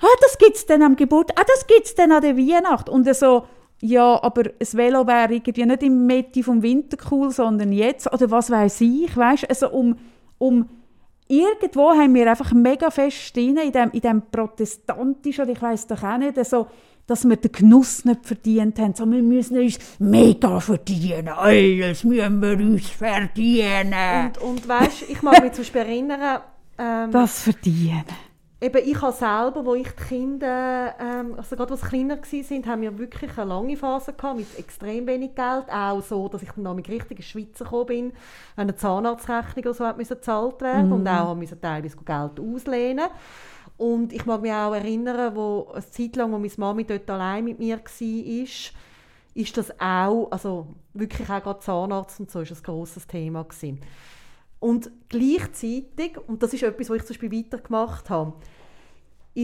ah, 0.00 0.16
das 0.20 0.38
gibt 0.38 0.56
es 0.56 0.66
dann 0.66 0.82
am 0.82 0.96
Geburt, 0.96 1.30
ah, 1.36 1.44
das 1.46 1.66
gibt 1.66 1.86
es 1.86 1.94
dann 1.94 2.12
an 2.12 2.22
der 2.22 2.36
Weihnacht. 2.36 2.88
Und 2.88 3.12
so, 3.14 3.46
ja, 3.82 4.22
aber 4.22 4.42
ein 4.42 4.72
Velo 4.72 5.06
wäre 5.06 5.34
irgendwie 5.34 5.64
nicht 5.64 5.82
im 5.82 6.06
Mitte 6.06 6.42
vom 6.42 6.62
Winter 6.62 6.96
cool, 7.10 7.30
sondern 7.30 7.72
jetzt. 7.72 8.12
Oder 8.12 8.30
was 8.30 8.50
weiß 8.50 8.82
ich, 8.82 9.16
weißt 9.16 9.48
Also 9.48 9.70
um, 9.70 9.96
um 10.38 10.68
irgendwo 11.28 11.90
haben 11.90 12.14
wir 12.14 12.28
einfach 12.28 12.52
mega 12.52 12.90
fest 12.90 13.34
drin, 13.34 13.56
in 13.56 13.72
dem, 13.72 13.90
in 13.92 14.00
dem 14.00 14.22
protestantischen, 14.30 15.44
oder 15.44 15.52
ich 15.52 15.62
weiß 15.62 15.86
doch 15.86 16.02
auch 16.02 16.18
nicht, 16.18 16.44
so, 16.44 16.66
dass 17.06 17.26
wir 17.28 17.36
den 17.36 17.52
Genuss 17.52 18.04
nicht 18.04 18.24
verdient 18.24 18.78
haben. 18.78 18.94
So, 18.94 19.10
wir 19.10 19.22
müssen 19.22 19.58
uns 19.58 19.78
mega 19.98 20.60
verdienen. 20.60 21.28
Alles 21.28 22.04
müssen 22.04 22.40
wir 22.40 22.52
uns 22.52 22.88
verdienen. 22.90 23.94
Und, 24.26 24.38
und 24.38 24.68
weißt, 24.68 25.08
ich 25.08 25.22
mag 25.22 25.42
mich 25.42 25.52
zum 25.52 25.62
Beispiel 25.62 25.80
erinnern, 25.80 26.40
ähm, 26.78 27.10
das 27.10 27.42
verdienen. 27.42 28.04
Eben, 28.62 28.86
ich 28.86 29.00
habe 29.00 29.12
selber, 29.12 29.64
wo 29.64 29.74
ich 29.74 29.88
die 29.88 30.02
Kinder, 30.02 30.94
ähm, 31.00 31.34
also 31.38 31.56
gerade 31.56 31.72
als 31.72 31.80
kleiner 31.80 32.18
waren, 32.18 32.66
haben 32.66 32.82
wir 32.82 32.98
wirklich 32.98 33.38
eine 33.38 33.48
lange 33.48 33.74
Phase 33.74 34.12
gehabt, 34.12 34.36
mit 34.36 34.58
extrem 34.58 35.06
wenig 35.06 35.34
Geld. 35.34 35.64
Auch 35.72 36.02
so, 36.02 36.28
dass 36.28 36.42
ich 36.42 36.50
dann 36.50 36.64
noch 36.64 36.74
mit 36.74 36.90
richtig 36.90 37.12
in 37.12 37.16
die 37.16 37.22
Schweiz 37.22 37.58
gekommen 37.58 37.86
bin, 37.86 38.12
eine 38.56 38.76
Zahnarztrechnung 38.76 39.64
oder 39.64 39.74
so 39.74 39.86
hat 39.86 39.96
müssen 39.96 40.16
gezahlt 40.16 40.60
werden 40.60 40.92
und 40.92 41.08
auch 41.08 41.34
müssen 41.34 41.58
teilweise 41.58 41.96
Geld 41.96 42.38
auslehnen. 42.38 43.06
Und 43.78 44.12
ich 44.12 44.26
mag 44.26 44.42
mich 44.42 44.52
auch 44.52 44.74
erinnern, 44.74 45.34
wo 45.34 45.70
eine 45.72 45.90
Zeit 45.90 46.16
lang, 46.16 46.30
wo 46.30 46.38
meine 46.38 46.52
Mami 46.58 46.84
dort 46.84 47.08
allein 47.08 47.44
mit 47.44 47.58
mir 47.58 47.78
war, 47.78 48.72
ist 49.34 49.56
das 49.56 49.80
auch, 49.80 50.30
also 50.30 50.66
wirklich 50.92 51.30
auch 51.30 51.42
gerade 51.42 51.60
Zahnarzt 51.60 52.20
und 52.20 52.30
so, 52.30 52.40
ist 52.40 52.52
ein 52.52 52.62
grosses 52.62 53.06
Thema 53.06 53.42
gewesen. 53.44 53.80
Und 54.58 54.90
gleichzeitig, 55.08 56.18
und 56.26 56.42
das 56.42 56.52
ist 56.52 56.62
etwas, 56.62 56.90
was 56.90 56.96
ich 56.98 57.04
zum 57.04 57.14
Beispiel 57.16 57.32
weitergemacht 57.32 58.10
habe, 58.10 58.34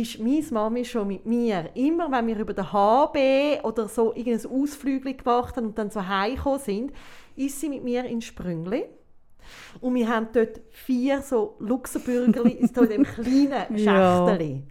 ist 0.01 0.18
meine 0.18 0.44
Mami 0.51 0.84
schon 0.84 1.09
mit 1.09 1.26
mir, 1.26 1.70
immer 1.74 2.11
wenn 2.11 2.26
wir 2.26 2.38
über 2.38 2.55
den 2.55 2.72
HB 2.72 3.64
oder 3.64 3.88
so 3.88 4.14
irgendein 4.14 4.51
Ausflügel 4.51 5.14
gemacht 5.14 5.57
haben 5.57 5.66
und 5.66 5.78
dann 5.78 5.90
so 5.90 6.07
heimgekommen 6.07 6.61
sind, 6.61 6.92
ist 7.36 7.61
sie 7.61 7.68
mit 7.68 7.84
mir 7.84 8.05
in 8.05 8.20
Sprüngli. 8.20 8.84
Und 9.80 9.94
wir 9.94 10.09
haben 10.09 10.28
dort 10.32 10.61
vier 10.70 11.22
so 11.22 11.57
Luxemburgerli 11.61 12.68
so 12.74 12.82
in 12.82 12.88
dem 12.88 13.05
kleinen 13.05 13.76
Ja. 13.76 14.26
Schächteli. 14.26 14.62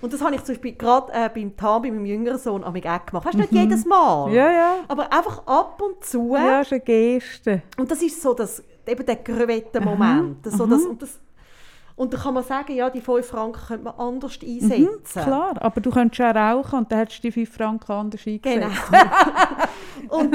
Und 0.00 0.12
das 0.12 0.22
habe 0.22 0.34
ich 0.34 0.44
zum 0.44 0.54
Beispiel 0.54 0.74
gerade 0.74 1.12
äh, 1.12 1.30
beim 1.34 1.56
Tam, 1.56 1.82
bei 1.82 1.90
meinem 1.90 2.06
jüngeren 2.06 2.38
Sohn, 2.38 2.64
auch 2.64 2.72
gemacht. 2.72 3.12
Weißt 3.12 3.34
du, 3.34 3.38
nicht 3.38 3.52
jedes 3.52 3.84
Mal. 3.84 4.32
Ja, 4.32 4.50
ja. 4.50 4.76
Aber 4.88 5.12
einfach 5.12 5.46
ab 5.46 5.80
und 5.82 6.04
zu. 6.04 6.34
Ja, 6.34 6.60
ist 6.60 6.72
eine 6.72 6.80
Geste. 6.80 7.62
Und 7.76 7.90
das 7.90 8.02
ist 8.02 8.20
so 8.20 8.34
das, 8.34 8.62
eben 8.86 9.04
der 9.04 9.16
Crevetten-Moment. 9.16 10.44
Das, 10.44 10.54
so 10.54 10.66
das, 10.66 10.82
und, 10.84 11.02
das, 11.02 11.18
und 11.96 12.12
da 12.12 12.18
kann 12.18 12.34
man 12.34 12.44
sagen, 12.44 12.74
ja, 12.74 12.90
die 12.90 13.00
5 13.00 13.26
Franken 13.26 13.60
könnte 13.68 13.84
man 13.84 13.94
anders 13.94 14.38
einsetzen. 14.42 14.82
Mhm, 14.82 15.22
klar, 15.22 15.54
aber 15.60 15.80
du 15.80 15.90
könntest 15.90 16.20
auch 16.20 16.34
rauchen 16.34 16.80
und 16.80 16.92
dann 16.92 16.98
hättest 16.98 17.24
du 17.24 17.28
die 17.28 17.32
5 17.32 17.56
Franken 17.56 17.92
anders 17.92 18.26
eingesetzt. 18.26 18.82
Genau. 18.90 20.18
und, 20.18 20.34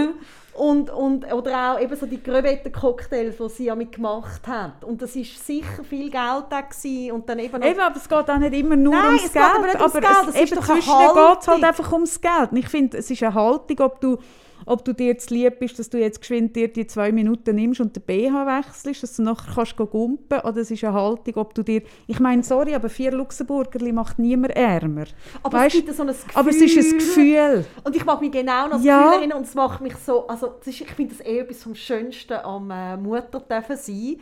und, 0.53 0.89
und, 0.89 1.33
oder 1.33 1.73
auch 1.73 1.79
eben 1.79 1.95
so 1.95 2.07
die 2.07 2.17
Crevetten-Cocktails, 2.17 3.37
die 3.37 3.49
sie 3.49 3.65
ja 3.65 3.75
mit 3.75 3.91
gemacht 3.91 4.47
hat. 4.47 4.83
Und 4.83 5.03
das 5.03 5.15
war 5.15 5.23
sicher 5.23 5.83
viel 5.83 6.09
Geld 6.09 6.45
da 6.49 6.61
gewesen. 6.61 7.11
und 7.11 7.29
dann 7.29 7.37
eben 7.37 7.61
Eben, 7.61 7.79
aber 7.79 7.95
es 7.95 8.09
geht 8.09 8.29
auch 8.29 8.37
nicht 8.37 8.53
immer 8.53 8.75
nur 8.75 8.93
Nein, 8.93 9.05
ums 9.05 9.25
es 9.25 9.31
geht 9.31 9.41
Geld. 9.41 9.55
aber 9.55 9.67
nicht 9.67 9.79
ums 9.79 9.95
aber 9.95 10.01
Geld, 10.01 10.17
es, 10.21 10.35
es 10.35 10.41
ist 10.41 10.51
eben 10.51 10.61
doch 10.61 10.69
eine 10.69 10.81
zwischen 10.81 11.13
geht 11.13 11.41
es 11.41 11.47
halt 11.47 11.63
einfach 11.63 11.91
ums 11.93 12.21
Geld. 12.21 12.51
Und 12.51 12.57
ich 12.57 12.69
finde, 12.69 12.97
es 12.97 13.11
ist 13.11 13.21
eine 13.21 13.33
Haltung, 13.35 13.79
ob 13.81 14.01
du, 14.01 14.17
ob 14.65 14.85
du 14.85 14.93
dir 14.93 15.17
zu 15.17 15.33
lieb 15.33 15.59
bist, 15.59 15.77
dass 15.79 15.89
du 15.89 15.99
jetzt 15.99 16.19
geschwind 16.21 16.55
dir 16.55 16.67
die 16.71 16.85
zwei 16.87 17.11
Minuten 17.11 17.55
nimmst 17.55 17.81
und 17.81 17.95
den 17.95 18.03
BH 18.03 18.45
wechselst, 18.45 19.03
dass 19.03 19.15
du 19.15 19.23
nachher 19.23 19.51
kannst 19.55 19.75
gumpen 19.77 20.39
oder 20.41 20.57
es 20.57 20.71
ist 20.71 20.83
eine 20.83 20.93
Haltung, 20.93 21.35
ob 21.35 21.53
du 21.53 21.63
dir... 21.63 21.81
Ich 22.07 22.19
meine, 22.19 22.43
sorry, 22.43 22.75
aber 22.75 22.89
vier 22.89 23.11
Luxemburgerli 23.11 23.91
macht 23.91 24.19
niemand 24.19 24.55
ärmer. 24.55 25.05
Aber 25.43 25.57
Weisst? 25.59 25.75
es 25.75 25.85
gibt 25.85 25.95
so 25.95 26.03
ein 26.03 26.07
Gefühl. 26.07 26.31
Aber 26.35 26.49
es 26.49 26.61
ist 26.61 26.77
ein 26.77 26.97
Gefühl. 26.97 27.65
Und 27.83 27.95
ich 27.95 28.05
mag 28.05 28.21
mich 28.21 28.31
genau 28.31 28.69
das 28.69 28.83
Ja. 28.83 29.01
Gefühl 29.03 29.19
erinnern 29.19 29.37
und 29.39 29.45
es 29.47 29.55
macht 29.55 29.81
mich 29.81 29.95
so, 29.97 30.27
also 30.27 30.47
ist, 30.65 30.81
ich 30.81 30.91
finde 30.91 31.15
das 31.15 31.25
eh 31.25 31.39
etwas 31.39 31.63
vom 31.63 31.75
Schönsten 31.75 32.33
am 32.33 32.69
äh, 32.71 32.97
Mutter 32.97 33.43
sein, 33.75 34.17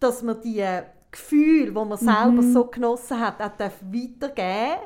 dass 0.00 0.22
man 0.22 0.40
die 0.42 0.64
Gefühle, 1.10 1.66
die 1.68 1.72
man 1.72 1.96
selber 1.96 2.42
Mhm. 2.42 2.52
so 2.52 2.64
genossen 2.66 3.18
hat, 3.20 3.40
auch 3.40 3.56
darf 3.56 3.74
weitergeben 3.82 4.80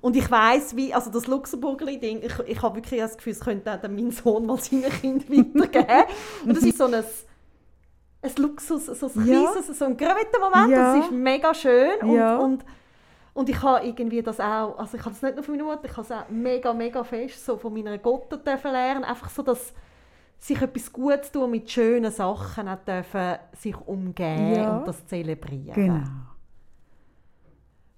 und 0.00 0.16
ich 0.16 0.30
weiß 0.30 0.76
wie, 0.76 0.92
also 0.94 1.10
das 1.10 1.26
Luxemburgerli-Ding, 1.26 2.22
ich, 2.22 2.38
ich 2.46 2.62
habe 2.62 2.76
wirklich 2.76 3.00
das 3.00 3.16
Gefühl, 3.16 3.32
es 3.32 3.40
könnte 3.40 3.72
auch 3.72 3.80
dann 3.80 3.94
mein 3.94 4.10
Sohn 4.10 4.46
mal 4.46 4.58
seinen 4.58 4.84
Kind 4.90 5.28
weitergeben. 5.30 6.04
und 6.44 6.56
das 6.56 6.64
ist 6.64 6.78
so 6.78 6.84
ein, 6.84 6.94
ein 6.94 8.30
Luxus, 8.38 8.86
so 8.86 9.06
ein 9.06 9.26
Ja. 9.26 9.50
kleines, 9.52 9.78
so 9.78 9.84
ein 9.84 9.96
Moment, 9.96 10.70
Ja. 10.70 10.94
das 10.96 11.04
ist 11.04 11.12
mega 11.12 11.54
schön 11.54 12.00
und, 12.02 12.14
Ja. 12.14 12.36
und 12.38 12.64
und 13.34 13.48
ich 13.48 13.62
habe 13.62 13.86
irgendwie 13.86 14.20
das 14.20 14.40
auch, 14.40 14.76
also 14.78 14.96
ich 14.96 15.04
habe 15.04 15.10
das 15.14 15.22
nicht 15.22 15.36
nur 15.36 15.44
von 15.44 15.54
meiner 15.56 15.68
Mutter, 15.68 15.84
ich 15.84 15.92
habe 15.92 16.02
es 16.02 16.10
auch 16.10 16.28
mega, 16.28 16.72
mega 16.74 17.04
fest 17.04 17.46
so 17.46 17.56
von 17.56 17.72
meiner 17.72 17.96
Gotte 17.96 18.40
lernen, 18.64 19.04
einfach 19.04 19.30
so, 19.30 19.42
dass 19.42 19.72
sich 20.40 20.60
etwas 20.60 20.92
Gutes 20.92 21.30
tun 21.30 21.48
mit 21.52 21.70
schönen 21.70 22.10
Sachen 22.10 22.66
auch 22.68 22.78
dürfen 22.84 23.36
sich 23.56 23.76
umgehen 23.86 24.54
Ja. 24.56 24.78
und 24.78 24.88
das 24.88 25.06
zelebrieren. 25.06 25.72
Genau. 25.72 26.02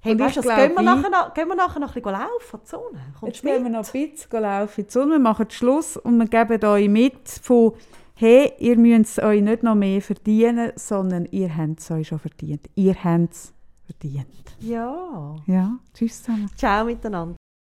Hey, 0.03 0.19
weißt 0.19 0.37
du, 0.39 0.41
gehen, 0.43 0.73
wir 0.75 0.83
nachher, 0.83 1.11
noch- 1.11 1.35
gehen 1.35 1.49
wir 1.49 1.55
nachher 1.57 1.79
noch 1.81 1.89
ein 1.95 2.03
bisschen 2.03 2.13
laufen, 2.13 2.55
in 2.55 2.61
die 2.65 2.69
Sonne? 2.69 3.01
Kommst 3.21 3.35
Jetzt 3.37 3.45
mit? 3.45 3.53
gehen 3.53 3.63
wir 3.65 3.71
noch 3.71 3.95
ein 3.95 4.11
bisschen 4.11 4.41
laufen 4.43 4.81
in 4.81 4.87
die 4.87 4.93
Sonne. 4.93 5.13
Wir 5.13 5.19
machen 5.19 5.51
Schluss 5.51 5.97
und 5.99 6.17
wir 6.19 6.27
geben 6.27 6.65
euch 6.65 6.89
mit 6.89 7.29
von 7.43 7.73
«Hey, 8.15 8.53
ihr 8.59 8.77
müsst 8.79 9.19
es 9.19 9.25
euch 9.25 9.43
nicht 9.43 9.63
noch 9.63 9.75
mehr 9.75 10.01
verdienen, 10.03 10.73
sondern 10.77 11.27
ihr 11.31 11.55
habt 11.57 11.81
es 11.81 11.91
euch 11.91 12.09
schon 12.09 12.19
verdient. 12.19 12.69
Ihr 12.75 12.95
habt 13.03 13.33
es 13.33 13.53
verdient.» 13.85 14.27
Ja. 14.61 15.37
Ja, 15.47 15.79
tschüss 15.95 16.23
zusammen. 16.23 16.51
Ciao 16.57 16.85
miteinander. 16.85 17.37